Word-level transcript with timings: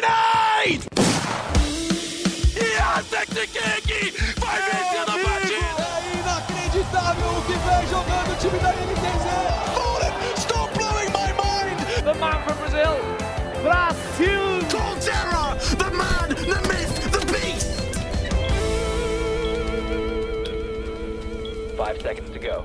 Grenade! 0.00 0.80
Yes, 2.56 3.04
Vai 4.38 4.58
vencer 4.62 5.02
a 5.02 5.04
partida! 5.04 5.84
É 5.92 6.16
inacreditável 6.18 7.28
o 7.28 7.42
que 7.42 7.52
vem 7.52 7.84
jogando 7.88 8.30
o 8.32 8.36
time 8.36 8.58
da 8.60 8.70
NTZ! 8.72 9.26
Stop 10.40 10.72
blowing 10.78 11.10
my 11.10 11.32
mind! 11.36 11.76
The 12.02 12.14
man 12.14 12.42
from 12.44 12.56
Brazil, 12.56 12.96
Brasil! 13.62 14.60
Colterra, 14.70 15.44
the 15.76 15.90
man, 15.90 16.28
the 16.34 16.60
myth, 16.66 16.94
the 17.12 17.20
beast! 17.30 17.68
Five 21.76 22.00
seconds 22.00 22.30
to 22.30 22.38
go. 22.38 22.64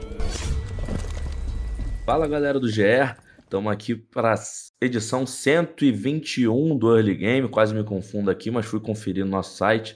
Fala 2.05 2.27
galera 2.27 2.59
do 2.61 2.71
GR, 2.71 3.13
estamos 3.45 3.71
aqui 3.71 3.95
para 3.95 4.33
a 4.33 4.37
edição 4.81 5.25
121 5.25 6.77
do 6.77 6.95
Early 6.95 7.15
Game. 7.15 7.47
Quase 7.47 7.73
me 7.73 7.83
confundo 7.83 8.29
aqui, 8.29 8.51
mas 8.51 8.65
fui 8.65 8.79
conferir 8.79 9.23
no 9.23 9.31
nosso 9.31 9.55
site. 9.55 9.95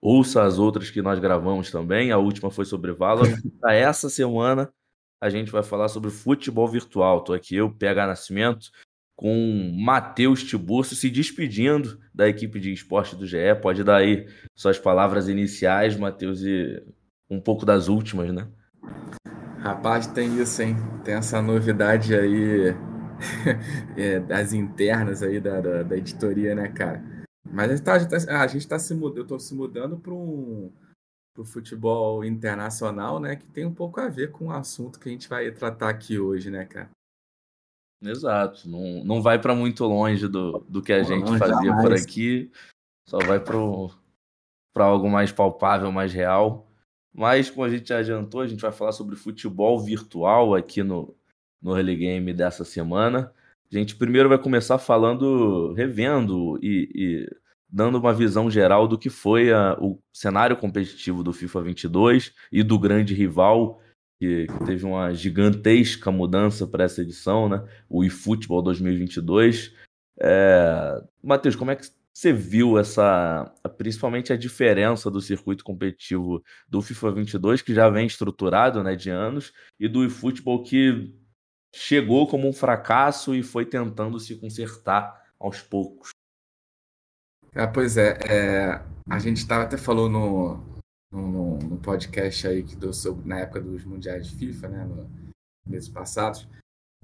Ouça 0.00 0.44
as 0.44 0.58
outras 0.58 0.90
que 0.90 1.02
nós 1.02 1.18
gravamos 1.18 1.70
também. 1.70 2.12
A 2.12 2.18
última 2.18 2.50
foi 2.50 2.64
sobre 2.64 2.92
Valorant. 2.92 3.40
Para 3.60 3.74
essa 3.74 4.08
semana 4.08 4.72
a 5.20 5.28
gente 5.28 5.50
vai 5.50 5.62
falar 5.62 5.88
sobre 5.88 6.10
futebol 6.10 6.68
virtual. 6.68 7.18
Estou 7.18 7.34
aqui 7.34 7.56
eu, 7.56 7.70
PH 7.70 8.06
Nascimento, 8.06 8.70
com 9.16 9.72
Matheus 9.76 10.44
Tiburcio 10.44 10.94
se 10.94 11.10
despedindo 11.10 11.98
da 12.14 12.28
equipe 12.28 12.60
de 12.60 12.72
esporte 12.72 13.16
do 13.16 13.26
GE. 13.26 13.54
Pode 13.60 13.82
dar 13.82 13.96
aí 13.96 14.28
suas 14.54 14.78
palavras 14.78 15.28
iniciais, 15.28 15.96
Matheus, 15.96 16.42
e 16.42 16.82
um 17.28 17.40
pouco 17.40 17.66
das 17.66 17.88
últimas, 17.88 18.32
né? 18.32 18.46
Rapaz, 19.66 20.06
tem 20.06 20.40
isso, 20.40 20.62
hein? 20.62 20.76
Tem 21.04 21.14
essa 21.14 21.42
novidade 21.42 22.14
aí 22.14 22.72
é, 23.98 24.20
das 24.20 24.52
internas 24.52 25.24
aí 25.24 25.40
da, 25.40 25.60
da, 25.60 25.82
da, 25.82 25.96
editoria, 25.96 26.54
né, 26.54 26.68
cara? 26.68 27.02
Mas 27.44 27.72
a 27.72 27.74
gente 27.74 27.84
tá, 27.84 27.94
a 27.94 27.98
gente 27.98 28.10
tá, 28.10 28.42
a 28.42 28.46
gente 28.46 28.68
tá 28.68 28.78
se 28.78 28.94
mudando, 28.94 29.18
eu 29.18 29.26
tô 29.26 29.40
se 29.40 29.52
mudando 29.56 29.98
para 29.98 30.12
um 30.12 30.72
pro 31.34 31.44
futebol 31.44 32.24
internacional, 32.24 33.18
né, 33.18 33.34
que 33.34 33.50
tem 33.50 33.66
um 33.66 33.74
pouco 33.74 34.00
a 34.00 34.08
ver 34.08 34.30
com 34.30 34.46
o 34.46 34.52
assunto 34.52 35.00
que 35.00 35.08
a 35.08 35.12
gente 35.12 35.28
vai 35.28 35.50
tratar 35.50 35.90
aqui 35.90 36.16
hoje, 36.16 36.48
né, 36.48 36.64
cara? 36.64 36.88
Exato, 38.00 38.68
não, 38.68 39.04
não 39.04 39.20
vai 39.20 39.38
para 39.38 39.54
muito 39.54 39.84
longe 39.84 40.28
do, 40.28 40.64
do 40.68 40.80
que 40.80 40.92
a 40.92 41.02
gente 41.02 41.28
não, 41.28 41.38
fazia 41.38 41.70
jamais. 41.70 41.82
por 41.82 41.92
aqui, 41.92 42.52
só 43.08 43.18
vai 43.18 43.40
para 43.40 44.86
algo 44.86 45.10
mais 45.10 45.32
palpável, 45.32 45.90
mais 45.90 46.12
real. 46.12 46.66
Mas, 47.16 47.48
como 47.48 47.64
a 47.64 47.70
gente 47.70 47.88
já 47.88 47.98
adiantou, 47.98 48.42
a 48.42 48.46
gente 48.46 48.60
vai 48.60 48.70
falar 48.70 48.92
sobre 48.92 49.16
futebol 49.16 49.80
virtual 49.80 50.54
aqui 50.54 50.82
no, 50.82 51.16
no 51.62 51.72
Rally 51.72 51.96
Game 51.96 52.30
dessa 52.34 52.62
semana. 52.62 53.32
A 53.72 53.74
gente 53.74 53.96
primeiro 53.96 54.28
vai 54.28 54.36
começar 54.36 54.76
falando, 54.76 55.72
revendo 55.72 56.58
e, 56.62 56.90
e 56.94 57.36
dando 57.70 57.96
uma 57.96 58.12
visão 58.12 58.50
geral 58.50 58.86
do 58.86 58.98
que 58.98 59.08
foi 59.08 59.50
a, 59.50 59.78
o 59.80 59.98
cenário 60.12 60.58
competitivo 60.58 61.24
do 61.24 61.32
FIFA 61.32 61.62
22 61.62 62.34
e 62.52 62.62
do 62.62 62.78
grande 62.78 63.14
rival, 63.14 63.80
que, 64.20 64.46
que 64.46 64.64
teve 64.66 64.84
uma 64.84 65.14
gigantesca 65.14 66.12
mudança 66.12 66.66
para 66.66 66.84
essa 66.84 67.00
edição, 67.00 67.48
né? 67.48 67.66
o 67.88 68.04
eFootball 68.04 68.60
2022. 68.60 69.74
É... 70.20 71.02
Matheus, 71.22 71.56
como 71.56 71.70
é 71.70 71.76
que 71.76 71.86
você 72.16 72.32
viu 72.32 72.78
essa, 72.78 73.44
principalmente 73.76 74.32
a 74.32 74.38
diferença 74.38 75.10
do 75.10 75.20
circuito 75.20 75.62
competitivo 75.62 76.42
do 76.66 76.80
FIFA 76.80 77.12
22, 77.12 77.60
que 77.60 77.74
já 77.74 77.90
vem 77.90 78.06
estruturado 78.06 78.82
né, 78.82 78.96
de 78.96 79.10
anos, 79.10 79.52
e 79.78 79.86
do 79.86 80.02
eFootball 80.02 80.62
que 80.62 81.14
chegou 81.74 82.26
como 82.26 82.48
um 82.48 82.54
fracasso 82.54 83.34
e 83.34 83.42
foi 83.42 83.66
tentando 83.66 84.18
se 84.18 84.34
consertar 84.34 85.30
aos 85.38 85.60
poucos? 85.60 86.08
Ah, 87.54 87.68
pois 87.68 87.98
é, 87.98 88.16
é 88.26 88.82
a 89.10 89.18
gente 89.18 89.46
tava, 89.46 89.64
até 89.64 89.76
falou 89.76 90.08
no, 90.08 90.80
no, 91.12 91.58
no, 91.58 91.76
podcast 91.76 92.48
aí 92.48 92.62
que 92.62 92.76
deu 92.76 92.94
sobre, 92.94 93.28
na 93.28 93.40
época 93.40 93.60
dos 93.60 93.84
mundiais 93.84 94.26
de 94.26 94.36
FIFA, 94.36 94.68
né, 94.68 94.84
no 94.86 95.06
meses 95.68 95.90
passados, 95.90 96.48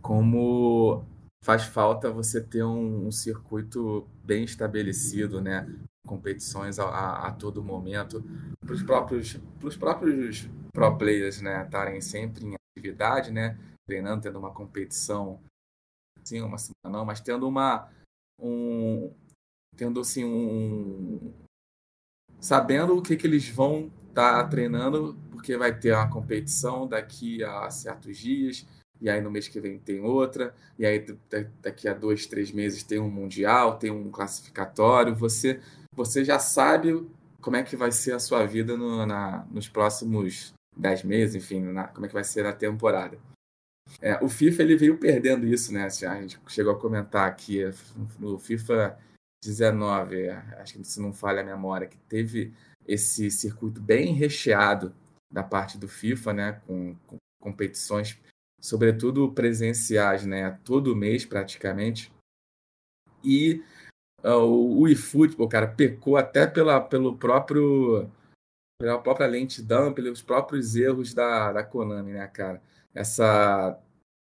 como 0.01 1.05
faz 1.43 1.65
falta 1.65 2.11
você 2.11 2.41
ter 2.41 2.63
um, 2.63 3.09
um 3.09 3.11
circuito 3.11 4.09
bem 4.25 4.45
estabelecido, 4.45 5.41
né? 5.41 5.69
Competições 6.07 6.79
a, 6.79 6.85
a, 6.85 7.29
a 7.29 7.33
todo 7.33 7.63
momento, 7.63 8.25
para 8.61 8.75
os 8.75 8.83
próprios, 8.83 9.37
pros 9.59 9.77
próprios 9.77 10.49
pro 10.73 10.97
players, 10.97 11.41
né? 11.41 11.65
Estarem 11.65 12.01
sempre 12.01 12.47
em 12.47 12.55
atividade, 12.77 13.31
né? 13.31 13.59
Treinando, 13.87 14.23
tendo 14.23 14.39
uma 14.39 14.53
competição, 14.53 15.41
sim, 16.25 16.41
uma 16.41 16.59
semana 16.59 16.99
não, 16.99 17.05
mas 17.05 17.21
tendo 17.21 17.49
uma, 17.49 17.91
um, 18.39 19.13
tendo 19.77 20.01
assim 20.01 20.25
um, 20.25 21.33
sabendo 22.41 22.97
o 22.97 23.03
que 23.03 23.17
que 23.17 23.27
eles 23.27 23.49
vão 23.49 23.91
estar 24.09 24.45
tá 24.45 24.49
treinando, 24.49 25.17
porque 25.31 25.57
vai 25.57 25.77
ter 25.77 25.93
uma 25.93 26.09
competição 26.09 26.87
daqui 26.87 27.43
a 27.43 27.69
certos 27.71 28.17
dias 28.17 28.65
e 29.03 29.11
aí 29.11 29.21
no 29.21 29.33
mês 29.33 29.49
que 29.49 29.59
vem 29.59 29.81
tem 29.81 30.01
outra, 30.01 30.55
e 30.79 30.87
aí 30.87 31.05
daqui 31.61 31.89
a 31.89 31.93
dois, 31.93 32.25
três 32.25 32.53
meses 32.53 32.85
tem 32.85 33.01
um 33.01 33.11
mundial, 33.11 33.77
tem 33.77 33.91
um 33.91 34.09
classificatório. 34.13 35.13
Você, 35.17 35.61
você 35.93 36.25
já 36.25 36.39
sabe 36.39 37.05
como 37.41 37.57
é 37.57 37.65
que 37.65 37.75
vai 37.75 37.91
ser 37.91 38.13
a 38.13 38.21
sua 38.21 38.47
vida 38.47 38.77
no, 38.77 39.05
na, 39.05 39.45
nos 39.51 39.69
próximos 39.69 40.53
dez 40.77 41.03
meses, 41.03 41.35
enfim, 41.35 41.61
na, 41.61 41.89
como 41.89 42.07
é 42.07 42.09
que 42.09 42.15
vai 42.15 42.23
ser 42.23 42.47
a 42.47 42.53
temporada. 42.53 43.19
É, 44.01 44.23
o 44.25 44.29
FIFA 44.29 44.63
ele 44.63 44.77
veio 44.77 44.97
perdendo 44.97 45.49
isso, 45.49 45.75
né? 45.75 45.87
Assim, 45.87 46.07
a 46.07 46.21
gente 46.21 46.39
chegou 46.47 46.73
a 46.73 46.79
comentar 46.79 47.29
aqui 47.29 47.59
no 48.21 48.39
FIFA 48.39 48.97
19, 49.43 50.31
acho 50.31 50.75
que 50.75 50.85
se 50.85 51.01
não 51.01 51.13
falha 51.13 51.41
a 51.41 51.45
memória, 51.45 51.89
que 51.89 51.99
teve 52.09 52.55
esse 52.87 53.33
circuito 53.33 53.81
bem 53.81 54.15
recheado 54.15 54.95
da 55.29 55.43
parte 55.43 55.77
do 55.77 55.89
FIFA, 55.89 56.33
né? 56.33 56.53
Com, 56.65 56.95
com 57.05 57.17
competições 57.41 58.17
sobretudo 58.63 59.33
presenciais, 59.33 60.25
né, 60.25 60.59
todo 60.65 60.95
mês 60.95 61.27
praticamente. 61.27 62.13
E 63.25 63.63
uh, 64.25 64.79
o 64.81 64.89
eFootball, 64.89 65.49
cara, 65.49 65.67
pecou 65.67 66.17
até 66.17 66.47
pela, 66.47 66.81
pelo 66.81 67.19
próprio 67.19 68.09
pela 68.81 68.99
própria 68.99 69.27
lentidão, 69.29 69.93
pelos 69.93 70.23
próprios 70.23 70.75
erros 70.75 71.15
da, 71.15 71.53
da 71.53 71.65
Konami, 71.65 72.13
né, 72.13 72.27
cara? 72.29 72.61
Essa 72.95 73.79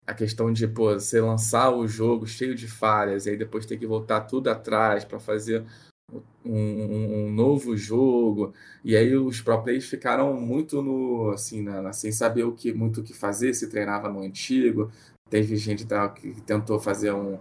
a 0.07 0.15
questão 0.15 0.51
de 0.51 0.67
pô, 0.67 0.95
você 0.95 1.21
lançar 1.21 1.71
o 1.71 1.87
jogo 1.87 2.27
cheio 2.27 2.55
de 2.55 2.67
falhas 2.67 3.27
e 3.27 3.31
aí 3.31 3.37
depois 3.37 3.67
ter 3.67 3.77
que 3.77 3.87
voltar 3.87 4.23
tudo 4.23 4.49
atrás 4.49 5.05
para 5.05 5.21
fazer 5.21 5.67
um, 6.45 7.27
um, 7.27 7.33
novo 7.33 7.77
jogo. 7.77 8.55
E 8.85 8.97
aí 8.97 9.15
os 9.15 9.41
players 9.41 9.87
ficaram 9.87 10.35
muito 10.41 10.83
no 10.83 11.31
assim 11.31 11.63
na, 11.63 11.93
sem 11.93 12.11
saber 12.11 12.45
o 12.45 12.53
que 12.53 12.73
muito 12.73 13.01
o 13.01 13.05
que 13.05 13.13
fazer 13.13 13.55
se 13.55 13.69
treinava 13.69 14.09
no 14.09 14.23
antigo. 14.23 14.91
Teve 15.29 15.57
gente 15.57 15.85
da, 15.85 16.09
que 16.09 16.41
tentou 16.43 16.81
fazer 16.81 17.13
um, 17.13 17.39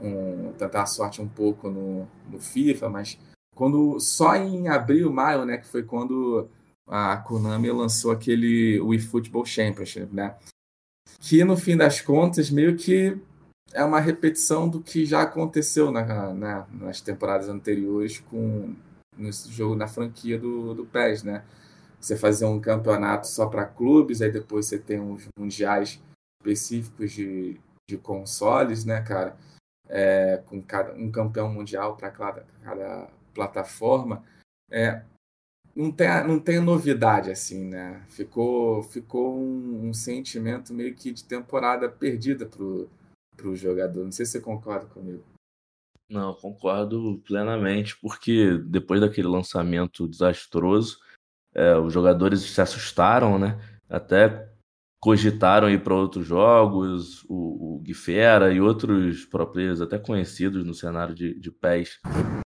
um 0.00 0.52
tentar 0.58 0.82
a 0.82 0.86
sorte 0.86 1.22
um 1.22 1.28
pouco 1.28 1.70
no, 1.70 2.08
no 2.28 2.40
FIFA 2.40 2.88
mas 2.88 3.18
quando 3.54 4.00
só 4.00 4.34
em 4.34 4.68
abril 4.68 5.12
maio 5.12 5.44
né 5.44 5.58
que 5.58 5.66
foi 5.66 5.82
quando 5.82 6.48
a 6.88 7.16
Konami 7.18 7.70
lançou 7.70 8.10
aquele 8.10 8.80
o 8.80 8.92
eFootball 8.92 9.44
Championship 9.44 10.12
né? 10.12 10.34
Que 11.20 11.44
no 11.44 11.56
fim 11.56 11.76
das 11.76 12.00
contas 12.00 12.50
meio 12.50 12.76
que 12.76 13.16
é 13.72 13.84
uma 13.84 14.00
repetição 14.00 14.68
do 14.68 14.80
que 14.80 15.06
já 15.06 15.22
aconteceu 15.22 15.90
na, 15.90 16.34
na, 16.34 16.66
nas 16.72 17.00
temporadas 17.00 17.48
anteriores 17.48 18.18
com 18.18 18.74
nesse 19.16 19.50
jogo 19.50 19.76
na 19.76 19.86
franquia 19.86 20.38
do, 20.38 20.74
do 20.74 20.86
PES, 20.86 21.22
né? 21.22 21.44
Você 22.00 22.16
fazer 22.16 22.46
um 22.46 22.60
campeonato 22.60 23.26
só 23.26 23.46
para 23.46 23.66
clubes, 23.66 24.22
aí 24.22 24.32
depois 24.32 24.66
você 24.66 24.78
tem 24.78 24.98
uns 24.98 25.28
mundiais 25.38 26.00
específicos 26.40 27.12
de, 27.12 27.60
de 27.88 27.98
consoles, 27.98 28.84
né, 28.84 29.02
cara? 29.02 29.36
É, 29.88 30.42
com 30.46 30.62
cada, 30.62 30.94
um 30.94 31.10
campeão 31.10 31.52
mundial 31.52 31.96
para 31.96 32.10
cada, 32.10 32.46
cada 32.62 33.08
plataforma. 33.34 34.24
É, 34.70 35.02
não 35.74 35.92
tem, 35.92 36.08
não 36.26 36.40
tem 36.40 36.60
novidade 36.60 37.30
assim, 37.30 37.64
né? 37.64 38.02
Ficou, 38.08 38.82
ficou 38.82 39.38
um, 39.38 39.88
um 39.88 39.92
sentimento 39.92 40.72
meio 40.72 40.94
que 40.94 41.12
de 41.12 41.24
temporada 41.24 41.88
perdida 41.88 42.46
pro 42.46 42.88
para 43.40 43.50
o 43.50 43.56
jogador. 43.56 44.04
Não 44.04 44.12
sei 44.12 44.26
se 44.26 44.32
você 44.32 44.40
concorda 44.40 44.86
comigo. 44.86 45.24
Não, 46.08 46.34
concordo 46.34 47.22
plenamente, 47.24 47.96
porque 48.00 48.58
depois 48.66 49.00
daquele 49.00 49.28
lançamento 49.28 50.08
desastroso, 50.08 50.98
é, 51.54 51.76
os 51.76 51.92
jogadores 51.92 52.40
se 52.40 52.60
assustaram, 52.60 53.38
né? 53.38 53.60
Até 53.88 54.50
cogitaram 55.00 55.70
ir 55.70 55.82
para 55.82 55.94
outros 55.94 56.26
jogos, 56.26 57.24
o, 57.28 57.76
o 57.76 57.80
Guifera 57.80 58.52
e 58.52 58.60
outros 58.60 59.24
pro 59.24 59.46
players 59.46 59.80
até 59.80 59.98
conhecidos 59.98 60.64
no 60.64 60.74
cenário 60.74 61.14
de, 61.14 61.38
de 61.40 61.50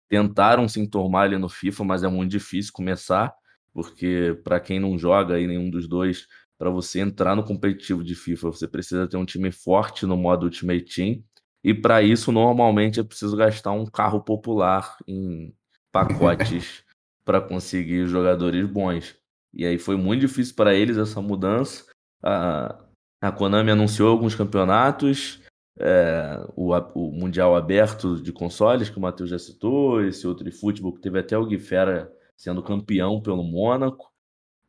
tentaram 0.10 0.70
se 0.70 0.80
enturmar 0.80 1.24
ali 1.24 1.38
no 1.38 1.50
FIFA, 1.50 1.84
mas 1.84 2.04
é 2.04 2.08
muito 2.08 2.30
difícil 2.30 2.72
começar, 2.72 3.34
porque 3.74 4.40
para 4.44 4.60
quem 4.60 4.80
não 4.80 4.96
joga 5.00 5.34
aí 5.34 5.48
nenhum 5.48 5.72
dos 5.72 5.88
dois, 5.88 6.28
para 6.58 6.70
você 6.70 7.00
entrar 7.00 7.36
no 7.36 7.44
competitivo 7.44 8.04
de 8.04 8.16
FIFA, 8.16 8.52
você 8.52 8.68
precisa 8.68 9.08
ter 9.08 9.18
um 9.18 9.26
time 9.26 9.52
forte 9.52 10.06
no 10.06 10.16
modo 10.16 10.46
Ultimate 10.46 10.84
Team. 10.84 11.24
E 11.64 11.74
para 11.74 12.02
isso, 12.02 12.32
normalmente 12.32 13.00
é 13.00 13.04
preciso 13.04 13.36
gastar 13.38 13.72
um 13.72 13.86
carro 13.86 14.22
popular 14.22 14.98
em 15.08 15.54
pacotes 15.92 16.84
para 17.24 17.40
conseguir 17.40 18.06
jogadores 18.08 18.66
bons. 18.68 19.16
E 19.54 19.66
aí 19.66 19.78
foi 19.78 19.96
muito 19.96 20.22
difícil 20.22 20.56
para 20.56 20.74
eles 20.74 20.98
essa 20.98 21.22
mudança. 21.22 21.86
A, 22.22 22.84
a 23.22 23.32
Konami 23.32 23.72
anunciou 23.72 24.10
alguns 24.10 24.36
campeonatos, 24.36 25.42
é, 25.80 26.40
o, 26.56 26.74
o, 26.74 27.12
Mundial 27.12 27.56
Aberto 27.56 28.22
de 28.22 28.32
Consoles, 28.32 28.90
que 28.90 28.98
o 28.98 29.02
Matheus 29.02 29.30
já 29.30 29.40
citou, 29.40 30.04
esse 30.04 30.28
outro 30.28 30.44
de 30.44 30.52
futebol 30.52 30.94
que 30.94 31.02
teve 31.02 31.20
até 31.20 31.38
o 31.38 31.46
Guifera 31.46 32.12
sendo 32.38 32.62
campeão 32.62 33.22
pelo 33.22 33.44
Mônaco. 33.44 34.13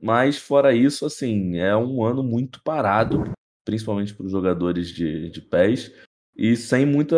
Mas 0.04 0.36
fora 0.36 0.74
isso, 0.74 1.06
assim, 1.06 1.56
é 1.56 1.74
um 1.74 2.04
ano 2.04 2.22
muito 2.22 2.62
parado, 2.62 3.32
principalmente 3.64 4.12
para 4.12 4.26
os 4.26 4.32
jogadores 4.32 4.88
de, 4.88 5.30
de 5.30 5.40
pés, 5.40 5.90
e 6.36 6.54
sem 6.56 6.84
muita 6.84 7.16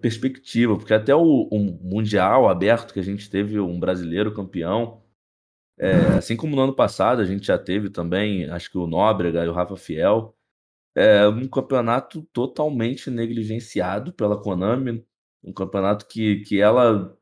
perspectiva, 0.00 0.76
porque 0.76 0.94
até 0.94 1.12
o, 1.12 1.48
o, 1.50 1.58
Mundial 1.58 2.48
aberto 2.48 2.94
que 2.94 3.00
a 3.00 3.02
gente 3.02 3.28
teve 3.28 3.58
um 3.58 3.80
brasileiro 3.80 4.32
campeão, 4.32 5.02
é, 5.76 5.90
assim 6.16 6.36
como 6.36 6.54
no 6.54 6.62
ano 6.62 6.76
passado 6.76 7.20
a 7.20 7.24
gente 7.24 7.44
já 7.44 7.58
teve 7.58 7.90
também, 7.90 8.48
acho 8.50 8.70
que 8.70 8.78
o 8.78 8.86
Nóbrega 8.86 9.44
e 9.44 9.48
o 9.48 9.52
Rafa 9.52 9.76
Fiel, 9.76 10.32
é 10.94 11.26
um 11.26 11.48
campeonato 11.48 12.22
totalmente 12.32 13.10
negligenciado 13.10 14.12
pela 14.12 14.40
Konami, 14.40 15.04
um 15.42 15.52
campeonato 15.52 16.06
que, 16.06 16.36
que 16.42 16.60
ela 16.60 17.17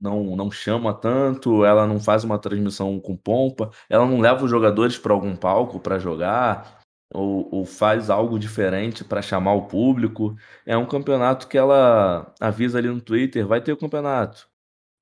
não, 0.00 0.36
não 0.36 0.50
chama 0.50 0.94
tanto, 0.94 1.64
ela 1.64 1.86
não 1.86 2.00
faz 2.00 2.24
uma 2.24 2.38
transmissão 2.38 3.00
com 3.00 3.16
pompa, 3.16 3.70
ela 3.88 4.06
não 4.06 4.20
leva 4.20 4.44
os 4.44 4.50
jogadores 4.50 4.96
para 4.98 5.12
algum 5.12 5.36
palco 5.36 5.80
para 5.80 5.98
jogar, 5.98 6.78
ou, 7.12 7.48
ou, 7.54 7.64
faz 7.64 8.10
algo 8.10 8.38
diferente 8.38 9.04
para 9.04 9.22
chamar 9.22 9.54
o 9.54 9.66
público. 9.66 10.36
É 10.66 10.76
um 10.76 10.86
campeonato 10.86 11.48
que 11.48 11.56
ela 11.56 12.34
avisa 12.40 12.78
ali 12.78 12.88
no 12.88 13.00
Twitter: 13.00 13.46
vai 13.46 13.60
ter 13.62 13.72
o 13.72 13.76
campeonato. 13.78 14.48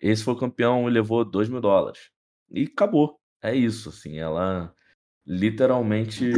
Esse 0.01 0.23
foi 0.25 0.35
o 0.35 0.39
campeão 0.39 0.89
e 0.89 0.93
levou 0.93 1.25
2 1.25 1.49
mil 1.49 1.61
dólares. 1.61 2.11
E 2.51 2.65
acabou. 2.65 3.19
É 3.43 3.55
isso, 3.55 3.89
assim, 3.91 4.19
ela 4.19 4.73
literalmente 5.27 6.33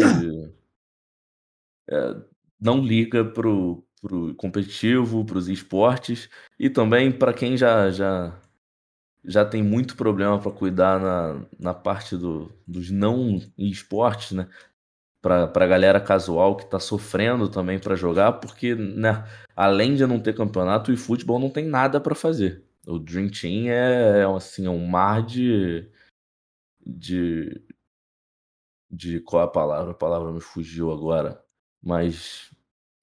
é, 1.90 2.16
não 2.60 2.81
liga 2.81 3.25
pro, 3.25 3.84
pro 4.00 4.34
competitivo, 4.37 5.25
para 5.25 5.38
os 5.38 5.49
esportes 5.49 6.28
e 6.58 6.70
também 6.70 7.12
para 7.12 7.32
quem 7.32 7.56
já, 7.56 7.90
já, 7.90 8.40
já 9.25 9.44
tem 9.44 9.62
muito 9.62 9.97
problema 9.97 10.38
para 10.38 10.50
cuidar 10.50 11.00
na, 11.00 11.47
na 11.59 11.75
parte 11.75 12.17
do, 12.17 12.50
dos 12.67 12.91
não 12.91 13.41
esportes, 13.56 14.32
né? 14.32 14.49
Para 15.20 15.44
a 15.44 15.67
galera 15.67 16.00
casual 16.00 16.56
que 16.56 16.65
está 16.65 16.79
sofrendo 16.79 17.49
também 17.49 17.79
para 17.79 17.97
jogar, 17.97 18.35
porque 18.35 18.75
né, 18.75 19.26
além 19.55 19.94
de 19.97 20.06
não 20.06 20.20
ter 20.20 20.35
campeonato, 20.35 20.93
o 20.93 20.97
futebol 20.97 21.38
não 21.38 21.50
tem 21.50 21.67
nada 21.67 22.00
para 22.00 22.15
fazer. 22.15 22.65
O 22.87 22.99
Dream 22.99 23.29
Team 23.29 23.67
é, 23.69 24.20
é 24.20 24.37
assim, 24.37 24.67
é 24.67 24.70
um 24.70 24.87
mar 24.87 25.23
de, 25.23 25.87
de, 26.87 27.61
de 28.91 29.20
qual 29.20 29.43
é 29.43 29.44
a 29.44 29.50
palavra? 29.50 29.91
A 29.91 29.94
palavra 29.94 30.32
me 30.32 30.41
fugiu 30.41 30.93
agora. 30.93 31.43
Mas 31.82 32.50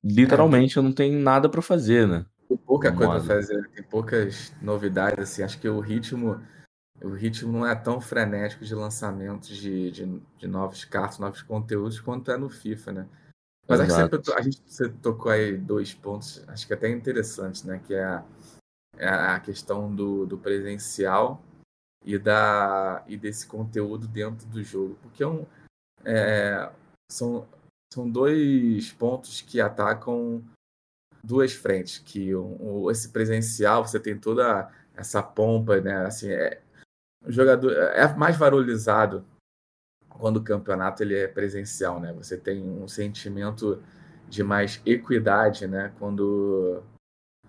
literalmente 0.03 0.79
não 0.79 0.91
tenho 0.91 1.19
nada 1.19 1.49
para 1.49 1.61
fazer, 1.61 2.07
né? 2.07 2.25
Tem 2.47 2.57
pouca 2.57 2.91
coisa 2.91 3.13
para 3.13 3.23
fazer, 3.23 3.69
tem 3.69 3.83
poucas 3.83 4.53
novidades, 4.61 5.19
assim. 5.19 5.43
Acho 5.43 5.59
que 5.59 5.67
o 5.67 5.79
ritmo, 5.79 6.41
o 7.01 7.09
ritmo 7.09 7.51
não 7.51 7.65
é 7.65 7.75
tão 7.75 7.99
frenético 7.99 8.63
de 8.63 8.75
lançamentos 8.75 9.49
de, 9.57 9.91
de, 9.91 10.21
de 10.37 10.47
novos 10.47 10.85
cartas, 10.85 11.19
novos 11.19 11.41
conteúdos, 11.41 11.99
quanto 11.99 12.31
é 12.31 12.37
no 12.37 12.49
FIFA, 12.49 12.91
né? 12.91 13.07
Mas 13.67 13.79
acho 13.79 13.89
que 13.89 14.15
sempre, 14.15 14.33
a 14.33 14.41
gente 14.41 14.61
você 14.65 14.89
tocou 14.89 15.31
aí 15.31 15.57
dois 15.57 15.93
pontos, 15.93 16.43
acho 16.47 16.67
que 16.67 16.73
até 16.73 16.89
interessantes, 16.89 17.63
né? 17.63 17.81
Que 17.85 17.95
é 17.95 18.03
a, 18.03 18.23
é 18.97 19.07
a 19.07 19.39
questão 19.39 19.93
do, 19.93 20.25
do 20.25 20.37
presencial 20.37 21.41
e, 22.03 22.17
da, 22.19 23.03
e 23.07 23.17
desse 23.17 23.47
conteúdo 23.47 24.07
dentro 24.07 24.47
do 24.47 24.63
jogo. 24.63 24.95
Porque 25.01 25.23
é 25.23 25.27
um, 25.27 25.45
é, 26.03 26.71
são, 27.11 27.47
são 27.91 28.07
dois 28.07 28.91
pontos 28.93 29.41
que 29.41 29.59
atacam 29.59 30.43
duas 31.25 31.53
frentes, 31.53 31.97
que 31.97 32.31
esse 32.91 33.09
presencial 33.09 33.85
você 33.85 33.99
tem 33.99 34.17
toda 34.17 34.69
essa 34.95 35.21
pompa, 35.21 35.81
né? 35.81 36.05
Assim, 36.05 36.29
é, 36.29 36.61
o 37.25 37.31
jogador 37.31 37.71
é 37.71 38.13
mais 38.15 38.37
valorizado 38.37 39.25
quando 40.09 40.37
o 40.37 40.43
campeonato 40.43 41.03
ele 41.03 41.15
é 41.15 41.27
presencial, 41.27 41.99
né? 41.99 42.13
Você 42.13 42.37
tem 42.37 42.61
um 42.63 42.87
sentimento 42.87 43.81
de 44.29 44.43
mais 44.43 44.81
equidade, 44.85 45.67
né? 45.67 45.91
Quando 45.99 46.81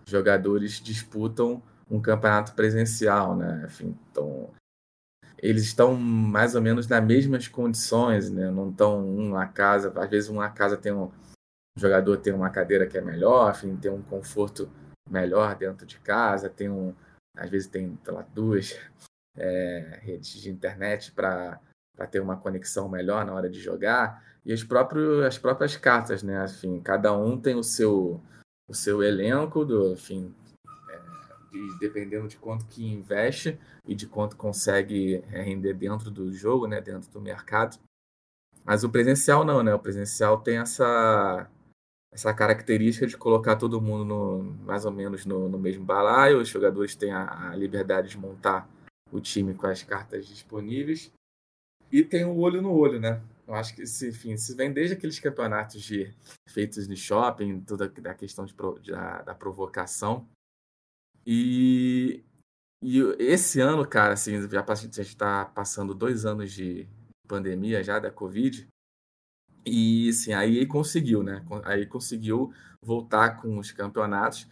jogadores 0.06 0.80
disputam 0.80 1.62
um 1.90 2.00
campeonato 2.00 2.54
presencial, 2.54 3.36
né? 3.36 3.64
Enfim, 3.66 3.96
então 4.10 4.50
eles 5.38 5.64
estão 5.64 5.94
mais 5.94 6.54
ou 6.54 6.62
menos 6.62 6.88
nas 6.88 7.04
mesmas 7.04 7.46
condições, 7.46 8.30
né? 8.30 8.50
Não 8.50 8.70
estão 8.70 9.06
um 9.06 9.30
na 9.30 9.46
casa, 9.46 9.92
às 9.94 10.10
vezes 10.10 10.30
uma 10.30 10.48
casa 10.48 10.76
tem 10.76 10.92
um, 10.92 11.10
um 11.76 11.80
jogador 11.80 12.16
tem 12.18 12.32
uma 12.32 12.50
cadeira 12.50 12.86
que 12.86 12.96
é 12.96 13.00
melhor, 13.00 13.50
enfim, 13.50 13.76
tem 13.76 13.90
um 13.90 14.02
conforto 14.02 14.70
melhor 15.08 15.54
dentro 15.56 15.86
de 15.86 15.98
casa, 16.00 16.48
tem 16.48 16.70
um, 16.70 16.94
às 17.36 17.50
vezes 17.50 17.68
tem 17.68 17.98
lá, 18.06 18.26
duas 18.34 18.78
é, 19.36 20.00
redes 20.02 20.40
de 20.40 20.50
internet 20.50 21.12
para 21.12 21.60
ter 22.10 22.20
uma 22.20 22.36
conexão 22.36 22.88
melhor 22.88 23.24
na 23.24 23.34
hora 23.34 23.50
de 23.50 23.60
jogar 23.60 24.24
e 24.44 24.52
os 24.52 24.64
próprios, 24.64 25.24
as 25.24 25.38
próprias 25.38 25.76
cartas, 25.76 26.22
né? 26.22 26.44
Enfim, 26.44 26.80
cada 26.80 27.12
um 27.12 27.38
tem 27.38 27.56
o 27.56 27.64
seu 27.64 28.22
o 28.68 28.74
seu 28.74 29.00
elenco 29.00 29.64
do, 29.64 29.92
enfim, 29.92 30.34
de, 31.52 31.78
dependendo 31.78 32.26
de 32.26 32.36
quanto 32.36 32.66
que 32.66 32.84
investe 32.84 33.58
e 33.86 33.94
de 33.94 34.06
quanto 34.06 34.36
consegue 34.36 35.18
render 35.28 35.74
dentro 35.74 36.10
do 36.10 36.32
jogo, 36.32 36.66
né, 36.66 36.80
dentro 36.80 37.08
do 37.10 37.20
mercado. 37.20 37.78
Mas 38.64 38.82
o 38.82 38.90
presencial 38.90 39.44
não, 39.44 39.62
né? 39.62 39.72
O 39.72 39.78
presencial 39.78 40.40
tem 40.40 40.58
essa 40.58 41.48
essa 42.16 42.32
característica 42.32 43.06
de 43.06 43.14
colocar 43.14 43.56
todo 43.56 43.80
mundo 43.80 44.02
no, 44.02 44.42
mais 44.64 44.86
ou 44.86 44.90
menos 44.90 45.26
no, 45.26 45.50
no 45.50 45.58
mesmo 45.58 45.84
balaio. 45.84 46.40
Os 46.40 46.48
jogadores 46.48 46.96
têm 46.96 47.12
a, 47.12 47.50
a, 47.50 47.54
liberdade 47.54 48.08
de 48.08 48.18
montar 48.18 48.66
o 49.12 49.20
time 49.20 49.52
com 49.52 49.66
as 49.66 49.82
cartas 49.82 50.26
disponíveis. 50.26 51.12
E 51.92 52.02
tem 52.02 52.24
o 52.24 52.38
olho 52.38 52.62
no 52.62 52.72
olho, 52.72 52.98
né? 52.98 53.22
Eu 53.46 53.54
acho 53.54 53.76
que, 53.76 53.82
enfim, 53.82 54.34
se 54.38 54.54
vem 54.56 54.72
desde 54.72 54.94
aqueles 54.94 55.20
campeonatos 55.20 55.82
de 55.82 56.10
feitos 56.48 56.88
no 56.88 56.96
shopping, 56.96 57.60
toda 57.60 57.84
a 57.84 58.14
questão 58.14 58.46
de 58.46 58.54
da, 58.90 59.20
da 59.20 59.34
provocação, 59.34 60.26
e, 61.24 62.24
e 62.82 62.98
esse 63.18 63.60
ano, 63.60 63.86
cara, 63.86 64.14
assim, 64.14 64.40
já 64.48 64.64
a 64.66 64.74
gente 64.74 65.00
está 65.00 65.44
passando 65.44 65.94
dois 65.94 66.24
anos 66.24 66.50
de 66.50 66.88
pandemia 67.28 67.84
já 67.84 67.98
da 67.98 68.10
Covid. 68.10 68.66
E 69.66 70.10
assim, 70.10 70.32
aí 70.32 70.64
conseguiu, 70.64 71.22
né? 71.22 71.44
Aí 71.64 71.86
conseguiu 71.86 72.52
voltar 72.80 73.36
com 73.40 73.58
os 73.58 73.72
campeonatos. 73.72 74.48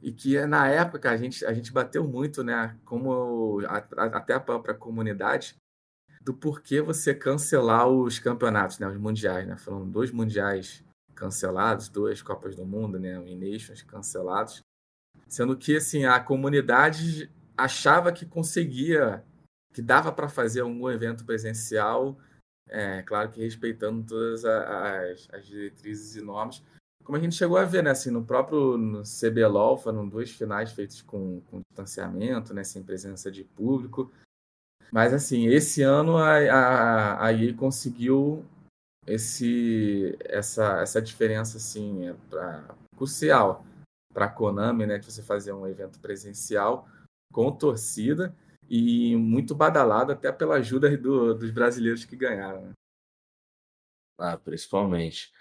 E 0.00 0.12
que 0.12 0.38
na 0.46 0.68
época 0.68 1.10
a 1.10 1.16
gente, 1.16 1.44
a 1.44 1.52
gente 1.52 1.72
bateu 1.72 2.06
muito, 2.06 2.44
né? 2.44 2.76
Como 2.84 3.60
a, 3.66 3.78
a, 3.96 4.04
até 4.04 4.34
a 4.34 4.40
própria 4.40 4.74
comunidade, 4.74 5.56
do 6.20 6.34
porquê 6.34 6.82
você 6.82 7.14
cancelar 7.14 7.88
os 7.88 8.18
campeonatos, 8.18 8.78
né? 8.78 8.86
Os 8.86 8.98
mundiais, 8.98 9.46
né? 9.46 9.56
Foram 9.56 9.88
dois 9.88 10.10
mundiais 10.10 10.84
cancelados, 11.14 11.88
duas 11.88 12.22
Copas 12.22 12.54
do 12.54 12.64
Mundo, 12.64 12.98
né? 12.98 13.18
O 13.18 13.24
Nations 13.24 13.82
cancelados. 13.82 14.62
Sendo 15.26 15.56
que 15.56 15.76
assim, 15.76 16.04
a 16.04 16.20
comunidade 16.20 17.30
achava 17.56 18.12
que 18.12 18.24
conseguia, 18.24 19.24
que 19.72 19.82
dava 19.82 20.12
para 20.12 20.28
fazer 20.28 20.60
algum 20.60 20.88
evento 20.90 21.24
presencial, 21.24 22.18
é, 22.68 23.02
claro 23.02 23.30
que 23.30 23.40
respeitando 23.40 24.04
todas 24.06 24.44
as, 24.44 25.28
as, 25.32 25.46
diretrizes 25.46 26.16
e 26.16 26.20
normas. 26.20 26.62
Como 27.04 27.16
a 27.16 27.20
gente 27.20 27.34
chegou 27.36 27.56
a 27.56 27.64
ver, 27.64 27.82
né, 27.82 27.90
assim, 27.90 28.10
no 28.10 28.24
próprio 28.24 28.76
no 28.76 29.02
CBLOL 29.02 29.78
foram 29.78 30.06
dois 30.06 30.30
finais 30.30 30.72
feitos 30.72 31.00
com, 31.00 31.40
com 31.50 31.60
distanciamento, 31.70 32.52
né, 32.52 32.62
sem 32.62 32.82
presença 32.82 33.30
de 33.30 33.44
público. 33.44 34.12
Mas 34.92 35.12
assim, 35.14 35.46
esse 35.46 35.82
ano 35.82 36.18
a, 36.18 36.36
a, 36.36 37.26
a 37.26 37.32
EA 37.32 37.54
conseguiu 37.54 38.44
esse, 39.06 40.16
essa, 40.20 40.80
essa 40.80 41.00
diferença 41.00 41.56
assim, 41.56 42.08
é 42.08 42.14
pra, 42.28 42.74
crucial 42.96 43.64
para 44.12 44.26
a 44.26 44.30
Konami, 44.30 44.86
né, 44.86 44.98
de 44.98 45.10
você 45.10 45.22
fazer 45.22 45.52
um 45.52 45.66
evento 45.66 45.98
presencial 46.00 46.88
com 47.32 47.52
torcida 47.52 48.34
e 48.68 49.16
muito 49.16 49.54
badalado 49.54 50.12
até 50.12 50.30
pela 50.30 50.56
ajuda 50.56 50.96
do, 50.96 51.34
dos 51.34 51.50
brasileiros 51.50 52.04
que 52.04 52.16
ganharam. 52.16 52.66
Né? 52.66 52.72
Ah, 54.18 54.36
principalmente. 54.36 55.32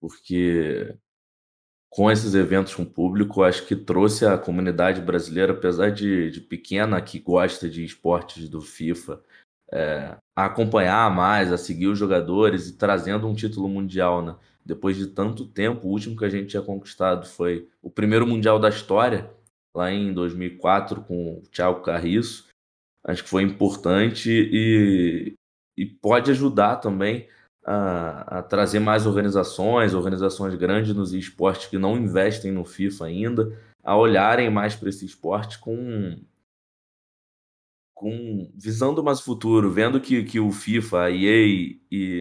Porque 0.00 0.96
com 1.90 2.10
esses 2.10 2.34
eventos 2.34 2.74
com 2.74 2.84
público, 2.86 3.42
acho 3.42 3.66
que 3.66 3.76
trouxe 3.76 4.24
a 4.24 4.38
comunidade 4.38 5.00
brasileira, 5.00 5.52
apesar 5.52 5.90
de, 5.90 6.30
de 6.30 6.40
pequena, 6.40 7.00
que 7.02 7.18
gosta 7.18 7.68
de 7.68 7.84
esportes 7.84 8.48
do 8.48 8.62
FIFA, 8.62 9.22
é, 9.70 10.16
a 10.34 10.46
acompanhar 10.46 11.14
mais, 11.14 11.52
a 11.52 11.58
seguir 11.58 11.88
os 11.88 11.98
jogadores 11.98 12.68
e 12.68 12.78
trazendo 12.78 13.28
um 13.28 13.34
título 13.34 13.68
mundial, 13.68 14.22
né? 14.22 14.36
depois 14.64 14.96
de 14.96 15.08
tanto 15.08 15.46
tempo. 15.46 15.86
O 15.86 15.90
último 15.90 16.16
que 16.16 16.24
a 16.24 16.28
gente 16.30 16.48
tinha 16.48 16.62
conquistado 16.62 17.26
foi 17.26 17.68
o 17.82 17.90
primeiro 17.90 18.26
Mundial 18.26 18.58
da 18.58 18.68
história, 18.68 19.30
lá 19.74 19.92
em 19.92 20.12
2004, 20.12 21.02
com 21.02 21.38
o 21.38 21.42
Thiago 21.50 21.82
Carriço. 21.82 22.48
Acho 23.04 23.24
que 23.24 23.28
foi 23.28 23.42
importante 23.42 24.30
e, 24.30 25.34
e 25.76 25.86
pode 25.86 26.30
ajudar 26.30 26.76
também 26.76 27.28
a, 27.64 28.38
a, 28.38 28.42
trazer 28.42 28.80
mais 28.80 29.06
organizações, 29.06 29.94
organizações 29.94 30.54
grandes 30.54 30.94
nos 30.94 31.12
esportes 31.12 31.66
que 31.66 31.78
não 31.78 31.96
investem 31.96 32.52
no 32.52 32.64
FIFA 32.64 33.06
ainda, 33.06 33.58
a 33.82 33.96
olharem 33.96 34.50
mais 34.50 34.76
para 34.76 34.88
esse 34.88 35.04
esporte 35.04 35.58
com, 35.58 36.16
com 37.94 38.50
visando 38.54 39.02
mais 39.02 39.20
o 39.20 39.24
futuro, 39.24 39.70
vendo 39.70 40.00
que, 40.00 40.22
que 40.24 40.38
o 40.38 40.52
FIFA, 40.52 41.04
a 41.04 41.10
EA 41.10 41.76
e 41.90 42.18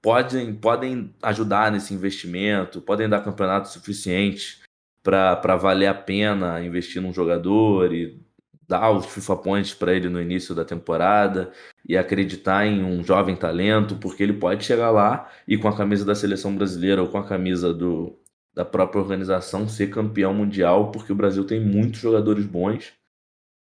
podem, 0.00 0.54
podem 0.54 1.14
ajudar 1.22 1.72
nesse 1.72 1.94
investimento, 1.94 2.82
podem 2.82 3.08
dar 3.08 3.24
campeonatos 3.24 3.72
suficientes 3.72 4.62
para 5.02 5.56
valer 5.56 5.86
a 5.86 5.94
pena 5.94 6.62
investir 6.62 7.00
num 7.02 7.12
jogador 7.12 7.92
e 7.92 8.23
dar 8.68 8.90
os 8.90 9.06
FIFA 9.06 9.36
Points 9.36 9.74
para 9.74 9.94
ele 9.94 10.08
no 10.08 10.20
início 10.20 10.54
da 10.54 10.64
temporada 10.64 11.52
e 11.86 11.96
acreditar 11.96 12.66
em 12.66 12.82
um 12.82 13.02
jovem 13.04 13.36
talento, 13.36 13.96
porque 13.96 14.22
ele 14.22 14.32
pode 14.34 14.64
chegar 14.64 14.90
lá 14.90 15.30
e 15.46 15.56
com 15.56 15.68
a 15.68 15.76
camisa 15.76 16.04
da 16.04 16.14
seleção 16.14 16.54
brasileira 16.56 17.02
ou 17.02 17.08
com 17.08 17.18
a 17.18 17.26
camisa 17.26 17.72
do, 17.72 18.18
da 18.54 18.64
própria 18.64 19.00
organização 19.00 19.68
ser 19.68 19.90
campeão 19.90 20.32
mundial, 20.32 20.90
porque 20.90 21.12
o 21.12 21.16
Brasil 21.16 21.44
tem 21.44 21.60
muitos 21.60 22.00
jogadores 22.00 22.46
bons 22.46 22.92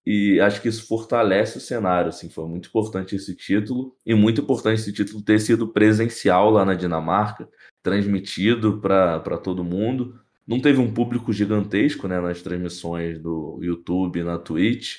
e 0.06 0.38
acho 0.40 0.60
que 0.60 0.68
isso 0.68 0.86
fortalece 0.86 1.58
o 1.58 1.60
cenário. 1.60 2.10
Assim, 2.10 2.28
foi 2.28 2.46
muito 2.46 2.68
importante 2.68 3.16
esse 3.16 3.34
título 3.34 3.96
e 4.04 4.14
muito 4.14 4.42
importante 4.42 4.80
esse 4.80 4.92
título 4.92 5.22
ter 5.22 5.40
sido 5.40 5.68
presencial 5.68 6.50
lá 6.50 6.64
na 6.64 6.74
Dinamarca, 6.74 7.48
transmitido 7.82 8.80
para 8.80 9.38
todo 9.38 9.64
mundo 9.64 10.24
não 10.46 10.60
teve 10.60 10.78
um 10.78 10.92
público 10.92 11.32
gigantesco 11.32 12.06
né, 12.06 12.20
nas 12.20 12.42
transmissões 12.42 13.18
do 13.18 13.58
YouTube 13.62 14.22
na 14.22 14.38
Twitch, 14.38 14.96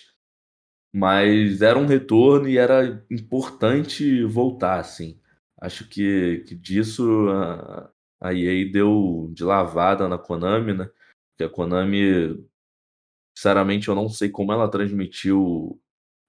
mas 0.93 1.61
era 1.61 1.77
um 1.77 1.85
retorno 1.85 2.47
e 2.47 2.57
era 2.57 3.05
importante 3.11 4.23
voltar, 4.23 4.79
assim. 4.79 5.19
Acho 5.61 5.87
que, 5.87 6.43
que 6.47 6.55
disso 6.55 7.29
a, 7.29 7.91
a 8.21 8.33
EA 8.33 8.71
deu 8.71 9.29
de 9.33 9.43
lavada 9.43 10.07
na 10.07 10.17
Konami, 10.17 10.73
né? 10.73 10.89
Porque 11.31 11.43
a 11.43 11.49
Konami, 11.49 12.43
sinceramente, 13.37 13.87
eu 13.87 13.95
não 13.95 14.09
sei 14.09 14.29
como 14.29 14.51
ela 14.51 14.69
transmitiu 14.69 15.79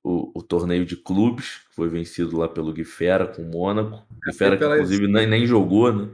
o, 0.04 0.38
o, 0.38 0.42
torneio 0.42 0.84
de 0.84 0.96
clubes, 0.96 1.58
que 1.68 1.74
foi 1.74 1.88
vencido 1.88 2.36
lá 2.36 2.48
pelo 2.48 2.72
Guifera 2.72 3.26
com 3.26 3.42
o 3.42 3.50
Mônaco. 3.50 4.06
Guifera, 4.24 4.56
que 4.56 4.64
inclusive 4.64 5.08
nem, 5.08 5.26
nem 5.26 5.46
jogou, 5.46 5.92
né? 5.92 6.10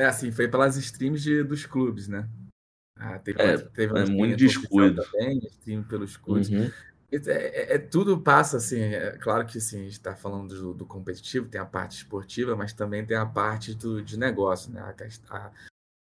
É, 0.00 0.06
assim, 0.06 0.32
foi 0.32 0.48
pelas 0.48 0.76
streams 0.76 1.22
de, 1.22 1.42
dos 1.42 1.66
clubes, 1.66 2.08
né? 2.08 2.26
Ah, 2.96 3.18
teve, 3.18 3.42
é, 3.42 3.58
teve 3.58 3.98
é 3.98 4.06
muito 4.06 4.36
descuido. 4.36 5.02
Também, 5.04 5.38
stream 5.38 5.82
pelos 5.82 6.16
clubes. 6.16 6.48
Uhum. 6.48 6.70
É, 7.12 7.16
é, 7.16 7.74
é, 7.74 7.78
tudo 7.78 8.18
passa, 8.18 8.56
assim, 8.56 8.80
é 8.80 9.18
claro 9.18 9.44
que 9.44 9.58
assim, 9.58 9.80
a 9.80 9.82
gente 9.82 9.92
está 9.92 10.16
falando 10.16 10.54
do, 10.54 10.72
do, 10.72 10.86
competitivo, 10.86 11.48
tem 11.48 11.60
a 11.60 11.66
parte 11.66 11.98
esportiva, 11.98 12.56
mas 12.56 12.72
também 12.72 13.04
tem 13.04 13.16
a 13.16 13.26
parte 13.26 13.74
do, 13.74 14.00
de 14.02 14.18
negócio, 14.18 14.72
né? 14.72 14.80
A, 14.80 15.36
a, 15.36 15.52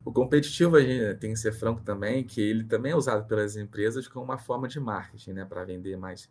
o 0.04 0.12
competitivo, 0.12 0.76
a 0.76 0.80
gente 0.82 1.18
tem 1.18 1.32
que 1.32 1.38
ser 1.38 1.52
franco 1.52 1.80
também, 1.80 2.22
que 2.22 2.40
ele 2.40 2.64
também 2.64 2.92
é 2.92 2.96
usado 2.96 3.26
pelas 3.26 3.56
empresas 3.56 4.06
como 4.08 4.26
uma 4.26 4.36
forma 4.38 4.68
de 4.68 4.78
marketing, 4.78 5.32
né? 5.32 5.44
Para 5.46 5.64
vender 5.64 5.96
mais, 5.96 6.28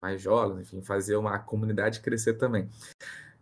mais 0.00 0.22
jogos, 0.22 0.60
enfim, 0.60 0.80
fazer 0.82 1.16
uma 1.16 1.36
comunidade 1.40 2.00
crescer 2.00 2.34
também. 2.34 2.68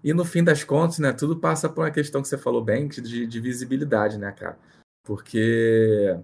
E 0.06 0.14
no 0.14 0.24
fim 0.24 0.44
das 0.44 0.62
contas, 0.62 1.00
né, 1.00 1.12
tudo 1.12 1.36
passa 1.36 1.68
por 1.68 1.80
uma 1.80 1.90
questão 1.90 2.22
que 2.22 2.28
você 2.28 2.38
falou 2.38 2.62
bem, 2.62 2.86
de, 2.86 3.26
de 3.26 3.40
visibilidade, 3.40 4.16
né, 4.16 4.30
cara? 4.30 4.56
Porque 5.04 6.16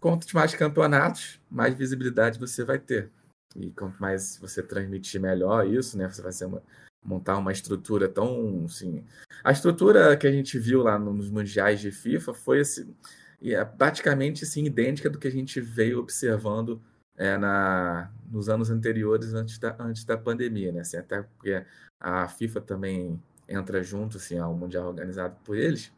quanto 0.00 0.26
mais 0.34 0.52
campeonatos, 0.52 1.40
mais 1.48 1.76
visibilidade 1.76 2.40
você 2.40 2.64
vai 2.64 2.80
ter. 2.80 3.08
E 3.54 3.70
quanto 3.70 4.00
mais 4.00 4.36
você 4.36 4.64
transmitir 4.64 5.20
melhor 5.20 5.64
isso, 5.64 5.96
né, 5.96 6.08
você 6.08 6.20
vai 6.20 6.32
ser 6.32 6.46
uma, 6.46 6.60
montar 7.04 7.38
uma 7.38 7.52
estrutura 7.52 8.08
tão, 8.08 8.64
assim... 8.64 9.04
A 9.44 9.52
estrutura 9.52 10.16
que 10.16 10.26
a 10.26 10.32
gente 10.32 10.58
viu 10.58 10.82
lá 10.82 10.98
nos 10.98 11.30
mundiais 11.30 11.78
de 11.80 11.92
FIFA 11.92 12.34
foi 12.34 12.62
assim, 12.62 12.92
é 13.40 13.64
praticamente 13.64 14.42
assim, 14.42 14.64
idêntica 14.64 15.08
do 15.08 15.20
que 15.20 15.28
a 15.28 15.32
gente 15.32 15.60
veio 15.60 16.00
observando 16.00 16.82
é, 17.16 17.36
na, 17.36 18.10
nos 18.30 18.48
anos 18.48 18.70
anteriores, 18.70 19.34
antes 19.34 19.58
da, 19.58 19.76
antes 19.78 20.04
da 20.04 20.16
pandemia, 20.16 20.72
né? 20.72 20.80
Assim, 20.80 20.96
até 20.96 21.22
porque 21.22 21.64
a 22.00 22.28
FIFA 22.28 22.60
também 22.60 23.22
entra 23.48 23.82
junto 23.82 24.16
assim, 24.16 24.38
ao 24.38 24.54
Mundial 24.54 24.88
organizado 24.88 25.36
por 25.44 25.56
eles. 25.56 25.92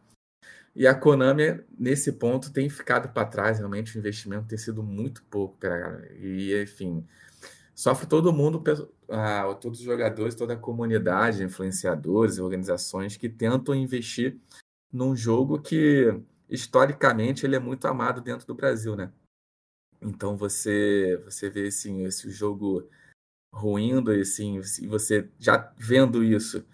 E 0.75 0.87
a 0.88 0.94
Konami, 0.94 1.62
nesse 1.78 2.12
ponto, 2.12 2.52
tem 2.52 2.68
ficado 2.68 3.12
para 3.12 3.26
trás. 3.26 3.59
Realmente, 3.59 3.97
o 3.97 3.99
investimento 3.99 4.49
tem 4.49 4.59
sido 4.59 4.83
muito 4.83 5.23
pouco. 5.30 5.56
Cara. 5.59 6.09
E, 6.18 6.52
enfim, 6.62 7.06
sofre 7.75 8.06
todo 8.06 8.33
mundo, 8.33 8.62
todos 9.61 9.78
os 9.78 9.85
jogadores, 9.85 10.35
toda 10.35 10.54
a 10.54 10.56
comunidade, 10.56 11.44
influenciadores, 11.44 12.38
organizações 12.40 13.16
que 13.16 13.28
tentam 13.28 13.75
investir 13.75 14.37
num 14.92 15.14
jogo 15.14 15.61
que, 15.61 16.12
historicamente, 16.49 17.47
ele 17.47 17.54
é 17.56 17.61
muito 17.61 17.87
amado 17.87 18.21
dentro 18.21 18.47
do 18.47 18.54
Brasil, 18.54 18.97
né? 18.97 19.12
Então 20.04 20.37
você 20.37 21.16
você 21.25 21.49
vê 21.49 21.68
assim, 21.68 22.04
esse 22.04 22.30
jogo 22.30 22.88
ruindo 23.52 24.11
assim, 24.11 24.61
e 24.82 24.87
você 24.87 25.30
já 25.38 25.73
vendo 25.78 26.23
isso 26.23 26.64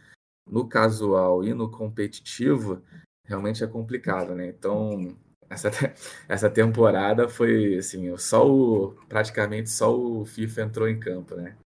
no 0.46 0.68
casual 0.68 1.44
e 1.44 1.54
no 1.54 1.70
competitivo, 1.70 2.82
realmente 3.24 3.62
é 3.62 3.66
complicado, 3.66 4.34
né? 4.34 4.48
Então, 4.48 5.16
essa, 5.48 5.70
essa 6.28 6.50
temporada 6.50 7.28
foi 7.28 7.78
assim, 7.78 8.16
só 8.16 8.48
o 8.50 8.94
praticamente 9.08 9.70
só 9.70 9.96
o 9.96 10.24
FIFA 10.24 10.62
entrou 10.62 10.88
em 10.88 10.98
campo, 10.98 11.36
né? 11.36 11.56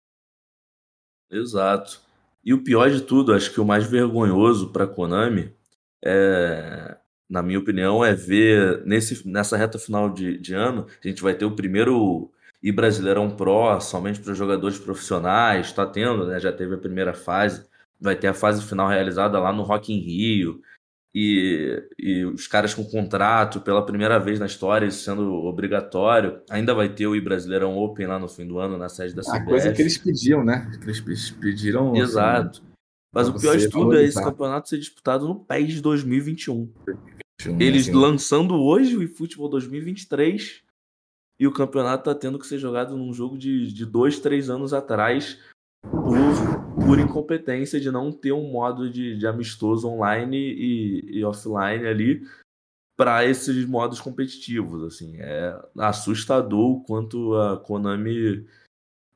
Exato. 1.31 2.01
E 2.43 2.53
o 2.53 2.63
pior 2.63 2.91
de 2.91 3.01
tudo, 3.01 3.33
acho 3.33 3.51
que 3.51 3.59
o 3.59 3.65
mais 3.65 3.85
vergonhoso 3.85 4.71
para 4.71 4.85
Konami 4.85 5.51
é 6.03 6.97
na 7.29 7.41
minha 7.41 7.59
opinião, 7.59 8.03
é 8.03 8.13
ver 8.13 8.83
nesse, 8.85 9.27
nessa 9.27 9.57
reta 9.57 9.79
final 9.79 10.09
de, 10.09 10.37
de 10.37 10.53
ano, 10.53 10.87
a 11.03 11.07
gente 11.07 11.21
vai 11.21 11.33
ter 11.33 11.45
o 11.45 11.55
primeiro 11.55 12.31
e 12.65 12.71
Brasileirão 12.71 13.29
Pro 13.29 13.79
somente 13.79 14.19
para 14.19 14.33
jogadores 14.33 14.79
profissionais, 14.79 15.67
está 15.67 15.85
tendo, 15.85 16.25
né? 16.25 16.39
Já 16.39 16.51
teve 16.51 16.73
a 16.73 16.79
primeira 16.79 17.13
fase, 17.13 17.63
vai 18.01 18.15
ter 18.15 18.25
a 18.25 18.33
fase 18.33 18.63
final 18.63 18.87
realizada 18.87 19.39
lá 19.39 19.53
no 19.53 19.61
Rock 19.61 19.93
in 19.93 19.99
Rio. 19.99 20.61
E, 21.13 21.81
e 21.97 22.25
os 22.25 22.47
caras 22.47 22.73
com 22.73 22.83
contrato 22.83 23.61
pela 23.61 23.85
primeira 23.85 24.19
vez 24.19 24.39
na 24.39 24.47
história, 24.47 24.87
isso 24.87 25.03
sendo 25.03 25.31
obrigatório. 25.45 26.41
Ainda 26.49 26.73
vai 26.73 26.89
ter 26.89 27.05
o 27.05 27.23
Brasileirão 27.23 27.77
Open 27.77 28.07
lá 28.07 28.17
no 28.17 28.27
fim 28.27 28.47
do 28.47 28.57
ano, 28.57 28.79
na 28.79 28.89
sede 28.89 29.13
da 29.13 29.21
CBF. 29.21 29.37
A 29.37 29.45
coisa 29.45 29.71
que 29.71 29.81
eles 29.83 29.97
pediam, 29.99 30.43
né? 30.43 30.69
Eles 30.81 30.99
pediram. 31.29 31.91
Assim, 31.91 32.01
Exato. 32.01 32.59
Assim, 32.59 32.67
Mas 33.13 33.29
o 33.29 33.39
pior 33.39 33.57
de 33.57 33.69
tudo 33.69 33.95
é 33.95 34.03
esse 34.03 34.21
campeonato 34.21 34.67
ser 34.67 34.79
disputado 34.79 35.27
no 35.27 35.35
PES 35.35 35.81
2021. 35.81 36.67
Eles 37.59 37.89
assim. 37.89 37.97
lançando 37.97 38.55
hoje 38.55 38.95
o 38.95 39.03
eFootball 39.03 39.49
2023 39.49 40.63
e 41.39 41.47
o 41.47 41.51
campeonato 41.51 42.05
tá 42.05 42.15
tendo 42.15 42.39
que 42.39 42.47
ser 42.47 42.57
jogado 42.57 42.97
num 42.97 43.13
jogo 43.13 43.37
de, 43.37 43.71
de 43.71 43.85
dois, 43.85 44.19
três 44.19 44.49
anos 44.49 44.73
atrás 44.73 45.39
por, 45.81 46.85
por 46.85 46.99
incompetência 46.99 47.79
de 47.79 47.91
não 47.91 48.11
ter 48.11 48.31
um 48.31 48.51
modo 48.51 48.89
de, 48.89 49.17
de 49.17 49.27
amistoso 49.27 49.87
online 49.87 50.37
e, 50.37 51.19
e 51.19 51.25
offline 51.25 51.85
ali 51.85 52.25
para 52.97 53.25
esses 53.25 53.65
modos 53.65 53.99
competitivos. 53.99 54.83
assim 54.83 55.17
É 55.19 55.59
assustador 55.77 56.71
o 56.71 56.83
quanto 56.83 57.35
a 57.35 57.57
Konami 57.57 58.47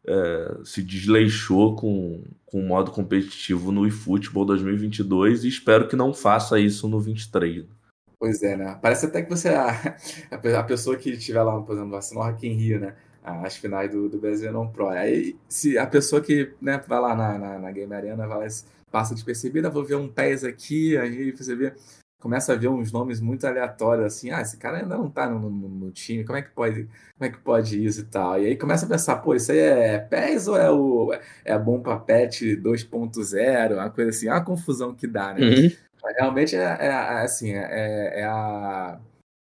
é, 0.06 0.58
se 0.64 0.84
desleixou 0.84 1.76
com, 1.76 2.24
com 2.46 2.60
o 2.60 2.68
modo 2.68 2.92
competitivo 2.92 3.72
no 3.72 3.88
eFootball 3.88 4.46
2022 4.46 5.46
e 5.46 5.48
espero 5.48 5.88
que 5.88 5.96
não 5.96 6.14
faça 6.14 6.60
isso 6.60 6.88
no 6.88 7.00
23. 7.00 7.79
Pois 8.20 8.44
é, 8.44 8.58
né? 8.58 8.78
Parece 8.82 9.06
até 9.06 9.22
que 9.22 9.30
você 9.30 9.50
é 9.50 9.56
a, 9.56 9.72
a 10.60 10.64
pessoa 10.64 10.98
que 10.98 11.12
estiver 11.12 11.42
lá, 11.42 11.60
por 11.62 11.74
exemplo, 11.74 11.98
no 11.98 12.22
Rock 12.22 12.48
in 12.48 12.54
Rio, 12.54 12.80
né? 12.80 12.96
As 13.24 13.56
finais 13.56 13.92
do, 13.92 14.10
do 14.10 14.18
Brasileirão 14.20 14.68
Pro. 14.68 14.90
Aí, 14.90 15.38
se 15.48 15.78
a 15.78 15.88
pessoa 15.88 16.22
que 16.22 16.54
né, 16.62 16.82
vai 16.86 17.00
lá 17.00 17.16
na, 17.16 17.38
na, 17.38 17.60
na 17.60 17.72
Game 17.72 17.94
Arena, 17.94 18.28
vai 18.28 18.40
lá, 18.40 18.48
passa 18.92 19.14
despercebida, 19.14 19.70
vou 19.70 19.86
ver 19.86 19.96
um 19.96 20.08
PES 20.08 20.44
aqui, 20.44 20.98
aí 20.98 21.32
você 21.32 21.56
vê, 21.56 21.74
começa 22.20 22.54
a 22.54 22.56
ver 22.56 22.68
uns 22.68 22.92
nomes 22.92 23.22
muito 23.22 23.46
aleatórios, 23.48 24.06
assim, 24.06 24.32
ah, 24.32 24.42
esse 24.42 24.58
cara 24.58 24.80
ainda 24.80 24.98
não 24.98 25.10
tá 25.10 25.30
no, 25.30 25.50
no, 25.50 25.70
no, 25.70 25.92
time, 25.92 26.26
como 26.26 26.38
é 26.38 26.42
que 26.42 26.50
pode, 26.50 26.84
como 27.18 27.30
é 27.30 27.30
que 27.30 27.38
pode 27.38 27.84
isso 27.84 28.02
e 28.02 28.06
tal? 28.06 28.42
E 28.42 28.48
aí 28.48 28.58
começa 28.58 28.86
a 28.86 28.90
pensar, 28.90 29.18
pô, 29.18 29.36
isso 29.36 29.52
aí 29.52 29.60
é 29.60 30.00
PES 30.00 30.48
ou 30.48 30.58
é 30.58 30.70
o 30.72 31.14
é 31.46 31.54
a 31.54 31.60
bom 31.60 31.82
papete 31.82 32.58
2.0, 32.58 33.74
uma 33.74 33.90
coisa 33.90 34.10
assim, 34.10 34.28
é 34.28 34.34
uma 34.34 34.44
confusão 34.44 34.94
que 34.94 35.08
dá, 35.08 35.34
né? 35.34 35.42
Uhum. 35.42 35.72
Realmente 36.18 36.56
é, 36.56 36.60
é, 36.60 36.86
é 36.86 37.22
assim, 37.22 37.52
é, 37.52 38.20
é, 38.22 38.24
a, 38.26 39.00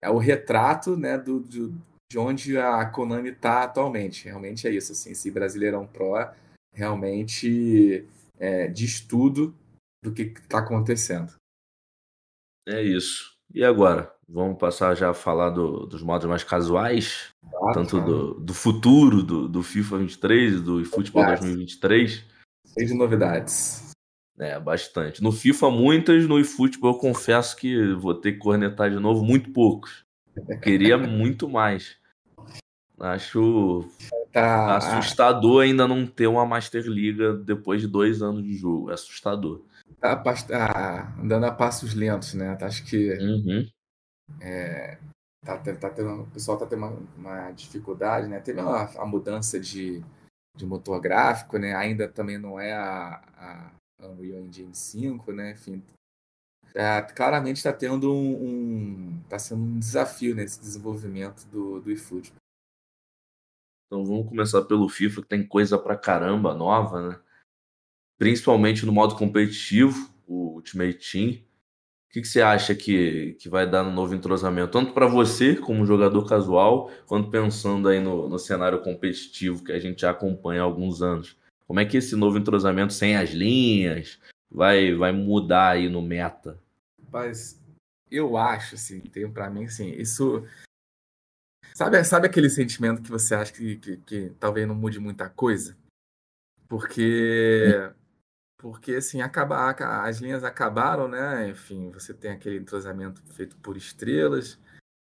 é 0.03 0.11
o 0.11 0.19
retrato 0.19 0.97
né, 0.97 1.17
do, 1.17 1.41
do, 1.41 1.75
de 2.11 2.19
onde 2.19 2.59
a 2.59 2.85
Konami 2.87 3.31
está 3.31 3.65
atualmente. 3.65 4.25
Realmente 4.25 4.67
é 4.67 4.71
isso. 4.71 4.93
Assim, 4.93 5.13
esse 5.13 5.31
Brasileirão 5.31 5.87
Pro 5.87 6.15
realmente 6.75 8.07
é, 8.39 8.67
diz 8.69 9.01
tudo 9.01 9.55
do 10.03 10.13
que 10.13 10.23
está 10.23 10.59
acontecendo. 10.59 11.35
É 12.69 12.83
isso. 12.83 13.33
E 13.53 13.65
agora? 13.65 14.13
Vamos 14.33 14.59
passar 14.59 14.95
já 14.95 15.11
a 15.11 15.15
falar 15.15 15.51
do, 15.51 15.87
dos 15.87 16.03
modos 16.03 16.29
mais 16.29 16.45
casuais, 16.45 17.31
ah, 17.45 17.73
tanto 17.75 18.01
do, 18.01 18.35
do, 18.35 18.55
futuro 18.55 19.25
do, 19.25 19.49
do 19.49 19.61
FIFA 19.61 19.99
23 19.99 20.55
e 20.55 20.61
do 20.61 20.81
eFootball 20.81 21.27
2023. 21.27 22.25
Cheio 22.73 22.87
de 22.87 22.95
novidades. 22.95 23.90
É, 24.41 24.59
bastante. 24.59 25.23
No 25.23 25.31
FIFA, 25.31 25.71
muitas. 25.71 26.27
No 26.27 26.41
eFootball, 26.41 26.95
eu 26.95 26.99
confesso 26.99 27.55
que 27.55 27.93
vou 27.93 28.15
ter 28.15 28.33
que 28.33 28.39
cornetar 28.39 28.91
de 28.91 28.99
novo 28.99 29.23
muito 29.23 29.53
poucos. 29.53 30.07
Queria 30.63 30.97
muito 30.97 31.47
mais. 31.47 31.99
Acho 32.99 33.87
tá, 34.33 34.77
assustador 34.79 35.63
ainda 35.63 35.87
não 35.87 36.07
ter 36.07 36.27
uma 36.27 36.47
Master 36.47 36.87
Liga 36.87 37.35
depois 37.35 37.83
de 37.83 37.87
dois 37.87 38.23
anos 38.23 38.43
de 38.43 38.57
jogo. 38.57 38.91
É 38.91 38.95
assustador. 38.95 39.63
Tá, 40.01 40.17
tá 40.17 41.15
andando 41.19 41.45
a 41.45 41.53
passos 41.53 41.93
lentos, 41.93 42.33
né? 42.33 42.57
Acho 42.63 42.85
que 42.87 43.13
uhum. 43.13 43.69
é, 44.41 44.97
tá, 45.45 45.59
tá 45.59 45.91
tendo, 45.91 46.23
o 46.23 46.27
pessoal 46.29 46.57
tá 46.57 46.65
tendo 46.65 46.87
uma, 46.87 46.99
uma 47.17 47.51
dificuldade, 47.53 48.27
né? 48.27 48.41
Teve 48.41 48.61
a, 48.61 48.85
a, 48.85 49.05
mudança 49.05 49.61
de, 49.61 50.03
de 50.57 50.65
motor 50.65 50.99
gráfico, 50.99 51.59
né? 51.59 51.75
Ainda 51.75 52.09
também 52.09 52.39
não 52.39 52.59
é 52.59 52.73
a, 52.73 53.23
a 53.37 53.71
Unreal 54.03 54.41
Engine 54.41 54.75
5, 54.75 55.33
né? 55.33 55.53
Enfim, 55.53 55.83
é, 56.75 57.03
claramente 57.03 57.57
está 57.57 57.73
tendo 57.73 58.13
um, 58.13 58.45
um, 58.45 59.23
tá 59.29 59.39
sendo 59.39 59.63
um 59.63 59.79
desafio 59.79 60.35
nesse 60.35 60.61
desenvolvimento 60.61 61.45
do, 61.47 61.81
do 61.81 61.91
eFootball. 61.91 62.37
Então 63.87 64.05
vamos 64.05 64.29
começar 64.29 64.63
pelo 64.63 64.89
FIFA, 64.89 65.23
que 65.23 65.29
tem 65.29 65.45
coisa 65.45 65.77
pra 65.77 65.97
caramba 65.97 66.55
nova, 66.55 67.09
né? 67.09 67.21
Principalmente 68.19 68.87
no 68.87 68.93
modo 68.93 69.17
competitivo, 69.17 70.13
o 70.29 70.55
Ultimate 70.55 71.11
Team. 71.11 71.31
O 71.31 72.13
que, 72.13 72.21
que 72.21 72.29
você 72.29 72.41
acha 72.41 72.75
que, 72.75 73.35
que 73.35 73.49
vai 73.49 73.69
dar 73.69 73.83
no 73.83 73.91
novo 73.91 74.15
entrosamento? 74.15 74.73
Tanto 74.73 74.93
para 74.93 75.07
você, 75.07 75.57
como 75.57 75.87
jogador 75.87 76.29
casual, 76.29 76.91
quanto 77.07 77.31
pensando 77.31 77.89
aí 77.89 78.01
no, 78.01 78.29
no 78.29 78.39
cenário 78.39 78.81
competitivo 78.83 79.65
que 79.65 79.73
a 79.73 79.79
gente 79.79 80.03
já 80.03 80.11
acompanha 80.11 80.61
há 80.61 80.65
alguns 80.65 81.03
anos. 81.03 81.37
Como 81.71 81.79
é 81.79 81.87
que 81.87 81.99
esse 81.99 82.17
novo 82.17 82.37
entrosamento 82.37 82.93
sem 82.93 83.17
as 83.17 83.31
linhas 83.31 84.19
vai, 84.51 84.93
vai 84.93 85.13
mudar 85.13 85.69
aí 85.69 85.89
no 85.89 86.03
meta? 86.03 86.59
Mas 87.13 87.63
eu 88.11 88.37
acho, 88.37 88.75
assim, 88.75 88.99
tenho 88.99 89.31
para 89.31 89.49
mim, 89.49 89.67
assim, 89.67 89.93
isso 89.93 90.45
Sabe, 91.73 92.03
sabe 92.03 92.27
aquele 92.27 92.51
sentimento 92.51 93.01
que 93.01 93.09
você 93.09 93.37
acha 93.37 93.53
que, 93.53 93.77
que, 93.77 93.97
que 93.99 94.31
talvez 94.41 94.67
não 94.67 94.75
mude 94.75 94.99
muita 94.99 95.31
coisa? 95.31 95.77
Porque. 96.69 97.93
Porque, 98.59 98.97
assim, 98.97 99.21
acaba, 99.21 99.71
as 100.05 100.19
linhas 100.19 100.43
acabaram, 100.43 101.07
né? 101.07 101.51
Enfim, 101.51 101.93
você 101.93 102.13
tem 102.13 102.33
aquele 102.33 102.57
entrosamento 102.59 103.23
feito 103.33 103.57
por 103.59 103.77
estrelas, 103.77 104.59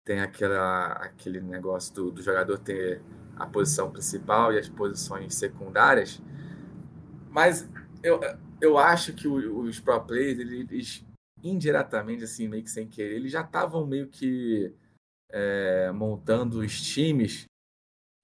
tem 0.07 0.21
aquela, 0.21 0.93
aquele 0.93 1.41
negócio 1.41 1.93
do, 1.93 2.13
do 2.13 2.23
jogador 2.23 2.61
ter 2.61 3.03
a 3.35 3.45
posição 3.45 3.91
principal 3.91 4.53
e 4.53 4.59
as 4.61 4.69
posições 4.69 5.35
secundárias. 5.35 6.23
Mas 7.35 7.69
eu, 8.01 8.21
eu 8.61 8.79
acho 8.79 9.13
que 9.13 9.27
os 9.27 9.81
pro 9.81 10.01
players, 10.01 10.39
eles 10.39 11.05
indiretamente, 11.43 12.23
assim, 12.23 12.47
meio 12.47 12.63
que 12.63 12.71
sem 12.71 12.87
querer, 12.87 13.17
eles 13.17 13.33
já 13.33 13.41
estavam 13.41 13.85
meio 13.85 14.07
que 14.07 14.73
é, 15.31 15.91
montando 15.91 16.61
os 16.61 16.81
times, 16.81 17.45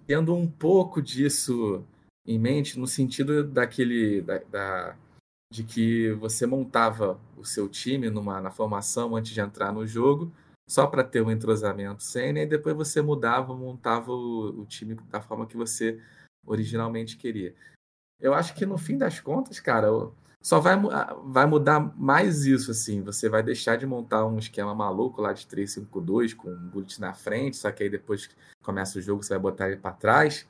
tendo 0.06 0.32
um 0.32 0.48
pouco 0.48 1.02
disso 1.02 1.84
em 2.24 2.38
mente, 2.38 2.78
no 2.78 2.86
sentido 2.86 3.42
daquele 3.42 4.22
da, 4.22 4.38
da, 4.38 4.96
de 5.52 5.64
que 5.64 6.12
você 6.12 6.46
montava 6.46 7.20
o 7.36 7.44
seu 7.44 7.68
time 7.68 8.08
numa, 8.08 8.40
na 8.40 8.52
formação 8.52 9.16
antes 9.16 9.32
de 9.32 9.40
entrar 9.40 9.72
no 9.72 9.84
jogo, 9.84 10.32
só 10.68 10.86
para 10.86 11.02
ter 11.02 11.20
um 11.20 11.32
entrosamento 11.32 12.04
sênior, 12.04 12.44
e 12.44 12.48
depois 12.48 12.76
você 12.76 13.02
mudava, 13.02 13.56
montava 13.56 14.12
o, 14.12 14.60
o 14.60 14.66
time 14.66 14.94
da 14.94 15.20
forma 15.20 15.48
que 15.48 15.56
você 15.56 16.00
originalmente 16.46 17.16
queria. 17.16 17.56
Eu 18.20 18.34
acho 18.34 18.54
que 18.54 18.66
no 18.66 18.76
fim 18.76 18.98
das 18.98 19.18
contas, 19.18 19.60
cara, 19.60 19.88
só 20.42 20.58
vai, 20.58 20.74
vai 21.24 21.46
mudar 21.46 21.80
mais 21.96 22.46
isso, 22.46 22.70
assim. 22.70 23.02
Você 23.02 23.28
vai 23.28 23.42
deixar 23.42 23.76
de 23.76 23.86
montar 23.86 24.26
um 24.26 24.38
esquema 24.38 24.74
maluco 24.74 25.20
lá 25.20 25.32
de 25.32 25.46
3-5-2 25.46 26.34
com 26.34 26.50
um 26.50 26.68
bullet 26.68 27.00
na 27.00 27.12
frente, 27.12 27.56
só 27.56 27.70
que 27.70 27.82
aí 27.82 27.90
depois 27.90 28.26
que 28.26 28.34
começa 28.62 28.98
o 28.98 29.02
jogo 29.02 29.22
você 29.22 29.34
vai 29.34 29.38
botar 29.38 29.68
ele 29.68 29.76
para 29.76 29.94
trás. 29.94 30.46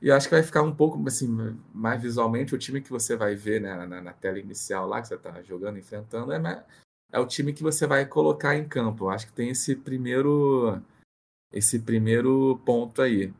E 0.00 0.08
eu 0.08 0.16
acho 0.16 0.28
que 0.28 0.34
vai 0.34 0.42
ficar 0.42 0.62
um 0.62 0.74
pouco 0.74 1.00
assim, 1.06 1.28
mais 1.74 2.00
visualmente 2.00 2.54
o 2.54 2.58
time 2.58 2.80
que 2.80 2.90
você 2.90 3.16
vai 3.16 3.34
ver 3.36 3.60
né, 3.60 3.86
na, 3.86 4.00
na, 4.00 4.12
tela 4.12 4.38
inicial 4.38 4.86
lá 4.88 5.00
que 5.00 5.08
você 5.08 5.14
está 5.14 5.42
jogando, 5.42 5.78
enfrentando, 5.78 6.32
é, 6.32 6.64
é 7.12 7.18
o 7.18 7.26
time 7.26 7.52
que 7.52 7.62
você 7.62 7.86
vai 7.86 8.06
colocar 8.06 8.56
em 8.56 8.66
campo. 8.66 9.04
Eu 9.04 9.10
acho 9.10 9.26
que 9.26 9.32
tem 9.32 9.50
esse 9.50 9.76
primeiro 9.76 10.80
esse 11.52 11.78
primeiro 11.80 12.60
ponto 12.64 13.02
aí. 13.02 13.32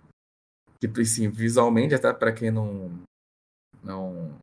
Tipo 0.81 1.01
assim, 1.01 1.29
visualmente, 1.29 1.95
até 1.95 2.13
para 2.13 2.33
quem 2.33 2.51
não, 2.51 2.91
não 3.83 4.39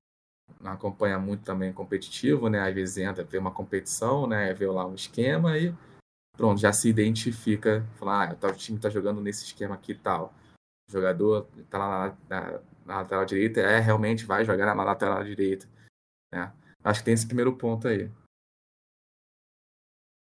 não 0.62 0.72
acompanha 0.72 1.20
muito 1.20 1.44
também 1.44 1.74
competitivo, 1.74 2.50
né? 2.50 2.60
Às 2.62 2.74
vezes 2.74 2.98
entra, 2.98 3.24
vê 3.24 3.38
uma 3.38 3.52
competição, 3.52 4.28
né? 4.28 4.54
Vê 4.54 4.66
lá 4.68 4.86
um 4.86 4.96
esquema 4.96 5.58
e 5.58 5.74
pronto, 6.36 6.62
já 6.62 6.72
se 6.72 6.88
identifica, 6.88 7.86
fala, 7.98 8.30
ah, 8.30 8.48
o 8.48 8.54
time 8.54 8.80
tá 8.80 8.90
jogando 8.90 9.20
nesse 9.22 9.44
esquema 9.44 9.76
aqui 9.76 9.92
e 9.94 9.98
tal. 9.98 10.34
O 10.88 10.92
jogador 10.92 11.48
tá 11.70 11.78
lá 11.78 12.18
na, 12.30 12.42
na, 12.42 12.62
na, 12.86 12.96
lateral 12.98 13.26
direita, 13.26 13.60
é 13.60 13.80
realmente 13.80 14.26
vai 14.26 14.46
jogar 14.46 14.74
na 14.74 14.84
lateral 14.84 15.24
direita, 15.24 15.68
né? 16.34 16.54
Acho 16.84 17.02
que 17.02 17.06
tem 17.06 17.14
esse 17.14 17.28
primeiro 17.28 17.58
ponto 17.58 17.88
aí. 17.88 18.10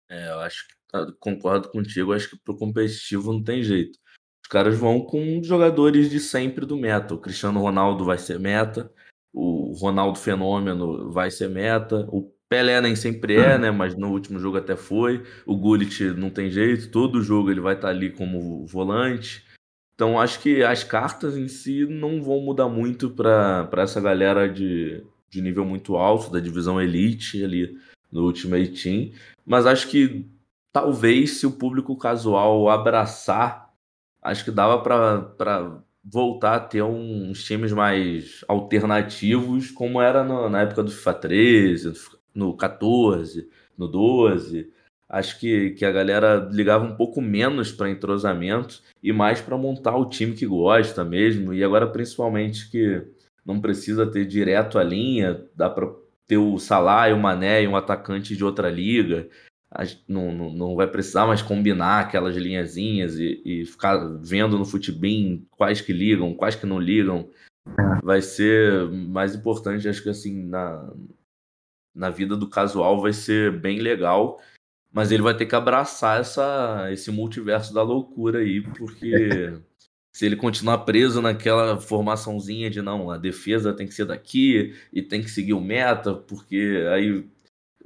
É, 0.10 0.30
eu 0.30 0.40
acho 0.40 0.68
que 0.68 0.74
tá, 0.88 1.12
concordo 1.20 1.70
contigo, 1.70 2.14
acho 2.14 2.30
que 2.30 2.40
pro 2.40 2.58
competitivo 2.58 3.32
não 3.32 3.44
tem 3.44 3.64
jeito. 3.64 3.98
Os 4.44 4.50
caras 4.50 4.78
vão 4.78 5.02
com 5.02 5.42
jogadores 5.44 6.10
de 6.10 6.20
sempre 6.20 6.66
do 6.66 6.78
meta. 6.78 7.14
O 7.14 7.20
Cristiano 7.20 7.60
Ronaldo 7.60 8.06
vai 8.06 8.18
ser 8.18 8.40
meta, 8.40 8.92
o 9.38 9.74
Ronaldo 9.74 10.18
Fenômeno 10.18 11.12
vai 11.12 11.30
ser 11.30 11.48
meta. 11.48 12.08
O 12.10 12.32
Pelé 12.50 12.82
nem 12.82 12.96
sempre 12.96 13.36
é, 13.36 13.58
né? 13.58 13.70
Mas 13.70 13.96
no 13.96 14.10
último 14.10 14.40
jogo 14.40 14.58
até 14.58 14.76
foi. 14.76 15.24
O 15.46 15.56
Gullit 15.56 16.04
não 16.16 16.32
tem 16.32 16.50
jeito, 16.50 16.90
todo 16.90 17.22
jogo 17.22 17.52
ele 17.52 17.62
vai 17.62 17.76
estar 17.76 17.90
ali 17.90 18.10
como 18.10 18.66
volante. 18.66 19.46
Então 19.94 20.20
acho 20.20 20.40
que 20.40 20.64
as 20.64 20.84
cartas 20.84 21.38
em 21.38 21.48
si 21.48 21.86
não 21.86 22.22
vão 22.22 22.42
mudar 22.42 22.68
muito 22.68 23.12
para 23.12 23.70
essa 23.78 24.02
galera 24.02 24.48
de, 24.50 25.04
de 25.30 25.42
nível 25.42 25.66
muito 25.66 25.96
alto, 25.96 26.32
da 26.32 26.40
divisão 26.40 26.82
Elite 26.82 27.44
ali 27.44 27.78
no 28.12 28.24
Ultimate 28.24 28.70
Team. 28.82 29.12
Mas 29.46 29.68
acho 29.68 29.88
que 29.88 30.26
talvez 30.74 31.40
se 31.40 31.46
o 31.46 31.52
público 31.52 31.96
casual 31.96 32.70
abraçar, 32.70 33.72
acho 34.22 34.44
que 34.44 34.52
dava 34.52 34.82
para 34.82 35.84
voltar 36.10 36.56
a 36.56 36.60
ter 36.60 36.82
uns 36.84 37.44
times 37.44 37.72
mais 37.74 38.44
alternativos, 38.48 39.72
como 39.72 40.02
era 40.02 40.24
no, 40.24 40.50
na 40.50 40.62
época 40.62 40.84
do 40.84 40.92
FIFA 40.92 41.14
13, 41.14 41.94
no 42.34 42.56
14, 42.56 43.50
no 43.78 43.88
12. 43.88 44.72
Acho 45.10 45.40
que, 45.40 45.72
que 45.72 45.86
a 45.86 45.92
galera 45.92 46.50
ligava 46.52 46.86
um 46.86 46.96
pouco 46.96 47.22
menos 47.22 47.72
para 47.72 47.90
entrosamento 47.90 48.82
e 49.02 49.12
mais 49.12 49.42
para 49.42 49.58
montar 49.58 49.96
o 49.98 50.10
time 50.10 50.34
que 50.34 50.46
gosta 50.46 51.04
mesmo. 51.04 51.54
E 51.54 51.64
agora, 51.64 51.88
principalmente, 51.88 52.70
que 52.70 53.04
não 53.46 53.62
precisa 53.62 54.06
ter 54.06 54.26
direto 54.26 54.78
a 54.78 54.84
linha, 54.84 55.46
dá 55.56 55.70
para 55.70 55.90
ter 56.28 56.38
o 56.38 56.60
Salah 56.60 57.08
o 57.14 57.20
Mané 57.20 57.64
e 57.64 57.68
um 57.68 57.76
atacante 57.76 58.36
de 58.36 58.44
outra 58.44 58.70
liga 58.70 59.30
não, 60.08 60.32
não, 60.32 60.52
não 60.52 60.76
vai 60.76 60.88
precisar 60.88 61.28
mais 61.28 61.42
combinar 61.42 62.00
aquelas 62.02 62.36
linhazinhas 62.36 63.20
e, 63.20 63.42
e 63.46 63.66
ficar 63.66 63.98
vendo 64.22 64.58
no 64.58 64.66
futebol 64.66 65.42
quais 65.52 65.82
que 65.82 65.94
ligam, 65.94 66.34
quais 66.34 66.56
que 66.56 66.66
não 66.66 66.80
ligam. 66.80 67.30
Vai 68.02 68.22
ser 68.22 68.90
mais 68.90 69.36
importante, 69.36 69.90
acho 69.90 70.02
que 70.02 70.10
assim, 70.10 70.44
na, 70.46 70.90
na 71.94 72.10
vida 72.10 72.38
do 72.38 72.50
casual 72.50 73.02
vai 73.02 73.12
ser 73.12 73.60
bem 73.60 73.80
legal, 73.80 74.40
mas 74.92 75.12
ele 75.12 75.22
vai 75.22 75.36
ter 75.36 75.46
que 75.46 75.56
abraçar 75.56 76.22
essa, 76.22 76.88
esse 76.92 77.12
multiverso 77.12 77.74
da 77.74 77.84
loucura 77.84 78.40
aí, 78.40 78.62
porque 78.62 79.54
se 80.16 80.26
ele 80.26 80.38
continuar 80.38 80.80
preso 80.80 81.22
naquela 81.22 81.78
formaçãozinha 81.78 82.70
de 82.70 82.82
não, 82.82 83.12
a 83.12 83.18
defesa 83.18 83.74
tem 83.74 83.86
que 83.86 83.94
ser 83.94 84.06
daqui 84.06 84.74
e 84.94 85.02
tem 85.02 85.22
que 85.22 85.30
seguir 85.30 85.54
o 85.54 85.60
meta, 85.60 86.14
porque 86.14 86.86
aí 86.94 87.28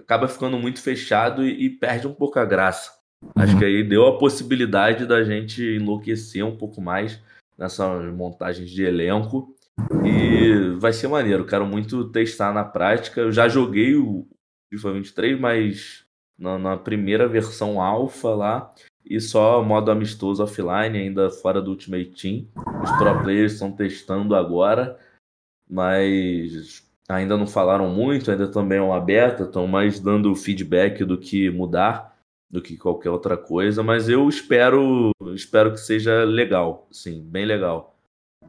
acaba 0.01 0.27
ficando 0.27 0.57
muito 0.57 0.81
fechado 0.81 1.45
e, 1.45 1.65
e 1.65 1.69
perde 1.69 2.07
um 2.07 2.13
pouco 2.13 2.39
a 2.39 2.45
graça. 2.45 2.91
Uhum. 3.23 3.31
Acho 3.35 3.57
que 3.57 3.65
aí 3.65 3.83
deu 3.83 4.07
a 4.07 4.17
possibilidade 4.17 5.05
da 5.05 5.23
gente 5.23 5.63
enlouquecer 5.63 6.45
um 6.45 6.55
pouco 6.55 6.81
mais 6.81 7.21
nessas 7.57 8.11
montagens 8.13 8.69
de 8.69 8.83
elenco. 8.83 9.55
E 10.03 10.75
vai 10.79 10.93
ser 10.93 11.07
maneiro. 11.07 11.45
Quero 11.45 11.65
muito 11.65 12.09
testar 12.09 12.53
na 12.53 12.63
prática. 12.63 13.21
Eu 13.21 13.31
já 13.31 13.47
joguei 13.47 13.95
o 13.95 14.27
FIFA 14.69 14.93
23, 14.93 15.39
mas 15.39 16.05
na, 16.37 16.57
na 16.57 16.77
primeira 16.77 17.27
versão 17.27 17.81
alfa 17.81 18.29
lá. 18.29 18.73
E 19.03 19.19
só 19.19 19.63
modo 19.63 19.89
amistoso 19.89 20.43
offline, 20.43 20.97
ainda 20.97 21.29
fora 21.29 21.61
do 21.61 21.71
Ultimate 21.71 22.11
Team. 22.11 22.47
Os 22.83 22.91
pro 22.91 23.23
players 23.23 23.53
estão 23.53 23.71
testando 23.71 24.35
agora. 24.35 24.97
Mas 25.69 26.83
ainda 27.11 27.37
não 27.37 27.47
falaram 27.47 27.89
muito, 27.89 28.31
ainda 28.31 28.47
também 28.47 28.77
é 28.77 28.81
uma 28.81 28.99
beta, 28.99 29.43
estão 29.43 29.67
mais 29.67 29.99
dando 29.99 30.33
feedback 30.35 31.03
do 31.03 31.17
que 31.17 31.49
mudar. 31.49 32.11
do 32.49 32.61
que 32.61 32.75
qualquer 32.75 33.09
outra 33.09 33.37
coisa, 33.37 33.81
mas 33.81 34.09
eu 34.09 34.27
espero, 34.27 35.11
espero 35.33 35.71
que 35.71 35.79
seja 35.79 36.25
legal, 36.25 36.85
sim, 36.91 37.23
bem 37.23 37.45
legal. 37.45 37.95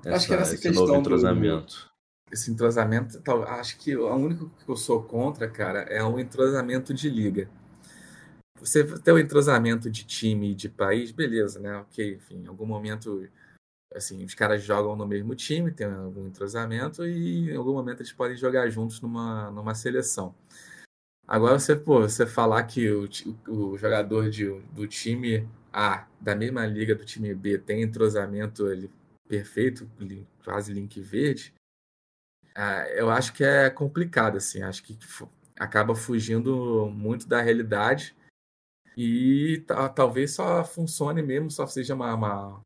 Essa, 0.05 0.16
acho 0.16 0.27
que 0.27 0.37
nessa 0.37 0.55
esse 0.55 0.62
questão 0.64 0.87
novo 0.88 0.98
entrosamento. 0.98 1.75
Do, 1.75 2.35
esse 2.35 2.51
entrosamento, 2.51 3.22
acho 3.46 3.79
que 3.79 3.96
o 3.96 4.12
único 4.12 4.51
que 4.64 4.68
eu 4.68 4.77
sou 4.77 5.05
contra, 5.05 5.48
cara, 5.48 5.83
é 5.83 6.03
um 6.03 6.18
entrosamento 6.18 6.92
de 6.92 7.09
liga. 7.09 7.48
Você 8.59 8.85
ter 8.85 9.12
o 9.12 9.16
um 9.16 9.18
entrosamento 9.18 9.90
de 9.90 10.05
time 10.05 10.53
e 10.53 10.55
de 10.55 10.68
país, 10.68 11.12
beleza, 11.12 11.61
né? 11.61 11.77
Ok, 11.77 12.14
enfim, 12.14 12.42
em 12.42 12.46
algum 12.46 12.66
momento 12.66 13.29
assim, 13.94 14.24
os 14.24 14.35
caras 14.35 14.62
jogam 14.62 14.96
no 14.96 15.07
mesmo 15.07 15.35
time, 15.35 15.70
tem 15.70 15.87
algum 15.87 16.26
entrosamento 16.26 17.07
e 17.07 17.50
em 17.50 17.57
algum 17.57 17.72
momento 17.72 18.00
eles 18.00 18.12
podem 18.12 18.37
jogar 18.37 18.68
juntos 18.70 19.00
numa, 19.00 19.50
numa 19.50 19.74
seleção. 19.74 20.35
Agora 21.26 21.59
você, 21.59 21.76
pô, 21.76 22.00
você 22.00 22.26
falar 22.26 22.62
que 22.64 22.90
o, 22.90 23.09
o 23.48 23.78
jogador 23.78 24.28
de, 24.28 24.50
do 24.72 24.87
time 24.87 25.48
A, 25.72 26.07
da 26.20 26.35
mesma 26.35 26.66
liga 26.66 26.94
do 26.94 27.05
time 27.05 27.35
B, 27.35 27.59
tem 27.59 27.83
entrosamento 27.83 28.68
ele, 28.68 28.90
perfeito, 29.28 29.88
quase 30.44 30.72
link 30.72 31.00
verde, 31.00 31.55
ah, 32.55 32.87
eu 32.90 33.11
acho 33.11 33.33
que 33.33 33.44
é 33.44 33.70
complicado, 33.70 34.37
assim, 34.37 34.62
acho 34.62 34.83
que 34.83 34.98
acaba 35.59 35.94
fugindo 35.94 36.90
muito 36.90 37.26
da 37.26 37.40
realidade 37.40 38.14
e 38.96 39.64
talvez 39.94 40.33
só 40.35 40.64
funcione 40.64 41.22
mesmo, 41.22 41.50
só 41.50 41.66
seja 41.66 41.94
uma, 41.94 42.14
uma 42.14 42.61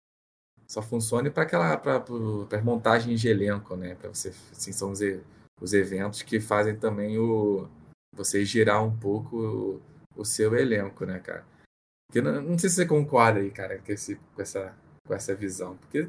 só 0.67 0.83
funcione 0.83 1.31
para 1.31 1.45
aquela 1.45 1.77
para 1.77 2.63
montagens 2.63 3.21
de 3.21 3.29
elenco, 3.29 3.77
né? 3.77 3.95
Para 3.95 4.09
você, 4.09 4.31
assim, 4.51 4.73
são 4.73 4.91
os, 4.91 5.01
os 5.61 5.73
eventos 5.73 6.23
que 6.23 6.41
fazem 6.41 6.77
também 6.77 7.19
o 7.19 7.69
você 8.13 8.45
girar 8.45 8.83
um 8.83 8.97
pouco 8.97 9.37
o, 9.37 10.21
o 10.21 10.25
seu 10.25 10.57
elenco, 10.57 11.05
né, 11.05 11.19
cara? 11.21 11.45
Porque 12.07 12.21
não, 12.21 12.41
não, 12.41 12.59
sei 12.59 12.71
se 12.71 12.77
você 12.77 12.87
concorda 12.87 13.41
aí, 13.41 13.51
cara, 13.51 13.79
com, 13.79 13.93
esse, 13.93 14.17
com, 14.17 14.43
essa, 14.43 14.75
com 15.07 15.15
essa 15.15 15.35
visão. 15.35 15.77
Porque. 15.77 16.09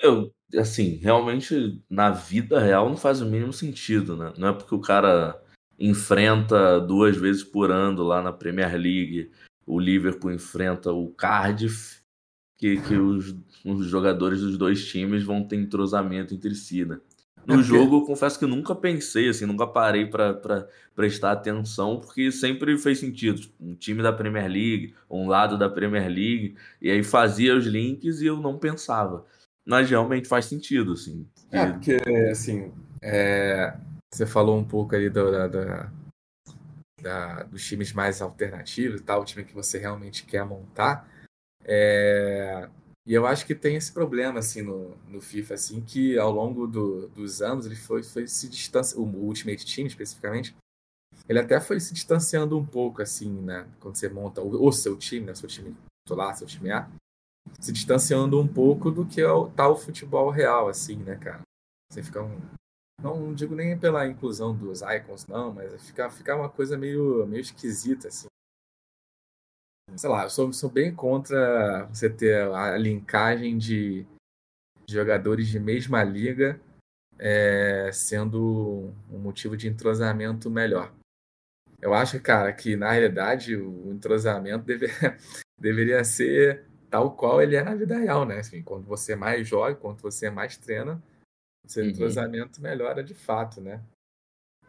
Eu, 0.00 0.32
assim, 0.56 0.96
realmente 0.96 1.82
na 1.90 2.10
vida 2.10 2.60
real 2.60 2.88
não 2.88 2.96
faz 2.96 3.20
o 3.20 3.26
mínimo 3.26 3.52
sentido, 3.52 4.16
né? 4.16 4.32
Não 4.36 4.48
é 4.48 4.52
porque 4.52 4.74
o 4.74 4.80
cara 4.80 5.40
enfrenta 5.78 6.80
duas 6.80 7.16
vezes 7.16 7.44
por 7.44 7.70
ano 7.70 8.02
lá 8.02 8.22
na 8.22 8.32
Premier 8.32 8.72
League, 8.72 9.30
o 9.66 9.78
Liverpool 9.78 10.32
enfrenta 10.32 10.92
o 10.92 11.10
Cardiff, 11.12 11.97
que, 12.58 12.80
que 12.82 12.94
os, 12.96 13.34
os 13.64 13.86
jogadores 13.86 14.40
dos 14.40 14.58
dois 14.58 14.84
times 14.84 15.22
vão 15.22 15.44
ter 15.44 15.56
entrosamento 15.56 16.34
entre 16.34 16.54
si, 16.54 16.84
né? 16.84 16.98
No 17.46 17.60
é 17.60 17.62
jogo, 17.62 17.96
eu 17.96 18.04
confesso 18.04 18.38
que 18.38 18.44
nunca 18.44 18.74
pensei, 18.74 19.26
assim, 19.28 19.46
nunca 19.46 19.66
parei 19.66 20.04
para 20.04 20.68
prestar 20.94 21.32
atenção, 21.32 21.98
porque 21.98 22.30
sempre 22.30 22.76
fez 22.76 22.98
sentido. 22.98 23.40
Tipo, 23.40 23.54
um 23.64 23.74
time 23.74 24.02
da 24.02 24.12
Premier 24.12 24.46
League, 24.46 24.94
um 25.08 25.28
lado 25.28 25.56
da 25.56 25.70
Premier 25.70 26.08
League, 26.08 26.56
e 26.82 26.90
aí 26.90 27.02
fazia 27.02 27.56
os 27.56 27.64
links 27.64 28.20
e 28.20 28.26
eu 28.26 28.36
não 28.36 28.58
pensava. 28.58 29.24
Mas 29.66 29.88
realmente 29.88 30.28
faz 30.28 30.44
sentido, 30.44 30.92
assim. 30.92 31.26
É, 31.50 31.66
porque, 31.66 31.94
assim, 32.30 32.70
é... 33.00 33.74
você 34.12 34.26
falou 34.26 34.58
um 34.58 34.64
pouco 34.64 34.94
aí 34.94 35.08
do, 35.08 35.30
da, 35.30 35.46
da, 35.46 35.92
da, 37.00 37.42
dos 37.44 37.66
times 37.66 37.94
mais 37.94 38.20
alternativos, 38.20 39.00
tal, 39.00 39.22
o 39.22 39.24
time 39.24 39.44
que 39.44 39.54
você 39.54 39.78
realmente 39.78 40.26
quer 40.26 40.44
montar. 40.44 41.08
É... 41.68 42.70
E 43.06 43.12
eu 43.14 43.26
acho 43.26 43.46
que 43.46 43.54
tem 43.54 43.76
esse 43.76 43.92
problema, 43.92 44.38
assim, 44.38 44.62
no, 44.62 44.96
no 45.06 45.20
FIFA, 45.20 45.54
assim, 45.54 45.80
que 45.80 46.18
ao 46.18 46.30
longo 46.30 46.66
do, 46.66 47.08
dos 47.08 47.40
anos 47.40 47.64
ele 47.64 47.76
foi, 47.76 48.02
foi 48.02 48.26
se 48.26 48.48
distanciando, 48.48 49.16
o 49.16 49.24
Ultimate 49.24 49.64
Team 49.64 49.86
especificamente, 49.86 50.54
ele 51.26 51.38
até 51.38 51.58
foi 51.58 51.80
se 51.80 51.94
distanciando 51.94 52.58
um 52.58 52.64
pouco, 52.64 53.00
assim, 53.00 53.30
né, 53.30 53.66
quando 53.80 53.96
você 53.96 54.10
monta 54.10 54.42
o, 54.42 54.66
o 54.66 54.72
seu 54.72 54.94
time, 54.96 55.24
né, 55.24 55.34
seu 55.34 55.48
time 55.48 55.74
titular, 56.06 56.36
seu 56.36 56.46
time 56.46 56.70
A, 56.70 56.86
se 57.58 57.72
distanciando 57.72 58.38
um 58.38 58.46
pouco 58.46 58.90
do 58.90 59.06
que 59.06 59.22
é 59.22 59.30
o 59.30 59.48
tal 59.48 59.74
futebol 59.74 60.28
real, 60.28 60.68
assim, 60.68 60.96
né, 60.96 61.16
cara. 61.16 61.40
Você 61.90 62.02
fica 62.02 62.22
um... 62.22 62.38
Não 63.00 63.32
digo 63.32 63.54
nem 63.54 63.78
pela 63.78 64.06
inclusão 64.06 64.54
dos 64.54 64.82
icons, 64.82 65.26
não, 65.26 65.52
mas 65.52 65.86
fica, 65.86 66.10
fica 66.10 66.36
uma 66.36 66.50
coisa 66.50 66.76
meio, 66.76 67.26
meio 67.26 67.40
esquisita, 67.40 68.08
assim 68.08 68.28
sei 69.96 70.10
lá, 70.10 70.24
eu 70.24 70.30
sou, 70.30 70.52
sou 70.52 70.70
bem 70.70 70.94
contra 70.94 71.86
você 71.86 72.08
ter 72.08 72.42
a 72.52 72.76
linkagem 72.76 73.56
de 73.56 74.06
jogadores 74.88 75.48
de 75.48 75.58
mesma 75.58 76.02
liga 76.02 76.60
é, 77.18 77.90
sendo 77.92 78.92
um 79.10 79.18
motivo 79.18 79.56
de 79.56 79.68
entrosamento 79.68 80.50
melhor. 80.50 80.92
Eu 81.80 81.94
acho, 81.94 82.20
cara, 82.20 82.52
que 82.52 82.76
na 82.76 82.92
realidade 82.92 83.56
o 83.56 83.92
entrosamento 83.92 84.64
deve, 84.64 84.86
deveria 85.58 86.02
ser 86.04 86.64
tal 86.90 87.14
qual 87.14 87.42
ele 87.42 87.56
é 87.56 87.62
na 87.62 87.74
vida 87.74 87.96
real, 87.96 88.24
né? 88.24 88.38
Assim, 88.38 88.62
quando 88.62 88.84
você 88.84 89.14
mais 89.14 89.46
joga, 89.46 89.76
quando 89.76 90.00
você 90.00 90.30
mais 90.30 90.56
treina, 90.56 91.02
seu 91.66 91.84
uhum. 91.84 91.90
entrosamento 91.90 92.60
melhora 92.60 93.04
de 93.04 93.14
fato, 93.14 93.60
né? 93.60 93.82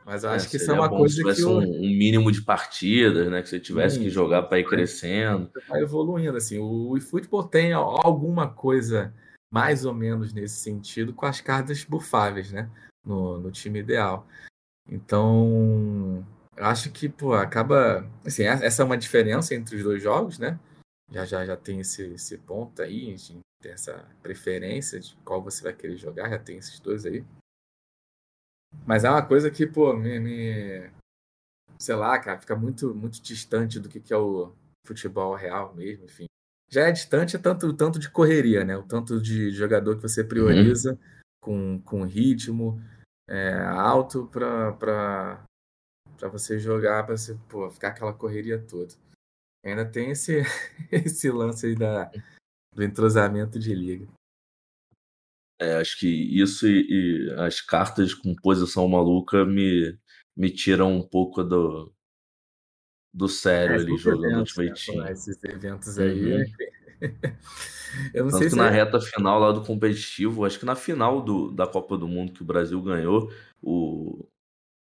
Mas 0.10 0.24
eu 0.24 0.32
é, 0.32 0.36
acho 0.36 0.50
que 0.50 0.58
isso 0.58 0.72
é 0.72 0.74
uma 0.74 0.90
coisa 0.90 1.22
que. 1.22 1.42
Eu... 1.42 1.52
Um, 1.52 1.60
um, 1.60 1.90
mínimo 1.96 2.32
de 2.32 2.42
partidas, 2.42 3.30
né? 3.30 3.44
Que 3.44 3.50
você 3.50 3.60
tivesse 3.60 3.98
Sim, 3.98 4.02
que 4.02 4.10
jogar 4.10 4.42
para 4.42 4.58
ir 4.58 4.68
crescendo. 4.68 5.52
Vai 5.68 5.84
evoluindo, 5.84 6.36
assim. 6.36 6.58
O 6.58 6.98
eFootball 6.98 7.44
tem 7.44 7.74
alguma 7.74 8.52
coisa 8.52 9.14
mais 9.54 9.86
ou 9.86 9.94
menos 9.94 10.34
nesse 10.34 10.56
sentido 10.56 11.14
com 11.14 11.28
as 11.28 11.42
cartas 11.42 11.84
bufáveis, 11.84 12.52
né? 12.52 12.68
No, 13.06 13.40
no 13.40 13.52
time 13.52 13.82
ideal. 13.82 14.28
Então, 14.90 16.26
eu 16.58 16.66
acho 16.66 16.92
que, 16.92 17.08
pô, 17.08 17.34
acaba. 17.34 18.04
Assim, 18.26 18.46
essa 18.46 18.82
é 18.82 18.86
uma 18.86 18.98
diferença 18.98 19.54
entre 19.54 19.76
os 19.76 19.84
dois 19.84 20.02
jogos, 20.02 20.40
né? 20.40 20.60
Já 21.12 21.24
já, 21.24 21.46
já 21.46 21.56
tem 21.56 21.82
esse, 21.82 22.02
esse 22.14 22.36
ponto 22.40 22.82
aí, 22.82 23.06
a 23.06 23.10
gente 23.12 23.40
tem 23.62 23.74
essa 23.74 24.08
preferência 24.24 25.00
de 25.00 25.16
qual 25.24 25.40
você 25.40 25.62
vai 25.62 25.74
querer 25.74 25.98
jogar, 25.98 26.32
já 26.32 26.40
tem 26.40 26.58
esses 26.58 26.80
dois 26.80 27.06
aí. 27.06 27.24
Mas 28.86 29.04
é 29.04 29.10
uma 29.10 29.26
coisa 29.26 29.50
que, 29.50 29.66
pô, 29.66 29.94
me, 29.94 30.20
me, 30.20 30.92
sei 31.80 31.96
lá, 31.96 32.18
cara, 32.20 32.40
fica 32.40 32.56
muito, 32.56 32.94
muito 32.94 33.22
distante 33.22 33.80
do 33.80 33.90
que, 33.90 34.00
que 34.00 34.14
é 34.14 34.18
o 34.18 34.54
futebol 34.86 35.36
real 35.36 35.74
mesmo, 35.76 36.06
enfim. 36.06 36.26
Já 36.70 36.88
é 36.88 36.92
distante 36.92 37.36
é 37.36 37.40
tanto, 37.40 37.74
tanto 37.74 37.98
de 37.98 38.10
correria, 38.10 38.64
né? 38.64 38.78
O 38.78 38.84
tanto 38.84 39.20
de 39.20 39.50
jogador 39.52 39.96
que 39.96 40.04
você 40.04 40.24
prioriza 40.24 40.92
uhum. 40.92 40.98
com, 41.42 41.82
com 41.82 42.04
ritmo 42.04 42.80
é, 43.28 43.54
alto 43.60 44.28
para 44.28 45.44
você 46.32 46.60
jogar, 46.60 47.06
para 47.06 47.18
você 47.18 47.36
pô, 47.48 47.70
ficar 47.72 47.90
aquela 47.90 48.14
correria 48.14 48.60
toda. 48.60 48.94
Ainda 49.64 49.86
tem 49.86 50.12
esse, 50.12 50.42
esse 50.92 51.30
lance 51.32 51.66
aí 51.66 51.76
da, 51.76 52.12
do 52.74 52.84
entrosamento 52.84 53.58
de 53.60 53.74
liga. 53.74 54.08
É, 55.60 55.76
acho 55.76 56.00
que 56.00 56.08
isso 56.08 56.66
e, 56.68 56.88
e, 56.90 57.32
as 57.38 57.60
cartas 57.60 58.14
com 58.14 58.34
posição 58.34 58.88
maluca 58.88 59.44
me, 59.46 59.98
me 60.36 60.50
tiram 60.50 60.96
um 60.96 61.02
pouco 61.02 61.44
do, 61.44 61.94
do 63.14 63.28
sério 63.28 63.76
é, 63.76 63.80
ali 63.80 63.98
jogando 63.98 64.36
eventos, 64.36 64.58
Ultimate 64.58 64.98
né? 64.98 65.12
Esses 65.12 65.44
eventos 65.44 66.00
aí. 66.00 66.34
Uhum. 66.34 66.44
Eu 68.14 68.26
não 68.26 68.32
Tanto 68.32 68.38
sei 68.38 68.48
que 68.48 68.52
se 68.52 68.56
na 68.56 68.68
é... 68.68 68.70
reta 68.70 69.02
final 69.02 69.40
lá 69.40 69.52
do 69.52 69.62
competitivo, 69.62 70.46
acho 70.46 70.60
que 70.60 70.66
na 70.66 70.76
final 70.76 71.22
do, 71.22 71.52
da 71.52 71.66
Copa 71.66 71.98
do 71.98 72.08
Mundo 72.08 72.32
que 72.32 72.42
o 72.44 72.46
Brasil 72.46 72.80
ganhou, 72.82 73.32
o, 73.62 74.28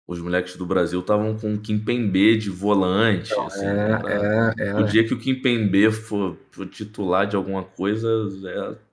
os 0.07 0.21
moleques 0.21 0.57
do 0.57 0.67
Brasil 0.67 1.01
estavam 1.01 1.37
com 1.37 1.55
o 1.55 1.59
Kimpembe 1.59 2.37
de 2.37 2.51
volante. 2.51 3.33
Então, 3.33 3.47
assim, 3.47 3.65
é, 3.65 4.59
é, 4.59 4.69
é, 4.69 4.75
o 4.75 4.85
dia 4.85 5.05
que 5.05 5.15
o 5.15 5.19
Kimpembe 5.19 5.91
for, 5.91 6.37
for 6.51 6.67
titular 6.67 7.27
de 7.27 7.35
alguma 7.35 7.65
coisa, 7.65 8.09
é 8.45 8.88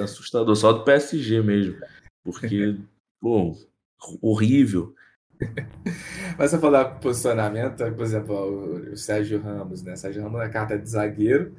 assustador, 0.00 0.54
só 0.56 0.72
do 0.72 0.84
PSG 0.84 1.42
mesmo. 1.42 1.78
Porque, 2.22 2.78
pô, 3.20 3.56
horrível. 4.20 4.94
Mas 6.38 6.50
você 6.50 6.58
falar 6.58 7.00
posicionamento, 7.00 7.78
por 7.94 8.04
exemplo, 8.04 8.92
o, 8.92 8.96
Sérgio 8.96 9.40
Ramos, 9.40 9.82
né? 9.82 9.96
Sérgio 9.96 10.22
Ramos 10.22 10.40
é 10.40 10.48
carta 10.48 10.78
de 10.78 10.88
zagueiro. 10.88 11.54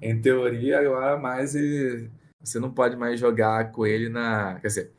Em 0.00 0.20
teoria, 0.20 0.80
agora 0.80 1.18
mais 1.18 1.54
ele, 1.54 2.10
você 2.42 2.58
não 2.58 2.72
pode 2.72 2.96
mais 2.96 3.20
jogar 3.20 3.70
com 3.70 3.86
ele 3.86 4.08
na. 4.08 4.58
Quer 4.60 4.68
dizer, 4.68 4.92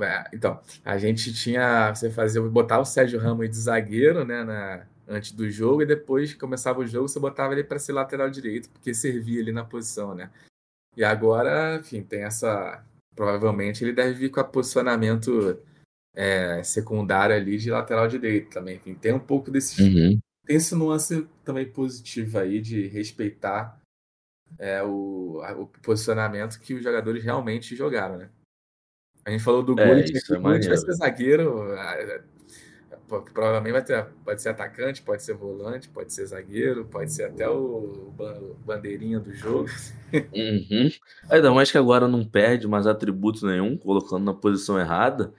é, 0.00 0.24
então, 0.32 0.60
a 0.84 0.98
gente 0.98 1.32
tinha. 1.32 1.94
Você 1.94 2.10
fazia, 2.10 2.42
botar 2.42 2.80
o 2.80 2.84
Sérgio 2.84 3.20
Ramos 3.20 3.48
de 3.48 3.56
zagueiro, 3.56 4.24
né? 4.24 4.44
Na, 4.44 4.86
antes 5.06 5.32
do 5.32 5.50
jogo, 5.50 5.82
e 5.82 5.86
depois 5.86 6.34
começava 6.34 6.80
o 6.80 6.86
jogo, 6.86 7.08
você 7.08 7.18
botava 7.18 7.54
ele 7.54 7.64
para 7.64 7.78
ser 7.78 7.92
lateral 7.92 8.28
direito, 8.28 8.68
porque 8.68 8.92
servia 8.92 9.40
ali 9.40 9.52
na 9.52 9.64
posição, 9.64 10.14
né? 10.14 10.30
E 10.96 11.04
agora, 11.04 11.76
enfim, 11.76 12.02
tem 12.02 12.22
essa. 12.22 12.84
Provavelmente 13.14 13.82
ele 13.82 13.92
deve 13.92 14.14
vir 14.14 14.30
com 14.30 14.40
a 14.40 14.44
posicionamento 14.44 15.60
é, 16.14 16.62
secundário 16.62 17.34
ali 17.34 17.58
de 17.58 17.70
lateral 17.70 18.08
direito 18.08 18.50
também. 18.50 18.76
Enfim, 18.76 18.94
tem 18.94 19.12
um 19.12 19.20
pouco 19.20 19.50
desse. 19.50 19.82
Uhum. 19.82 20.18
Tem 20.46 20.56
esse 20.56 20.74
nuance 20.74 21.26
também 21.44 21.70
positivo 21.70 22.38
aí 22.38 22.60
de 22.60 22.86
respeitar 22.86 23.78
é, 24.58 24.82
o, 24.82 25.42
o 25.58 25.66
posicionamento 25.82 26.58
que 26.60 26.74
os 26.74 26.82
jogadores 26.82 27.22
realmente 27.22 27.76
jogaram, 27.76 28.16
né? 28.16 28.30
A 29.24 29.30
gente 29.30 29.44
falou 29.44 29.62
do 29.62 29.78
é, 29.78 29.86
Gullit, 29.86 30.12
que 30.12 30.32
o 30.32 30.40
Gullit 30.40 30.66
vai 30.66 30.76
ser 30.76 30.92
zagueiro. 30.92 31.74
Provavelmente 33.08 33.72
vai 33.72 33.84
ter, 33.84 34.06
pode 34.24 34.42
ser 34.42 34.50
atacante, 34.50 35.02
pode 35.02 35.22
ser 35.22 35.34
volante, 35.34 35.88
pode 35.88 36.12
ser 36.12 36.26
zagueiro, 36.26 36.84
pode 36.84 37.12
ser 37.12 37.24
até 37.24 37.48
o, 37.48 38.12
o 38.18 38.56
bandeirinha 38.64 39.18
do 39.18 39.34
jogo. 39.34 39.68
Uhum. 40.10 40.88
Ainda 41.28 41.52
mais 41.52 41.70
que 41.70 41.76
agora 41.76 42.08
não 42.08 42.24
perde 42.24 42.66
mais 42.66 42.86
atributo 42.86 43.46
nenhum, 43.46 43.76
colocando 43.76 44.24
na 44.24 44.32
posição 44.32 44.80
errada, 44.80 45.34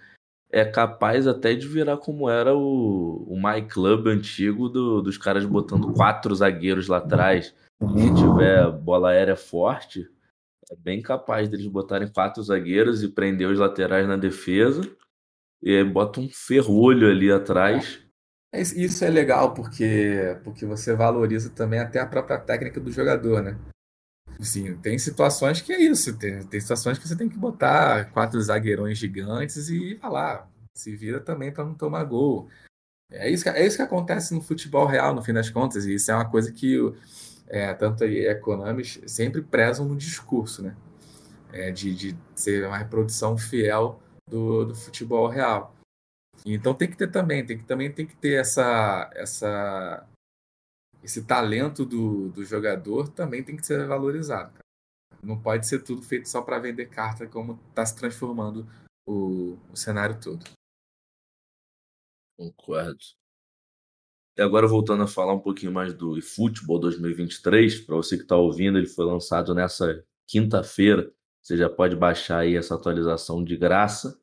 é 0.52 0.64
capaz 0.64 1.26
até 1.26 1.56
de 1.56 1.68
virar 1.68 1.98
como 1.98 2.30
era 2.30 2.56
o, 2.56 3.26
o 3.28 3.36
My 3.36 3.64
Club 3.68 4.06
antigo 4.06 4.70
do, 4.70 5.02
dos 5.02 5.18
caras 5.18 5.44
botando 5.44 5.92
quatro 5.94 6.36
zagueiros 6.36 6.88
lá 6.88 6.98
atrás. 6.98 7.56
Se 7.82 8.14
tiver 8.14 8.72
bola 8.74 9.10
aérea 9.10 9.36
forte, 9.36 10.08
é 10.72 10.76
bem 10.76 11.02
capaz 11.02 11.50
deles 11.50 11.66
botarem 11.66 12.08
quatro 12.08 12.44
zagueiros 12.44 13.02
e 13.02 13.08
prender 13.08 13.50
os 13.50 13.58
laterais 13.58 14.08
na 14.08 14.18
defesa 14.18 14.82
e 15.62 15.76
aí 15.76 15.84
bota 15.84 16.20
um 16.20 16.30
ferrolho 16.30 17.10
ali 17.10 17.32
atrás. 17.32 18.00
É, 18.52 18.62
isso 18.62 19.06
é 19.06 19.10
legal 19.10 19.54
porque, 19.54 20.40
porque 20.44 20.66
você 20.66 20.96
valoriza 20.96 21.50
também 21.50 21.80
até 21.80 22.00
a 22.00 22.08
própria 22.08 22.40
técnica 22.40 22.80
do 22.80 22.92
jogador, 22.92 23.44
né? 23.44 23.58
Sim, 24.40 24.78
tem 24.78 24.98
situações 24.98 25.62
que 25.62 25.74
é 25.74 25.82
isso. 25.82 26.18
Tem, 26.18 26.44
tem 26.46 26.60
situações 26.60 26.98
que 26.98 27.08
você 27.08 27.16
tem 27.16 27.30
que 27.30 27.38
botar 27.38 28.12
quatro 28.12 28.42
zagueirões 28.42 28.98
gigantes 28.98 29.70
e 29.70 29.96
falar, 29.98 30.50
se 30.74 30.96
vira 30.96 31.20
também 31.20 31.52
para 31.52 31.66
não 31.66 31.76
tomar 31.76 32.04
gol. 32.06 32.50
É 33.12 33.30
isso, 33.30 33.44
que, 33.44 33.50
é 33.50 33.66
isso 33.66 33.78
que 33.78 33.82
acontece 33.82 34.34
no 34.34 34.42
futebol 34.42 34.86
real, 34.86 35.14
no 35.14 35.24
fim 35.24 35.34
das 35.34 35.50
contas, 35.50 35.86
e 35.86 35.96
isso 35.96 36.12
é 36.12 36.16
uma 36.16 36.30
coisa 36.30 36.52
que 36.52 36.78
é, 37.48 37.74
tanto 37.74 38.04
a 38.04 38.08
Economy 38.08 38.86
sempre 38.86 39.42
prezam 39.42 39.86
no 39.86 39.98
discurso, 39.98 40.62
né? 40.62 40.76
É, 41.52 41.72
de, 41.72 41.94
de 41.96 42.18
ser 42.36 42.68
uma 42.68 42.78
reprodução 42.78 43.36
fiel 43.36 44.00
do, 44.30 44.66
do 44.66 44.76
futebol 44.76 45.28
real. 45.28 45.76
Então 46.46 46.74
tem 46.74 46.90
que 46.90 46.98
ter 46.98 47.12
também, 47.12 47.46
tem 47.46 47.58
que 47.58 47.66
também 47.66 47.92
tem 47.92 48.08
que 48.08 48.16
ter 48.16 48.40
essa, 48.40 49.10
essa 49.14 50.08
esse 51.04 51.26
talento 51.26 51.86
do, 51.86 52.30
do 52.30 52.44
jogador 52.44 53.10
também 53.10 53.44
tem 53.44 53.56
que 53.56 53.66
ser 53.66 53.86
valorizado. 53.88 54.52
Cara. 54.52 54.66
Não 55.24 55.42
pode 55.42 55.68
ser 55.68 55.84
tudo 55.84 56.02
feito 56.02 56.30
só 56.30 56.42
para 56.42 56.60
vender 56.60 56.88
carta 56.88 57.28
como 57.28 57.60
está 57.70 57.86
se 57.86 57.96
transformando 57.96 58.68
o, 59.08 59.58
o 59.72 59.76
cenário 59.76 60.20
todo. 60.20 60.46
Concordo. 62.38 63.00
E 64.38 64.42
agora 64.42 64.68
voltando 64.68 65.04
a 65.04 65.08
falar 65.08 65.34
um 65.34 65.42
pouquinho 65.42 65.74
mais 65.74 65.94
do 65.94 66.18
eFootball 66.18 66.80
2023, 66.80 67.82
para 67.82 67.96
você 67.96 68.16
que 68.16 68.24
está 68.24 68.38
ouvindo, 68.38 68.78
ele 68.78 68.88
foi 68.88 69.06
lançado 69.06 69.54
nessa 69.54 70.06
quinta-feira. 70.26 71.12
Você 71.42 71.58
já 71.58 71.70
pode 71.70 71.96
baixar 71.96 72.40
aí 72.40 72.56
essa 72.56 72.76
atualização 72.76 73.44
de 73.44 73.58
graça. 73.58 74.19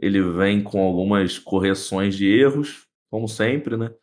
Ele 0.00 0.22
vem 0.22 0.62
com 0.62 0.82
algumas 0.82 1.38
correções 1.38 2.16
de 2.16 2.26
erros, 2.26 2.88
como 3.10 3.28
sempre, 3.28 3.76
né? 3.76 3.94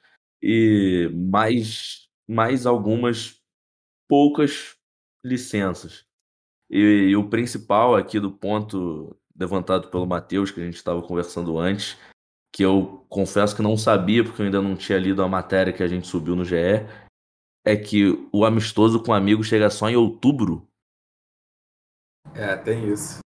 E 0.41 1.09
mais, 1.11 2.07
mais 2.27 2.67
algumas 2.67 3.41
poucas 4.07 4.77
licenças. 5.25 6.05
E, 6.69 7.09
e 7.09 7.15
o 7.15 7.29
principal 7.29 7.95
aqui 7.95 8.19
do 8.19 8.31
ponto 8.31 9.17
levantado 9.35 9.89
pelo 9.89 10.05
Matheus, 10.05 10.51
que 10.51 10.61
a 10.61 10.65
gente 10.65 10.75
estava 10.75 11.01
conversando 11.01 11.57
antes, 11.57 11.97
que 12.53 12.63
eu 12.63 13.05
confesso 13.09 13.55
que 13.55 13.61
não 13.61 13.77
sabia, 13.77 14.23
porque 14.23 14.41
eu 14.41 14.45
ainda 14.45 14.61
não 14.61 14.75
tinha 14.75 14.97
lido 14.97 15.23
a 15.23 15.27
matéria 15.27 15.73
que 15.73 15.83
a 15.83 15.87
gente 15.87 16.07
subiu 16.07 16.35
no 16.35 16.45
GE, 16.45 16.85
é 17.65 17.75
que 17.75 18.27
o 18.31 18.45
amistoso 18.45 19.01
com 19.03 19.13
amigo 19.13 19.43
chega 19.43 19.69
só 19.69 19.89
em 19.89 19.95
outubro. 19.95 20.67
É, 22.35 22.55
tem 22.55 22.91
isso. 22.91 23.19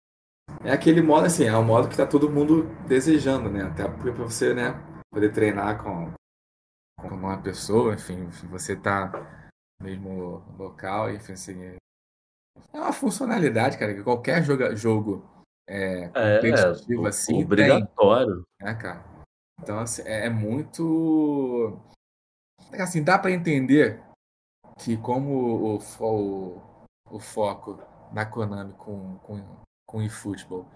É 0.64 0.72
aquele 0.72 1.00
modo 1.00 1.26
assim, 1.26 1.44
é 1.44 1.56
o 1.56 1.64
modo 1.64 1.88
que 1.88 1.96
tá 1.96 2.06
todo 2.06 2.30
mundo 2.30 2.64
desejando, 2.86 3.48
né? 3.48 3.62
Até 3.62 3.88
porque 3.88 4.10
pra 4.10 4.24
você, 4.24 4.52
né, 4.54 4.74
poder 5.10 5.32
treinar 5.32 5.82
com, 5.82 6.12
com 7.00 7.14
uma 7.14 7.40
pessoa, 7.40 7.94
enfim, 7.94 8.26
você 8.48 8.74
tá 8.74 9.08
no 9.80 9.86
mesmo 9.86 10.42
local, 10.58 11.10
enfim, 11.12 11.32
assim, 11.32 11.78
é 12.72 12.78
uma 12.78 12.92
funcionalidade, 12.92 13.78
cara, 13.78 13.94
que 13.94 14.02
qualquer 14.02 14.42
joga, 14.42 14.74
jogo 14.74 15.24
é, 15.68 16.10
é 16.14 16.34
competitivo 16.36 17.06
é, 17.06 17.08
assim. 17.08 17.44
Obrigatório. 17.44 18.42
Tem, 18.58 18.68
né, 18.68 18.74
cara? 18.74 19.04
Então, 19.60 19.78
assim, 19.78 20.02
é, 20.02 20.26
é 20.26 20.30
muito. 20.30 21.78
Assim, 22.72 23.02
dá 23.02 23.18
para 23.18 23.30
entender 23.30 24.02
que, 24.78 24.96
como 24.96 25.76
o, 25.76 25.78
o, 26.00 26.62
o 27.10 27.20
foco 27.20 27.78
da 28.12 28.24
Konami 28.24 28.72
com, 28.74 29.18
com 29.18 29.44
com 29.88 29.98
o 29.98 30.02
eFootball. 30.02 30.68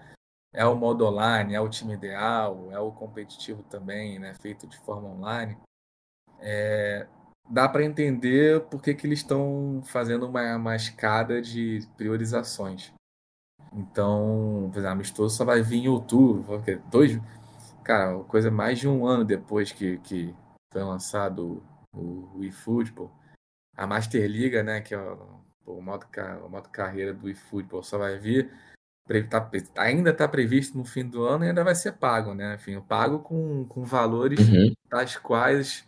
É 0.51 0.65
o 0.65 0.75
modo 0.75 1.05
online, 1.05 1.53
é 1.53 1.61
o 1.61 1.69
time 1.69 1.93
ideal, 1.93 2.71
é 2.71 2.79
o 2.79 2.91
competitivo 2.91 3.63
também, 3.63 4.19
né, 4.19 4.33
feito 4.33 4.67
de 4.67 4.77
forma 4.79 5.07
online. 5.07 5.57
É, 6.39 7.07
dá 7.49 7.69
para 7.69 7.83
entender 7.83 8.61
por 8.65 8.81
que, 8.81 8.93
que 8.93 9.07
eles 9.07 9.19
estão 9.19 9.81
fazendo 9.85 10.27
uma, 10.27 10.55
uma 10.55 10.75
escada 10.75 11.41
de 11.41 11.87
priorizações. 11.95 12.91
Então, 13.71 14.69
por 14.73 14.85
amistoso 14.85 15.35
só 15.35 15.45
vai 15.45 15.61
vir 15.61 15.85
em 15.85 15.87
outubro, 15.87 16.43
porque 16.43 16.75
dois, 16.91 17.19
cara, 17.83 18.19
coisa 18.25 18.51
mais 18.51 18.79
de 18.79 18.87
um 18.87 19.05
ano 19.05 19.23
depois 19.23 19.71
que, 19.71 19.97
que 19.99 20.35
foi 20.71 20.83
lançado 20.83 21.63
o, 21.91 22.37
o 22.37 22.43
eFootball. 22.43 23.11
A 23.75 23.87
Master 23.87 24.27
Liga, 24.29 24.61
né, 24.61 24.81
que 24.81 24.93
é 24.93 24.99
o, 24.99 25.41
o, 25.65 25.81
modo, 25.81 26.05
o 26.45 26.49
modo 26.49 26.69
carreira 26.69 27.13
do 27.13 27.29
eFootball, 27.29 27.81
só 27.81 27.97
vai 27.97 28.19
vir 28.19 28.51
Tá, 29.29 29.49
ainda 29.75 30.11
está 30.11 30.27
previsto 30.29 30.77
no 30.77 30.85
fim 30.85 31.05
do 31.05 31.25
ano 31.25 31.43
e 31.43 31.49
ainda 31.49 31.63
vai 31.63 31.75
ser 31.75 31.93
pago, 31.93 32.33
né? 32.33 32.55
Enfim, 32.55 32.79
pago 32.81 33.19
com, 33.19 33.65
com 33.65 33.83
valores 33.83 34.39
uhum. 34.39 34.73
tais 34.89 35.17
quais 35.17 35.85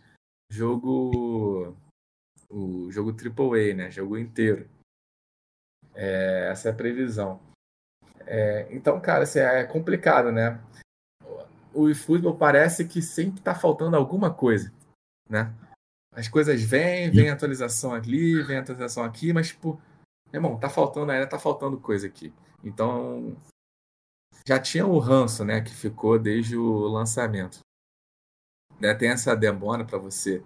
jogo 0.50 1.74
o 2.50 2.90
jogo 2.92 3.10
AAA, 3.12 3.74
né? 3.74 3.90
Jogo 3.90 4.18
inteiro. 4.18 4.68
É, 5.94 6.48
essa 6.50 6.68
é 6.68 6.72
a 6.72 6.74
previsão. 6.74 7.40
É, 8.26 8.66
então, 8.70 9.00
cara, 9.00 9.24
assim, 9.24 9.38
é 9.38 9.64
complicado, 9.64 10.30
né? 10.30 10.60
O 11.72 11.88
eFootball 11.88 12.36
parece 12.36 12.86
que 12.86 13.00
sempre 13.00 13.38
está 13.38 13.54
faltando 13.54 13.96
alguma 13.96 14.32
coisa, 14.32 14.72
né? 15.28 15.52
As 16.12 16.28
coisas 16.28 16.62
vêm, 16.62 17.10
vem 17.10 17.28
atualização 17.30 17.92
ali, 17.92 18.42
vem 18.42 18.56
atualização 18.56 19.04
aqui, 19.04 19.32
mas, 19.32 19.48
tipo, 19.48 19.80
irmão, 20.32 20.58
tá 20.58 20.68
faltando 20.68 21.12
ainda, 21.12 21.26
tá 21.26 21.38
faltando 21.38 21.78
coisa 21.78 22.06
aqui. 22.06 22.32
Então, 22.64 23.36
já 24.46 24.60
tinha 24.60 24.86
o 24.86 24.98
ranço, 24.98 25.44
né, 25.44 25.60
que 25.60 25.74
ficou 25.74 26.18
desde 26.18 26.56
o 26.56 26.86
lançamento. 26.86 27.60
Né, 28.80 28.94
tem 28.94 29.10
essa 29.10 29.34
demora 29.34 29.84
para 29.84 29.98
você 29.98 30.44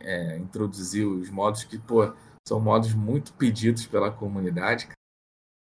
é, 0.00 0.36
introduzir 0.36 1.06
os 1.06 1.30
modos 1.30 1.64
que, 1.64 1.78
pô, 1.78 2.14
são 2.46 2.60
modos 2.60 2.94
muito 2.94 3.32
pedidos 3.34 3.86
pela 3.86 4.10
comunidade. 4.10 4.88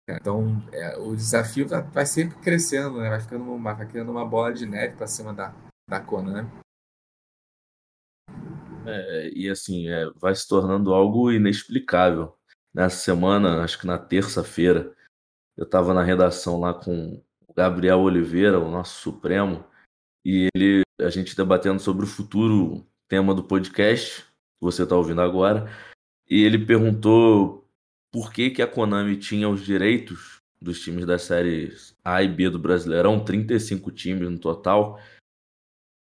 Então, 0.09 0.63
é, 0.71 0.99
o 0.99 1.17
desafio 1.17 1.67
vai 1.67 2.05
sempre 2.05 2.39
crescendo, 2.41 3.01
né? 3.01 3.09
vai 3.09 3.21
ficando 3.21 3.51
uma, 3.51 3.73
vai 3.73 3.87
criando 3.89 4.11
uma 4.11 4.27
bola 4.27 4.53
de 4.53 4.67
neve 4.67 4.97
para 4.97 5.07
cima 5.07 5.33
da, 5.33 5.55
da 5.89 6.01
Konami. 6.01 6.51
É, 8.87 9.31
e 9.31 9.49
assim, 9.49 9.89
é, 9.89 10.11
vai 10.17 10.35
se 10.35 10.47
tornando 10.47 10.93
algo 10.93 11.33
inexplicável. 11.33 12.37
Nessa 12.75 12.97
semana, 12.97 13.63
acho 13.63 13.81
que 13.81 13.87
na 13.87 13.99
terça-feira, 13.99 14.95
eu 15.57 15.65
estava 15.65 15.95
na 15.95 16.03
redação 16.03 16.61
lá 16.61 16.75
com 16.75 17.23
o 17.47 17.55
Gabriel 17.55 18.01
Oliveira, 18.01 18.59
o 18.59 18.71
nosso 18.71 19.01
Supremo, 19.01 19.65
e 20.25 20.49
ele, 20.55 20.83
a 21.01 21.11
gente 21.11 21.37
debatendo 21.37 21.81
sobre 21.81 22.05
o 22.05 22.09
futuro 22.09 22.87
tema 23.09 23.35
do 23.35 23.45
podcast, 23.45 24.23
que 24.23 24.63
você 24.63 24.83
está 24.83 24.97
ouvindo 24.97 25.21
agora, 25.21 25.71
e 26.29 26.43
ele 26.43 26.65
perguntou 26.65 27.69
por 28.13 28.33
que, 28.33 28.51
que 28.51 28.63
a 28.63 28.67
Konami 28.67 29.17
tinha 29.17 29.49
os 29.49 29.65
direitos 29.65 30.39
dos 30.61 30.81
times 30.81 31.05
das 31.05 31.23
séries 31.23 31.95
A 32.03 32.23
e 32.23 32.29
B 32.29 32.49
do 32.49 32.59
Brasileirão, 32.59 33.23
35 33.25 33.91
times 33.91 34.31
no 34.31 34.39
total, 34.39 34.99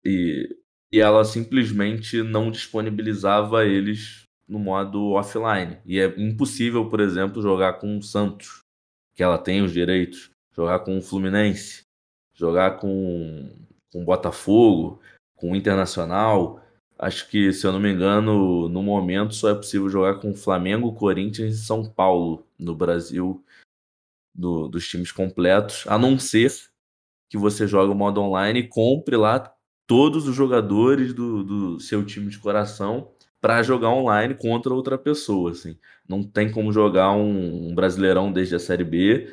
e, 0.04 0.56
e 0.92 1.00
ela 1.00 1.24
simplesmente 1.24 2.22
não 2.22 2.50
disponibilizava 2.50 3.66
eles 3.66 4.22
no 4.48 4.58
modo 4.58 5.10
offline. 5.12 5.78
E 5.84 5.98
é 5.98 6.06
impossível, 6.18 6.88
por 6.88 7.00
exemplo, 7.00 7.42
jogar 7.42 7.74
com 7.74 7.98
o 7.98 8.02
Santos, 8.02 8.60
que 9.16 9.22
ela 9.22 9.38
tem 9.38 9.62
os 9.62 9.72
direitos, 9.72 10.30
jogar 10.54 10.80
com 10.80 10.98
o 10.98 11.02
Fluminense, 11.02 11.84
jogar 12.34 12.78
com, 12.78 13.50
com 13.90 14.02
o 14.02 14.04
Botafogo, 14.04 15.00
com 15.34 15.52
o 15.52 15.56
Internacional. 15.56 16.62
Acho 16.98 17.28
que, 17.28 17.52
se 17.52 17.66
eu 17.66 17.72
não 17.72 17.80
me 17.80 17.90
engano, 17.90 18.68
no 18.68 18.82
momento 18.82 19.34
só 19.34 19.50
é 19.50 19.54
possível 19.54 19.88
jogar 19.88 20.20
com 20.20 20.34
Flamengo, 20.34 20.94
Corinthians 20.94 21.54
e 21.54 21.64
São 21.64 21.82
Paulo 21.84 22.46
no 22.58 22.74
Brasil, 22.74 23.42
do, 24.34 24.68
dos 24.68 24.86
times 24.86 25.10
completos, 25.10 25.84
a 25.86 25.98
não 25.98 26.18
ser 26.18 26.52
que 27.30 27.38
você 27.38 27.66
jogue 27.66 27.90
o 27.90 27.96
modo 27.96 28.20
online 28.20 28.60
e 28.60 28.68
compre 28.68 29.16
lá 29.16 29.52
todos 29.86 30.28
os 30.28 30.36
jogadores 30.36 31.14
do, 31.14 31.42
do 31.42 31.80
seu 31.80 32.04
time 32.04 32.28
de 32.28 32.38
coração 32.38 33.15
para 33.46 33.62
jogar 33.62 33.90
online 33.90 34.34
contra 34.34 34.74
outra 34.74 34.98
pessoa, 34.98 35.52
assim. 35.52 35.78
Não 36.08 36.24
tem 36.24 36.50
como 36.50 36.72
jogar 36.72 37.12
um, 37.12 37.68
um, 37.68 37.74
Brasileirão 37.76 38.32
desde 38.32 38.56
a 38.56 38.58
Série 38.58 38.82
B. 38.82 39.30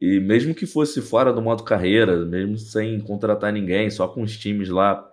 E 0.00 0.18
mesmo 0.18 0.54
que 0.54 0.64
fosse 0.64 1.02
fora 1.02 1.30
do 1.30 1.42
modo 1.42 1.62
carreira, 1.62 2.24
mesmo 2.24 2.56
sem 2.56 2.98
contratar 3.00 3.52
ninguém, 3.52 3.90
só 3.90 4.08
com 4.08 4.22
os 4.22 4.34
times 4.38 4.70
lá 4.70 5.12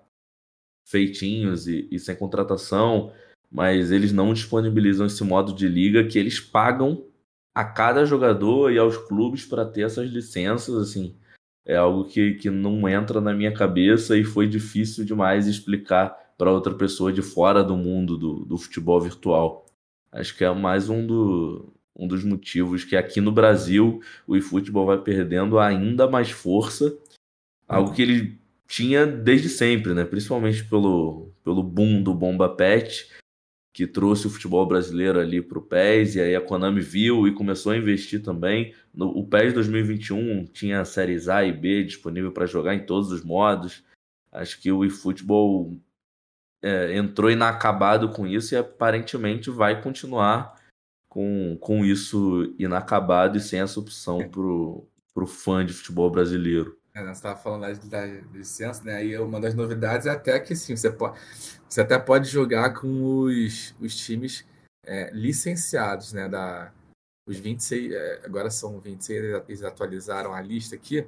feitinhos 0.87 1.67
e, 1.67 1.89
e 1.91 1.99
sem 1.99 2.15
contratação, 2.15 3.11
mas 3.51 3.91
eles 3.91 4.13
não 4.13 4.33
disponibilizam 4.33 5.07
esse 5.07 5.25
modo 5.25 5.53
de 5.53 5.67
liga 5.67 6.07
que 6.07 6.17
eles 6.17 6.39
pagam 6.39 7.05
a 7.53 7.65
cada 7.65 8.05
jogador 8.05 8.71
e 8.71 8.77
aos 8.77 8.95
clubes 8.95 9.45
para 9.45 9.65
ter 9.65 9.81
essas 9.81 10.09
licenças, 10.09 10.73
assim, 10.75 11.17
é 11.65 11.75
algo 11.75 12.05
que, 12.05 12.35
que 12.35 12.49
não 12.49 12.87
entra 12.87 13.19
na 13.19 13.33
minha 13.33 13.53
cabeça 13.53 14.17
e 14.17 14.23
foi 14.23 14.47
difícil 14.47 15.03
demais 15.03 15.47
explicar 15.47 16.20
para 16.41 16.51
outra 16.51 16.73
pessoa 16.73 17.13
de 17.13 17.21
fora 17.21 17.63
do 17.63 17.77
mundo 17.77 18.17
do, 18.17 18.43
do 18.43 18.57
futebol 18.57 18.99
virtual. 18.99 19.63
Acho 20.11 20.35
que 20.35 20.43
é 20.43 20.51
mais 20.51 20.89
um, 20.89 21.05
do, 21.05 21.71
um 21.95 22.07
dos 22.07 22.23
motivos 22.23 22.83
que 22.83 22.97
aqui 22.97 23.21
no 23.21 23.31
Brasil 23.31 24.01
o 24.25 24.35
eFootball 24.35 24.87
vai 24.87 24.97
perdendo 24.97 25.59
ainda 25.59 26.09
mais 26.09 26.31
força, 26.31 26.97
algo 27.67 27.93
que 27.93 28.01
ele 28.01 28.39
tinha 28.67 29.05
desde 29.05 29.49
sempre, 29.49 29.93
né? 29.93 30.03
principalmente 30.03 30.63
pelo, 30.65 31.29
pelo 31.43 31.61
boom 31.61 32.01
do 32.01 32.11
Bomba 32.11 32.49
Pet, 32.49 33.07
que 33.71 33.85
trouxe 33.85 34.25
o 34.25 34.31
futebol 34.31 34.65
brasileiro 34.65 35.19
ali 35.19 35.43
para 35.43 35.59
o 35.59 35.61
PES, 35.61 36.15
e 36.15 36.21
aí 36.21 36.35
a 36.35 36.41
Konami 36.41 36.81
viu 36.81 37.27
e 37.27 37.35
começou 37.35 37.71
a 37.71 37.77
investir 37.77 38.23
também. 38.23 38.73
No, 38.91 39.09
o 39.09 39.27
PES 39.27 39.53
2021 39.53 40.45
tinha 40.45 40.83
séries 40.85 41.29
A 41.29 41.45
e 41.45 41.53
B 41.53 41.83
disponível 41.83 42.31
para 42.31 42.47
jogar 42.47 42.73
em 42.73 42.83
todos 42.83 43.11
os 43.11 43.23
modos. 43.23 43.83
Acho 44.31 44.59
que 44.59 44.71
o 44.71 44.83
eFootball 44.83 45.79
é, 46.61 46.95
entrou 46.95 47.31
inacabado 47.31 48.09
com 48.11 48.27
isso 48.27 48.53
e 48.53 48.57
aparentemente 48.57 49.49
vai 49.49 49.81
continuar 49.81 50.59
com, 51.09 51.57
com 51.59 51.83
isso 51.83 52.53
inacabado 52.57 53.37
e 53.37 53.41
sem 53.41 53.59
essa 53.59 53.79
opção 53.79 54.29
para 54.29 54.41
o 54.41 55.27
fã 55.27 55.65
de 55.65 55.73
futebol 55.73 56.09
brasileiro. 56.09 56.77
É, 56.93 57.03
você 57.03 57.11
estava 57.11 57.39
falando 57.39 57.61
da, 57.89 58.05
da 58.05 58.05
licença, 58.33 58.83
né? 58.83 58.95
Aí 58.95 59.17
uma 59.17 59.39
das 59.39 59.53
novidades 59.53 60.07
é 60.07 60.11
até 60.11 60.39
que 60.39 60.55
sim, 60.55 60.75
você 60.75 60.91
pode, 60.91 61.19
você 61.67 61.81
até 61.81 61.97
pode 61.97 62.29
jogar 62.29 62.73
com 62.73 63.23
os, 63.23 63.73
os 63.79 63.95
times 63.95 64.45
é, 64.85 65.09
licenciados, 65.13 66.11
né? 66.13 66.27
Da, 66.27 66.71
os 67.27 67.37
26, 67.37 67.93
é, 67.93 68.21
agora 68.25 68.51
são 68.51 68.79
26, 68.79 69.43
eles 69.47 69.63
atualizaram 69.63 70.33
a 70.33 70.41
lista 70.41 70.75
aqui. 70.75 71.07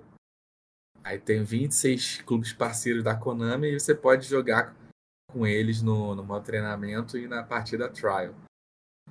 Aí 1.03 1.19
tem 1.19 1.43
26 1.43 2.21
clubes 2.21 2.53
parceiros 2.53 3.03
da 3.03 3.13
Konami 3.13 3.67
e 3.67 3.79
você 3.79 3.93
pode 3.93 4.25
jogar 4.25 4.73
com 5.33 5.45
eles 5.47 5.81
no, 5.81 6.15
no 6.15 6.23
modo 6.23 6.45
treinamento 6.45 7.17
e 7.17 7.27
na 7.27 7.43
partida 7.43 7.89
trial. 7.89 8.33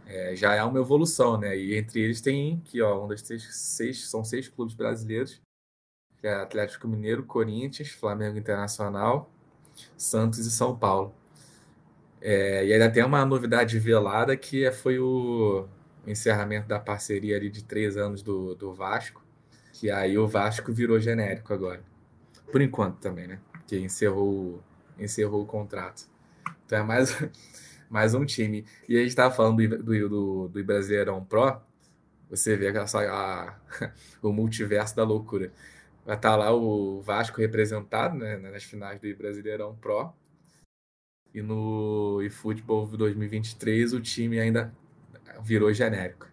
É, 0.06 0.34
já 0.36 0.54
é 0.54 0.62
uma 0.62 0.78
evolução, 0.78 1.38
né? 1.38 1.56
E 1.56 1.76
entre 1.76 2.00
eles 2.00 2.20
tem 2.20 2.60
que, 2.64 2.80
ó, 2.80 3.04
um, 3.04 3.08
dois, 3.08 3.22
três, 3.22 3.44
seis, 3.54 4.08
são 4.08 4.24
seis 4.24 4.48
clubes 4.48 4.74
brasileiros 4.74 5.40
que 6.22 6.28
é 6.28 6.34
Atlético 6.34 6.86
Mineiro, 6.86 7.24
Corinthians, 7.24 7.90
Flamengo 7.90 8.38
Internacional, 8.38 9.28
Santos 9.96 10.38
e 10.46 10.50
São 10.52 10.78
Paulo. 10.78 11.12
É, 12.20 12.64
e 12.64 12.72
ainda 12.72 12.88
tem 12.88 13.04
uma 13.04 13.26
novidade 13.26 13.76
velada 13.80 14.36
que 14.36 14.64
é, 14.64 14.70
foi 14.70 15.00
o, 15.00 15.66
o, 16.06 16.08
encerramento 16.08 16.68
da 16.68 16.78
parceria 16.78 17.36
ali 17.36 17.50
de 17.50 17.64
três 17.64 17.96
anos 17.96 18.22
do, 18.22 18.54
do 18.54 18.72
Vasco, 18.72 19.20
que 19.72 19.90
aí 19.90 20.16
o 20.16 20.28
Vasco 20.28 20.72
virou 20.72 21.00
genérico 21.00 21.52
agora. 21.52 21.82
Por 22.52 22.62
enquanto 22.62 22.98
também, 23.00 23.26
né? 23.26 23.40
Que 23.66 23.80
encerrou, 23.80 24.62
encerrou 24.96 25.42
o 25.42 25.46
contrato. 25.46 26.08
Então 26.72 26.80
é 26.80 26.86
mais, 26.86 27.22
mais 27.90 28.14
um 28.14 28.24
time. 28.24 28.64
E 28.88 28.96
a 28.96 29.00
gente 29.00 29.10
estava 29.10 29.34
falando 29.34 29.58
do, 29.68 30.08
do, 30.08 30.48
do, 30.48 30.64
Brasileirão 30.64 31.22
Pro, 31.22 31.60
você 32.30 32.56
vê 32.56 32.68
a, 32.68 32.82
a, 32.82 33.56
o 34.22 34.32
multiverso 34.32 34.96
da 34.96 35.04
loucura 35.04 35.52
vai 36.06 36.16
estar 36.16 36.30
tá 36.30 36.36
lá 36.36 36.50
o 36.50 37.02
Vasco 37.02 37.42
representado 37.42 38.16
né, 38.16 38.38
nas 38.38 38.64
finais 38.64 38.98
do 38.98 39.14
Brasileirão 39.14 39.76
Pro. 39.76 40.14
E 41.34 41.42
no 41.42 42.22
eFootball 42.22 42.86
2023 42.86 43.92
o 43.92 44.00
time 44.00 44.40
ainda 44.40 44.74
virou 45.42 45.72
genérico. 45.74 46.26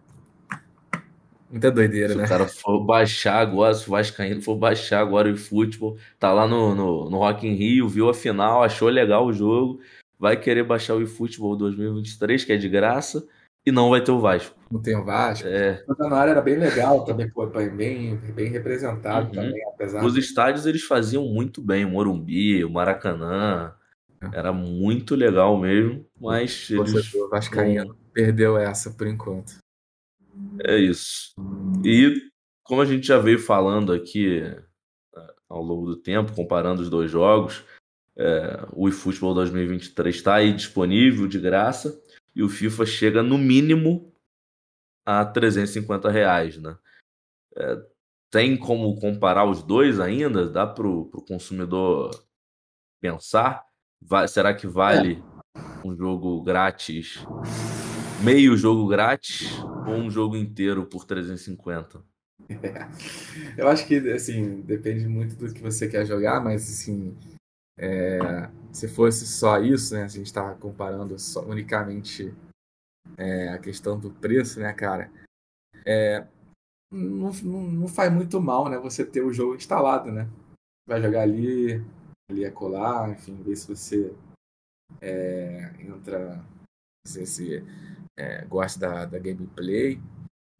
Muita 1.50 1.70
doideira, 1.70 2.12
se 2.12 2.18
né? 2.18 2.26
Se 2.26 2.32
o 2.32 2.36
cara 2.38 2.48
for 2.48 2.80
baixar 2.80 3.40
agora, 3.40 3.74
se 3.74 3.86
o 3.86 3.90
Vascaíno 3.90 4.40
for 4.40 4.56
baixar 4.56 5.00
agora 5.00 5.28
o 5.28 5.32
eFootball, 5.32 5.98
tá 6.18 6.32
lá 6.32 6.46
no, 6.46 6.74
no, 6.74 7.10
no 7.10 7.18
Rock 7.18 7.46
in 7.46 7.54
Rio, 7.54 7.88
viu 7.88 8.08
a 8.08 8.14
final, 8.14 8.62
achou 8.62 8.88
legal 8.88 9.26
o 9.26 9.32
jogo, 9.32 9.80
vai 10.20 10.38
querer 10.38 10.62
baixar 10.64 10.94
o 10.94 11.02
eFootball 11.02 11.56
2023, 11.56 12.44
que 12.44 12.52
é 12.52 12.56
de 12.58 12.68
graça, 12.68 13.26
e 13.64 13.72
não 13.72 13.88
vai 13.88 14.04
ter 14.04 14.10
o 14.10 14.20
Vasco. 14.20 14.54
Não 14.70 14.80
tem 14.80 14.94
o 14.94 15.04
Vasco. 15.04 15.48
É. 15.48 15.82
O 15.88 15.94
Januário 15.94 16.32
era 16.32 16.42
bem 16.42 16.56
legal 16.56 17.04
também, 17.04 17.28
pô, 17.30 17.46
bem, 17.46 18.16
bem 18.16 18.50
representado 18.50 19.28
uhum. 19.28 19.32
também, 19.32 19.64
apesar 19.68 20.04
Os 20.04 20.16
estádios 20.16 20.66
eles 20.66 20.82
faziam 20.84 21.24
muito 21.24 21.62
bem, 21.62 21.86
o 21.86 21.90
Morumbi, 21.90 22.62
o 22.62 22.70
Maracanã. 22.70 23.74
É. 24.22 24.38
Era 24.38 24.52
muito 24.52 25.14
legal 25.14 25.58
mesmo, 25.58 26.06
mas 26.20 26.68
o 26.68 26.74
eles. 26.74 27.14
O 27.14 27.28
Vascaíno 27.30 27.96
perdeu 28.12 28.58
essa 28.58 28.90
por 28.90 29.06
enquanto. 29.06 29.56
É 30.62 30.76
isso. 30.76 31.34
E 31.82 32.30
como 32.62 32.82
a 32.82 32.84
gente 32.84 33.06
já 33.06 33.18
veio 33.18 33.38
falando 33.38 33.92
aqui 33.92 34.40
é, 34.40 34.62
ao 35.48 35.62
longo 35.62 35.86
do 35.86 35.96
tempo, 35.96 36.34
comparando 36.34 36.82
os 36.82 36.90
dois 36.90 37.10
jogos, 37.10 37.64
é, 38.16 38.66
o 38.72 38.88
eFootball 38.88 39.34
2023 39.34 40.14
está 40.14 40.34
aí 40.36 40.52
disponível 40.52 41.26
de 41.26 41.38
graça 41.38 42.00
e 42.34 42.42
o 42.42 42.48
FIFA 42.48 42.86
chega 42.86 43.22
no 43.22 43.38
mínimo 43.38 44.12
a 45.04 45.24
350 45.24 46.10
reais, 46.10 46.56
né? 46.56 46.76
É, 47.56 47.76
tem 48.30 48.56
como 48.56 48.98
comparar 49.00 49.44
os 49.44 49.62
dois 49.62 49.98
ainda? 49.98 50.48
Dá 50.48 50.66
para 50.66 50.86
o 50.86 51.24
consumidor 51.26 52.10
pensar? 53.00 53.64
Vai, 54.00 54.28
será 54.28 54.54
que 54.54 54.66
vale 54.66 55.22
é. 55.56 55.86
um 55.86 55.96
jogo 55.96 56.42
grátis, 56.42 57.24
meio 58.22 58.56
jogo 58.56 58.86
grátis, 58.86 59.50
ou 59.86 59.94
um 59.94 60.10
jogo 60.10 60.36
inteiro 60.36 60.86
por 60.86 61.04
350? 61.04 62.02
É. 62.48 62.88
Eu 63.58 63.68
acho 63.68 63.86
que 63.86 63.96
assim 64.12 64.60
depende 64.60 65.06
muito 65.08 65.34
do 65.36 65.52
que 65.52 65.60
você 65.60 65.88
quer 65.88 66.06
jogar, 66.06 66.42
mas 66.42 66.62
assim 66.62 67.16
é, 67.78 68.18
se 68.72 68.88
fosse 68.88 69.26
só 69.26 69.58
isso, 69.58 69.94
né? 69.94 70.08
Se 70.08 70.16
a 70.16 70.18
gente 70.18 70.26
está 70.26 70.54
comparando 70.54 71.18
só, 71.18 71.42
unicamente 71.42 72.34
é, 73.16 73.48
a 73.48 73.58
questão 73.58 73.98
do 73.98 74.10
preço, 74.10 74.60
né, 74.60 74.72
cara? 74.72 75.10
É, 75.84 76.26
não, 76.92 77.30
não, 77.42 77.62
não, 77.62 77.88
faz 77.88 78.12
muito 78.12 78.40
mal, 78.40 78.68
né? 78.68 78.78
Você 78.78 79.04
ter 79.04 79.22
o 79.22 79.32
jogo 79.32 79.54
instalado, 79.54 80.10
né? 80.10 80.28
Vai 80.86 81.00
jogar 81.00 81.22
ali, 81.22 81.82
ali 82.30 82.44
a 82.44 82.52
colar, 82.52 83.10
enfim, 83.10 83.42
ver 83.42 83.56
se 83.56 83.68
você 83.68 84.14
é, 85.00 85.72
entra, 85.78 86.44
se 87.06 87.24
você 87.24 87.64
é, 88.18 88.44
gosta 88.44 88.78
da, 88.78 89.04
da 89.06 89.18
gameplay. 89.18 90.00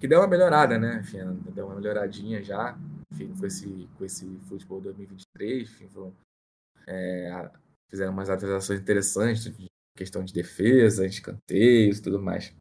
Que 0.00 0.08
deu 0.08 0.20
uma 0.20 0.28
melhorada, 0.28 0.78
né? 0.78 1.00
Enfim, 1.00 1.18
deu 1.52 1.66
uma 1.66 1.74
melhoradinha 1.74 2.42
já. 2.42 2.78
Enfim, 3.12 3.34
com 3.36 3.44
esse, 3.44 3.88
com 3.98 4.04
esse 4.04 4.26
futebol 4.48 4.80
2023, 4.80 5.68
enfim, 5.68 5.88
foi, 5.88 6.12
é, 6.86 7.50
fizeram 7.88 8.12
umas 8.12 8.30
atualizações 8.30 8.80
interessantes 8.80 9.44
de 9.44 9.66
questão 9.96 10.24
de 10.24 10.32
defesa, 10.32 11.06
escanteios 11.06 11.98
e 11.98 12.02
tudo 12.02 12.20
mais. 12.20 12.54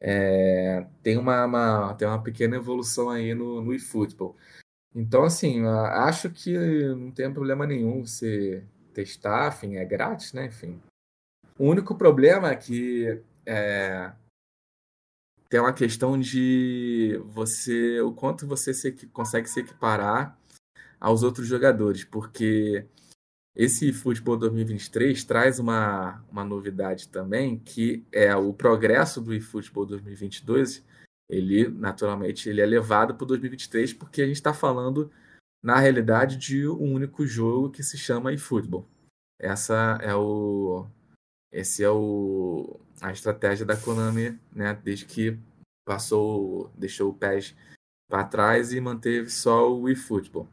É, 0.00 0.86
tem, 1.02 1.18
uma, 1.18 1.44
uma, 1.44 1.94
tem 1.94 2.08
uma 2.08 2.22
pequena 2.22 2.56
evolução 2.56 3.10
aí 3.10 3.34
no, 3.34 3.60
no 3.60 3.74
eFootball. 3.74 4.36
Então, 4.94 5.24
assim, 5.24 5.64
acho 5.66 6.30
que 6.30 6.56
não 6.94 7.10
tem 7.10 7.32
problema 7.32 7.66
nenhum 7.66 8.04
você 8.04 8.64
testar, 8.92 9.48
enfim, 9.48 9.76
é 9.76 9.84
grátis, 9.84 10.32
né? 10.32 10.46
Enfim. 10.46 10.80
O 11.58 11.66
único 11.66 11.94
problema 11.94 12.50
é 12.50 12.56
que 12.56 13.22
é, 13.46 14.12
tem 15.50 15.60
uma 15.60 15.72
questão 15.72 16.18
de 16.18 17.20
você, 17.26 18.00
o 18.00 18.12
quanto 18.12 18.46
você 18.46 18.72
se, 18.72 18.92
consegue 19.08 19.48
se 19.48 19.60
equiparar 19.60 20.38
aos 20.98 21.22
outros 21.22 21.46
jogadores, 21.46 22.04
porque 22.04 22.86
esse 23.60 23.92
Futebol 23.92 24.38
2023 24.38 25.22
traz 25.22 25.58
uma, 25.58 26.24
uma 26.30 26.42
novidade 26.42 27.08
também, 27.08 27.58
que 27.58 28.02
é 28.10 28.34
o 28.34 28.54
progresso 28.54 29.20
do 29.20 29.34
eFootball 29.34 29.84
2022. 29.84 30.82
Ele, 31.28 31.68
naturalmente, 31.68 32.48
ele 32.48 32.62
é 32.62 32.64
levado 32.64 33.14
para 33.14 33.22
o 33.22 33.26
2023 33.26 33.92
porque 33.92 34.22
a 34.22 34.26
gente 34.26 34.36
está 34.36 34.54
falando, 34.54 35.12
na 35.62 35.78
realidade, 35.78 36.38
de 36.38 36.66
um 36.66 36.94
único 36.94 37.26
jogo 37.26 37.68
que 37.68 37.82
se 37.82 37.98
chama 37.98 38.32
eFootball. 38.32 38.88
Essa 39.38 39.98
é 40.00 40.14
o... 40.14 40.86
Esse 41.52 41.84
é 41.84 41.90
o, 41.90 42.80
a 42.98 43.12
estratégia 43.12 43.66
da 43.66 43.76
Konami, 43.76 44.40
né? 44.50 44.72
Desde 44.82 45.04
que 45.04 45.38
passou, 45.84 46.72
deixou 46.78 47.10
o 47.10 47.14
PES 47.14 47.54
para 48.08 48.24
trás 48.24 48.72
e 48.72 48.80
manteve 48.80 49.28
só 49.28 49.70
o 49.70 49.86
eFootball. 49.86 50.48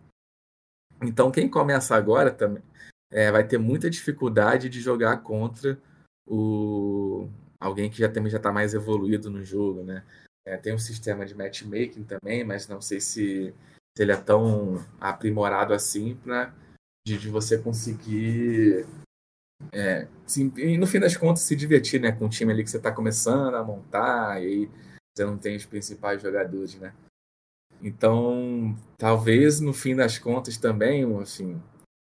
Então, 1.01 1.31
quem 1.31 1.47
começa 1.47 1.95
agora 1.95 2.31
também 2.31 2.63
é, 3.11 3.31
vai 3.31 3.47
ter 3.47 3.57
muita 3.57 3.89
dificuldade 3.89 4.69
de 4.69 4.81
jogar 4.81 5.17
contra 5.17 5.79
o 6.25 7.29
alguém 7.59 7.89
que 7.89 7.97
já 7.97 8.09
também 8.09 8.29
já 8.29 8.37
está 8.37 8.51
mais 8.51 8.73
evoluído 8.73 9.29
no 9.29 9.43
jogo, 9.43 9.83
né? 9.83 10.03
É, 10.45 10.57
tem 10.57 10.73
um 10.73 10.79
sistema 10.79 11.25
de 11.25 11.35
matchmaking 11.35 12.03
também, 12.03 12.43
mas 12.43 12.67
não 12.67 12.79
sei 12.79 13.01
se, 13.01 13.53
se 13.95 14.03
ele 14.03 14.11
é 14.11 14.17
tão 14.17 14.85
aprimorado 14.99 15.73
assim 15.73 16.15
para 16.15 16.53
de, 17.05 17.17
de, 17.17 17.29
você 17.29 17.57
conseguir 17.57 18.85
é, 19.73 20.07
sim, 20.25 20.53
e 20.57 20.77
no 20.77 20.85
fim 20.87 20.99
das 20.99 21.17
contas 21.17 21.41
se 21.41 21.55
divertir, 21.55 21.99
né, 21.99 22.11
com 22.11 22.25
o 22.25 22.29
time 22.29 22.53
ali 22.53 22.63
que 22.63 22.69
você 22.69 22.77
está 22.77 22.91
começando 22.91 23.55
a 23.55 23.63
montar 23.63 24.41
e 24.41 24.45
aí 24.45 24.71
você 25.15 25.25
não 25.25 25.37
tem 25.37 25.55
os 25.55 25.65
principais 25.65 26.21
jogadores, 26.21 26.75
né? 26.75 26.93
Então, 27.81 28.77
talvez 28.97 29.59
no 29.59 29.73
fim 29.73 29.95
das 29.95 30.17
contas 30.17 30.57
também, 30.57 31.03
assim, 31.21 31.61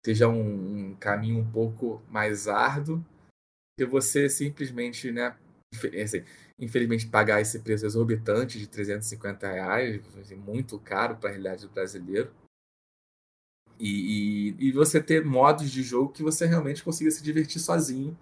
seja 0.07 0.29
um, 0.29 0.91
um 0.91 0.95
caminho 0.95 1.37
um 1.37 1.51
pouco 1.51 2.01
mais 2.09 2.47
árduo 2.47 3.03
que 3.77 3.85
você 3.85 4.29
simplesmente, 4.29 5.11
né, 5.11 5.35
assim, 6.01 6.23
infelizmente 6.57 7.07
pagar 7.07 7.41
esse 7.41 7.59
preço 7.59 7.85
exorbitante 7.85 8.57
de 8.57 8.67
350 8.67 9.51
reais, 9.51 10.01
assim, 10.17 10.35
muito 10.35 10.79
caro 10.79 11.17
para 11.17 11.29
a 11.29 11.31
realidade 11.33 11.67
do 11.67 11.73
brasileiro. 11.73 12.33
E, 13.77 14.55
e, 14.57 14.67
e, 14.69 14.71
você 14.71 15.03
ter 15.03 15.25
modos 15.25 15.69
de 15.69 15.83
jogo 15.83 16.13
que 16.13 16.23
você 16.23 16.45
realmente 16.45 16.83
consiga 16.83 17.11
se 17.11 17.21
divertir 17.21 17.59
sozinho 17.59 18.17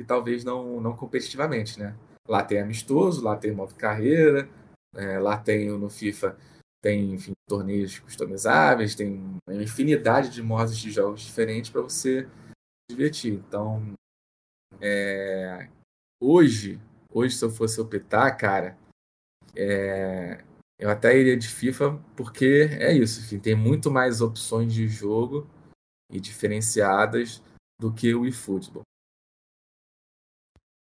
e 0.00 0.04
talvez 0.04 0.42
não, 0.42 0.80
não 0.80 0.96
competitivamente, 0.96 1.78
né? 1.78 1.94
Lá 2.26 2.42
tem 2.42 2.58
amistoso, 2.58 3.22
lá 3.22 3.36
tem 3.36 3.52
modo 3.52 3.74
carreira, 3.74 4.48
é, 4.94 5.18
lá 5.18 5.36
tem 5.36 5.68
no 5.68 5.90
FIFA 5.90 6.36
tem 6.80 7.12
enfim, 7.12 7.32
torneios 7.48 7.98
customizáveis, 7.98 8.94
tem 8.94 9.20
uma 9.48 9.62
infinidade 9.62 10.30
de 10.30 10.42
modos 10.42 10.76
de 10.76 10.90
jogos 10.90 11.22
diferentes 11.22 11.70
para 11.70 11.82
você 11.82 12.24
se 12.24 12.90
divertir. 12.90 13.34
Então, 13.34 13.92
é, 14.80 15.68
hoje, 16.20 16.80
hoje 17.12 17.36
se 17.36 17.44
eu 17.44 17.50
fosse 17.50 17.80
optar, 17.80 18.30
cara, 18.36 18.78
é, 19.56 20.44
eu 20.78 20.88
até 20.90 21.18
iria 21.18 21.36
de 21.36 21.48
FIFA 21.48 21.98
porque 22.16 22.68
é 22.72 22.92
isso, 22.92 23.20
enfim, 23.20 23.38
tem 23.38 23.54
muito 23.54 23.90
mais 23.90 24.20
opções 24.20 24.72
de 24.72 24.86
jogo 24.86 25.48
e 26.12 26.20
diferenciadas 26.20 27.42
do 27.80 27.92
que 27.92 28.14
o 28.14 28.26
eFootball. 28.26 28.87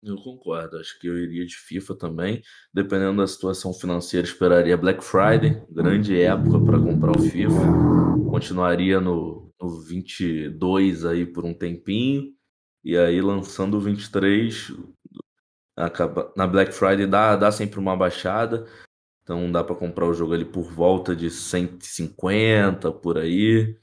Eu 0.06 0.18
concordo, 0.18 0.78
acho 0.78 1.00
que 1.00 1.08
eu 1.08 1.18
iria 1.18 1.46
de 1.46 1.56
FIFA 1.56 1.96
também. 1.96 2.44
Dependendo 2.74 3.22
da 3.22 3.28
situação 3.28 3.74
financeira, 3.74 4.28
esperaria 4.28 4.76
Black 4.76 5.02
Friday, 5.02 5.64
grande 5.70 6.20
época 6.20 6.60
para 6.60 6.78
comprar 6.78 7.12
o 7.18 7.22
FIFA. 7.22 8.30
Continuaria 8.30 9.00
no, 9.00 9.54
no 9.62 9.80
22 9.82 11.06
aí 11.06 11.26
por 11.26 11.46
um 11.46 11.54
tempinho. 11.54 12.34
E 12.84 12.98
aí 12.98 13.22
lançando 13.22 13.78
o 13.78 13.80
23, 13.80 14.74
acaba, 15.74 16.34
na 16.36 16.46
Black 16.46 16.74
Friday 16.74 17.08
dá, 17.08 17.38
dá 17.38 17.50
sempre 17.50 17.80
uma 17.80 17.96
baixada. 17.96 18.68
Então 19.22 19.50
dá 19.50 19.64
para 19.64 19.76
comprar 19.76 20.06
o 20.06 20.14
jogo 20.14 20.34
ali 20.34 20.44
por 20.44 20.70
volta 20.70 21.16
de 21.16 21.30
150 21.30 22.92
por 22.92 23.18
aí. 23.18 23.80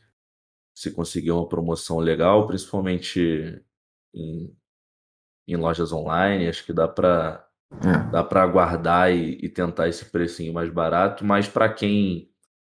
Se 0.75 0.91
conseguir 0.91 1.31
uma 1.31 1.49
promoção 1.49 1.99
legal, 1.99 2.47
principalmente 2.47 3.63
em 4.15 4.55
em 5.53 5.57
lojas 5.57 5.93
online. 5.93 6.49
Acho 6.49 6.65
que 6.65 6.73
dá 6.73 6.89
para 6.89 7.47
é. 7.85 8.11
dá 8.11 8.25
para 8.25 8.43
aguardar 8.43 9.13
e, 9.13 9.39
e, 9.43 9.49
tentar 9.49 9.89
esse 9.89 10.05
precinho 10.07 10.53
mais 10.53 10.69
barato. 10.71 11.25
Mas 11.25 11.49
para 11.49 11.69
quem 11.69 12.31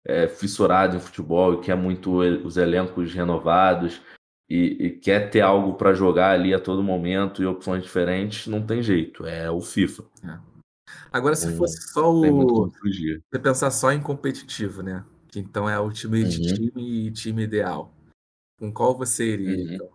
é 0.06 0.28
fissurado 0.28 0.96
em 0.96 1.00
futebol 1.00 1.54
e 1.54 1.60
quer 1.60 1.76
muito 1.76 2.18
os 2.18 2.56
elencos 2.56 3.12
renovados 3.12 4.00
e, 4.48 4.86
e 4.86 4.90
quer 4.90 5.30
ter 5.30 5.40
algo 5.40 5.74
para 5.74 5.94
jogar 5.94 6.30
ali 6.30 6.52
a 6.52 6.60
todo 6.60 6.82
momento 6.82 7.42
e 7.42 7.46
opções 7.46 7.82
diferentes, 7.82 8.46
não 8.46 8.64
tem 8.64 8.82
jeito. 8.82 9.26
É 9.26 9.50
o 9.50 9.60
FIFA. 9.60 10.04
É. 10.24 10.54
Agora, 11.12 11.34
se 11.34 11.56
fosse 11.56 11.92
só 11.92 12.12
o. 12.12 12.70
Você 12.70 13.38
pensar 13.40 13.70
só 13.70 13.90
em 13.92 14.00
competitivo, 14.00 14.82
né? 14.82 15.04
Que 15.28 15.40
então 15.40 15.68
é 15.68 15.78
o 15.78 15.90
time 15.90 16.22
uhum. 16.22 16.28
de 16.28 16.54
time 16.54 17.06
e 17.06 17.10
time 17.10 17.42
ideal. 17.42 17.92
Com 18.58 18.72
qual 18.72 18.96
você 18.96 19.32
iria, 19.32 19.56
uhum. 19.56 19.74
então? 19.74 19.93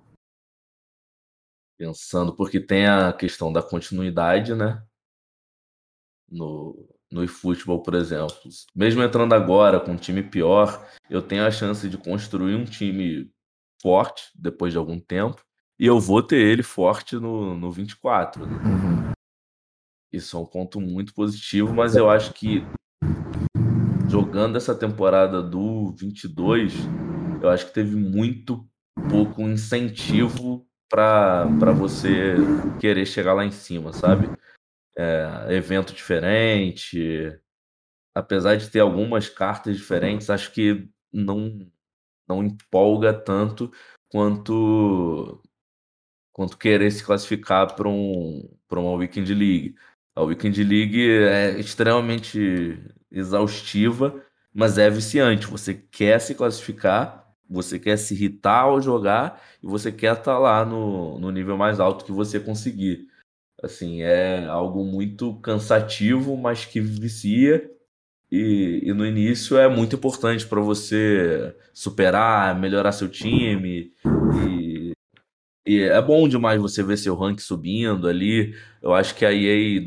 Pensando, 1.80 2.36
porque 2.36 2.59
tem 2.59 2.88
a 2.88 3.13
questão 3.13 3.53
da 3.53 3.63
continuidade, 3.63 4.53
né? 4.53 4.84
No, 6.30 6.75
no 7.09 7.23
eFootball, 7.23 7.82
por 7.82 7.93
exemplo. 7.93 8.36
Mesmo 8.75 9.01
entrando 9.01 9.34
agora 9.34 9.80
com 9.80 9.93
um 9.93 9.97
time 9.97 10.21
pior, 10.21 10.86
eu 11.09 11.21
tenho 11.21 11.45
a 11.45 11.51
chance 11.51 11.88
de 11.88 11.97
construir 11.97 12.55
um 12.55 12.65
time 12.65 13.32
forte 13.82 14.30
depois 14.36 14.73
de 14.73 14.77
algum 14.77 14.99
tempo. 14.99 15.41
E 15.80 15.86
eu 15.86 16.01
vou 16.01 16.21
ter 16.21 16.36
ele 16.36 16.63
forte 16.63 17.15
no, 17.15 17.55
no 17.55 17.71
24. 17.71 18.45
Né? 18.45 18.57
Uhum. 18.57 19.11
Isso 20.11 20.36
é 20.36 20.39
um 20.41 20.45
ponto 20.45 20.82
muito 20.82 21.13
positivo, 21.13 21.73
mas 21.73 21.95
eu 21.95 22.09
acho 22.09 22.34
que 22.34 22.61
jogando 24.09 24.57
essa 24.57 24.75
temporada 24.75 25.41
do 25.41 25.95
22, 25.95 26.73
eu 27.41 27.49
acho 27.49 27.67
que 27.67 27.73
teve 27.73 27.95
muito 27.95 28.67
pouco 29.09 29.43
incentivo 29.43 30.68
para 30.89 31.71
você 31.71 32.35
querer 32.79 33.05
chegar 33.05 33.33
lá 33.33 33.45
em 33.45 33.51
cima, 33.51 33.93
sabe? 33.93 34.29
É, 34.97 35.47
evento 35.51 35.93
diferente, 35.93 37.31
apesar 38.13 38.55
de 38.57 38.69
ter 38.69 38.79
algumas 38.79 39.29
cartas 39.29 39.77
diferentes, 39.77 40.29
acho 40.29 40.51
que 40.51 40.89
não 41.11 41.71
não 42.27 42.43
empolga 42.43 43.11
tanto 43.11 43.71
quanto 44.07 45.41
quanto 46.31 46.57
querer 46.57 46.91
se 46.91 47.03
classificar 47.03 47.75
para 47.75 47.89
um 47.89 48.57
para 48.67 48.79
uma 48.79 48.93
Weekend 48.93 49.33
League. 49.33 49.75
A 50.15 50.23
Weekend 50.23 50.63
League 50.63 51.09
é 51.09 51.59
extremamente 51.59 52.77
exaustiva, 53.11 54.23
mas 54.53 54.77
é 54.77 54.89
viciante. 54.89 55.47
Você 55.47 55.73
quer 55.73 56.19
se 56.19 56.35
classificar 56.35 57.18
você 57.49 57.79
quer 57.79 57.97
se 57.97 58.13
irritar 58.13 58.61
ao 58.61 58.81
jogar 58.81 59.41
e 59.63 59.67
você 59.67 59.91
quer 59.91 60.13
estar 60.13 60.33
tá 60.33 60.37
lá 60.37 60.63
no, 60.65 61.17
no 61.19 61.31
nível 61.31 61.57
mais 61.57 61.79
alto 61.79 62.05
que 62.05 62.11
você 62.11 62.39
conseguir. 62.39 63.07
Assim, 63.61 64.01
é 64.01 64.45
algo 64.45 64.85
muito 64.85 65.35
cansativo, 65.41 66.37
mas 66.37 66.65
que 66.65 66.79
vicia. 66.79 67.69
E, 68.31 68.81
e 68.83 68.93
no 68.93 69.05
início 69.05 69.57
é 69.57 69.67
muito 69.67 69.95
importante 69.95 70.45
para 70.45 70.61
você 70.61 71.55
superar, 71.73 72.57
melhorar 72.59 72.91
seu 72.91 73.09
time. 73.09 73.91
E, 74.47 74.91
e 75.65 75.79
é 75.81 76.01
bom 76.01 76.27
demais 76.27 76.61
você 76.61 76.83
ver 76.83 76.97
seu 76.97 77.15
rank 77.15 77.39
subindo 77.39 78.07
ali. 78.07 78.55
Eu 78.81 78.93
acho 78.93 79.15
que 79.15 79.25
a 79.25 79.33
EA 79.33 79.81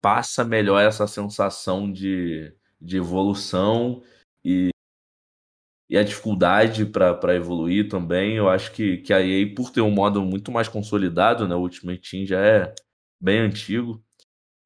passa 0.00 0.44
melhor 0.44 0.80
essa 0.82 1.06
sensação 1.06 1.92
de, 1.92 2.52
de 2.80 2.96
evolução 2.96 4.02
e, 4.44 4.70
e 5.88 5.96
a 5.96 6.02
dificuldade 6.02 6.84
para 6.84 7.34
evoluir 7.34 7.88
também. 7.88 8.34
Eu 8.34 8.48
acho 8.48 8.72
que, 8.72 8.98
que 8.98 9.12
a 9.12 9.20
EA, 9.20 9.54
por 9.54 9.70
ter 9.70 9.80
um 9.80 9.90
modo 9.90 10.22
muito 10.22 10.50
mais 10.50 10.68
consolidado, 10.68 11.46
né, 11.46 11.54
o 11.54 11.60
Ultimate 11.60 12.10
Team 12.10 12.26
já 12.26 12.40
é 12.40 12.74
bem 13.20 13.40
antigo, 13.40 14.02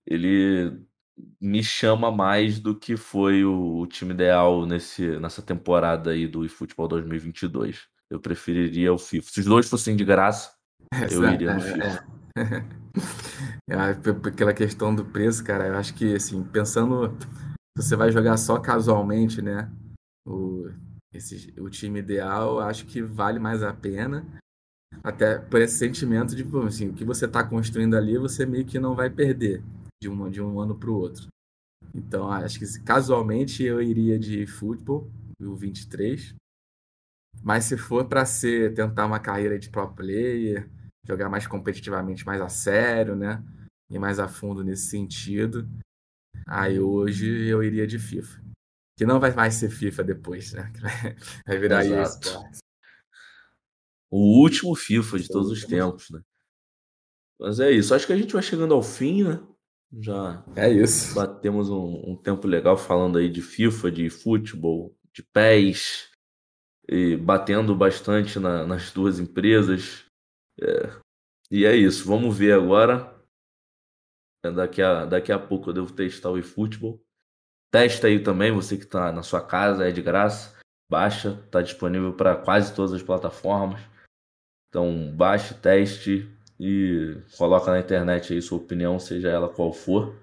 ele 0.07 0.81
me 1.41 1.63
chama 1.63 2.11
mais 2.11 2.59
do 2.59 2.75
que 2.75 2.97
foi 2.97 3.45
o, 3.45 3.81
o 3.81 3.87
time 3.87 4.13
ideal 4.13 4.67
nesse, 4.67 5.19
nessa 5.19 5.43
temporada 5.43 6.11
aí 6.11 6.27
do 6.27 6.45
eFootball 6.45 6.89
2022. 6.89 7.87
Eu 8.11 8.19
preferiria 8.19 8.93
o 8.93 8.99
FIFA. 8.99 9.31
Se 9.31 9.41
os 9.41 9.47
dois 9.47 9.69
fossem 9.69 9.95
de 9.95 10.05
graça, 10.05 10.53
eu 11.11 11.25
iria 11.31 11.55
no 11.55 11.61
FIFA. 11.61 12.05
É, 12.37 12.51
é. 13.71 14.29
Aquela 14.29 14.53
questão 14.53 14.95
do 14.95 15.05
preço, 15.05 15.45
cara, 15.45 15.69
eu 15.69 15.77
acho 15.77 15.95
que, 15.95 16.15
assim, 16.15 16.43
pensando, 16.43 17.17
você 17.77 17.95
vai 17.95 18.11
jogar 18.11 18.37
só 18.37 18.59
casualmente, 18.59 19.41
né? 19.41 19.71
O, 20.27 20.69
esse, 21.13 21.53
o 21.59 21.69
time 21.69 21.99
ideal, 21.99 22.61
acho 22.61 22.87
que 22.87 23.03
vale 23.03 23.39
mais 23.39 23.63
a 23.63 23.73
pena. 23.73 24.27
Até 25.03 25.39
por 25.39 25.61
esse 25.61 25.79
sentimento 25.79 26.35
de, 26.35 26.45
assim, 26.67 26.89
o 26.89 26.95
que 26.95 27.05
você 27.05 27.25
está 27.25 27.43
construindo 27.45 27.97
ali, 27.97 28.19
você 28.19 28.45
meio 28.45 28.67
que 28.67 28.79
não 28.79 28.95
vai 28.95 29.09
perder 29.09 29.63
de 30.03 30.09
um, 30.09 30.31
de 30.31 30.43
um 30.43 30.61
ano 30.61 30.75
para 30.75 30.91
o 30.91 30.95
outro. 30.95 31.29
Então, 31.95 32.31
acho 32.31 32.59
que 32.59 32.81
casualmente 32.83 33.63
eu 33.63 33.81
iria 33.81 34.19
de 34.19 34.47
futebol, 34.47 35.11
o 35.41 35.55
23. 35.55 36.35
Mas 37.43 37.65
se 37.65 37.77
for 37.77 38.07
para 38.07 38.25
ser 38.27 38.75
tentar 38.75 39.07
uma 39.07 39.19
carreira 39.19 39.59
de 39.59 39.71
pro 39.71 39.93
player, 39.93 40.69
jogar 41.07 41.29
mais 41.29 41.47
competitivamente, 41.47 42.27
mais 42.27 42.41
a 42.41 42.49
sério, 42.49 43.17
né? 43.17 43.43
E 43.91 43.99
mais 43.99 44.19
a 44.19 44.29
fundo 44.29 44.63
nesse 44.63 44.87
sentido, 44.87 45.69
aí 46.47 46.79
hoje 46.79 47.49
eu 47.49 47.63
iria 47.63 47.87
de 47.87 47.99
FIFA. 47.99 48.40
Que 49.01 49.07
não 49.07 49.19
vai 49.19 49.33
mais 49.35 49.55
ser 49.55 49.71
FIFA 49.71 50.05
depois, 50.05 50.53
né? 50.53 50.71
Vai 51.47 51.57
virar 51.57 51.87
Exato. 51.87 52.29
isso. 52.29 52.61
O 54.11 54.43
último 54.43 54.75
FIFA 54.77 55.19
de 55.19 55.27
todos 55.27 55.51
os 55.51 55.65
tempos, 55.65 56.11
né? 56.11 56.21
Mas 57.41 57.61
é 57.61 57.71
isso. 57.71 57.95
Acho 57.95 58.07
que 58.07 58.13
a 58.13 58.17
gente 58.19 58.35
vai 58.35 58.43
chegando 58.43 58.75
ao 58.75 58.83
fim, 58.83 59.25
né? 59.25 59.43
Já 59.91 60.45
é 60.55 60.69
isso. 60.71 61.15
batemos 61.15 61.71
um, 61.71 62.11
um 62.11 62.15
tempo 62.15 62.47
legal 62.47 62.77
falando 62.77 63.17
aí 63.17 63.31
de 63.31 63.41
FIFA, 63.41 63.91
de 63.91 64.11
futebol, 64.11 64.95
de 65.15 65.23
pés, 65.23 66.11
e 66.87 67.17
batendo 67.17 67.75
bastante 67.75 68.39
na, 68.39 68.67
nas 68.67 68.93
duas 68.93 69.19
empresas. 69.19 70.05
É. 70.61 71.01
E 71.51 71.65
é 71.65 71.75
isso. 71.75 72.07
Vamos 72.07 72.37
ver 72.37 72.53
agora. 72.53 73.19
Daqui 74.55 74.83
a, 74.83 75.07
daqui 75.07 75.33
a 75.33 75.39
pouco 75.39 75.71
eu 75.71 75.73
devo 75.73 75.91
testar 75.91 76.29
o 76.29 76.37
eFootball. 76.37 77.03
Testa 77.71 78.09
aí 78.09 78.21
também, 78.21 78.51
você 78.51 78.77
que 78.77 78.85
está 78.85 79.13
na 79.13 79.23
sua 79.23 79.41
casa, 79.41 79.89
é 79.89 79.93
de 79.93 80.03
graça. 80.03 80.59
Baixa, 80.91 81.41
está 81.45 81.63
disponível 81.63 82.13
para 82.13 82.35
quase 82.37 82.75
todas 82.75 82.93
as 82.93 83.03
plataformas. 83.03 83.81
Então, 84.69 85.13
baixe, 85.15 85.55
teste 85.55 86.29
e 86.59 87.17
coloca 87.39 87.71
na 87.71 87.79
internet 87.79 88.33
aí 88.33 88.43
sua 88.43 88.59
opinião, 88.59 88.99
seja 88.99 89.29
ela 89.29 89.49
qual 89.49 89.73
for. 89.73 90.17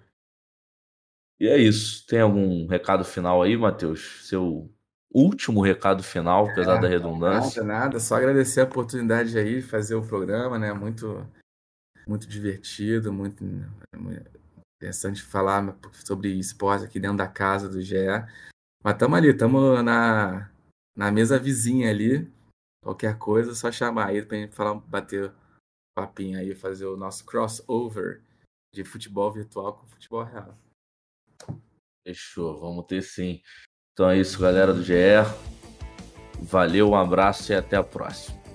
E 1.39 1.47
é 1.47 1.57
isso. 1.57 2.05
Tem 2.05 2.19
algum 2.19 2.67
recado 2.67 3.05
final 3.05 3.41
aí, 3.41 3.55
Matheus? 3.55 4.27
Seu 4.27 4.69
último 5.13 5.61
recado 5.61 6.03
final, 6.03 6.49
apesar 6.49 6.77
é, 6.77 6.81
da 6.81 6.87
redundância. 6.87 7.63
Nada, 7.63 7.79
nada. 7.79 7.99
Só 7.99 8.15
agradecer 8.15 8.61
a 8.61 8.65
oportunidade 8.65 9.37
aí 9.37 9.61
de 9.61 9.67
fazer 9.67 9.95
o 9.95 10.05
programa, 10.05 10.59
né? 10.59 10.73
Muito, 10.73 11.25
muito 12.07 12.27
divertido, 12.27 13.13
muito, 13.13 13.43
muito 13.95 14.36
interessante 14.77 15.21
falar 15.23 15.77
sobre 16.05 16.29
esporte 16.39 16.85
aqui 16.85 16.99
dentro 16.99 17.17
da 17.17 17.27
casa 17.27 17.67
do 17.67 17.81
GE. 17.81 17.95
Mas 18.83 18.93
estamos 18.93 19.17
ali, 19.17 19.29
estamos 19.29 19.83
na, 19.83 20.49
na 20.95 21.11
mesa 21.11 21.39
vizinha 21.39 21.89
ali. 21.89 22.31
Qualquer 22.83 23.17
coisa, 23.17 23.53
só 23.53 23.71
chamar 23.71 24.07
aí 24.07 24.23
pra 24.23 24.37
gente 24.37 24.53
falar, 24.53 24.75
bater 24.75 25.33
papinho 25.97 26.39
aí, 26.39 26.53
fazer 26.53 26.85
o 26.85 26.95
nosso 26.95 27.25
crossover 27.25 28.21
de 28.73 28.83
futebol 28.83 29.31
virtual 29.31 29.73
com 29.73 29.87
futebol 29.87 30.23
real. 30.23 30.55
Fechou, 32.07 32.59
vamos 32.59 32.85
ter 32.85 33.01
sim. 33.01 33.41
Então 33.91 34.09
é 34.09 34.19
isso, 34.19 34.39
galera 34.39 34.73
do 34.73 34.81
GR. 34.81 35.27
Valeu, 36.39 36.89
um 36.89 36.95
abraço 36.95 37.51
e 37.51 37.55
até 37.55 37.75
a 37.75 37.83
próxima. 37.83 38.46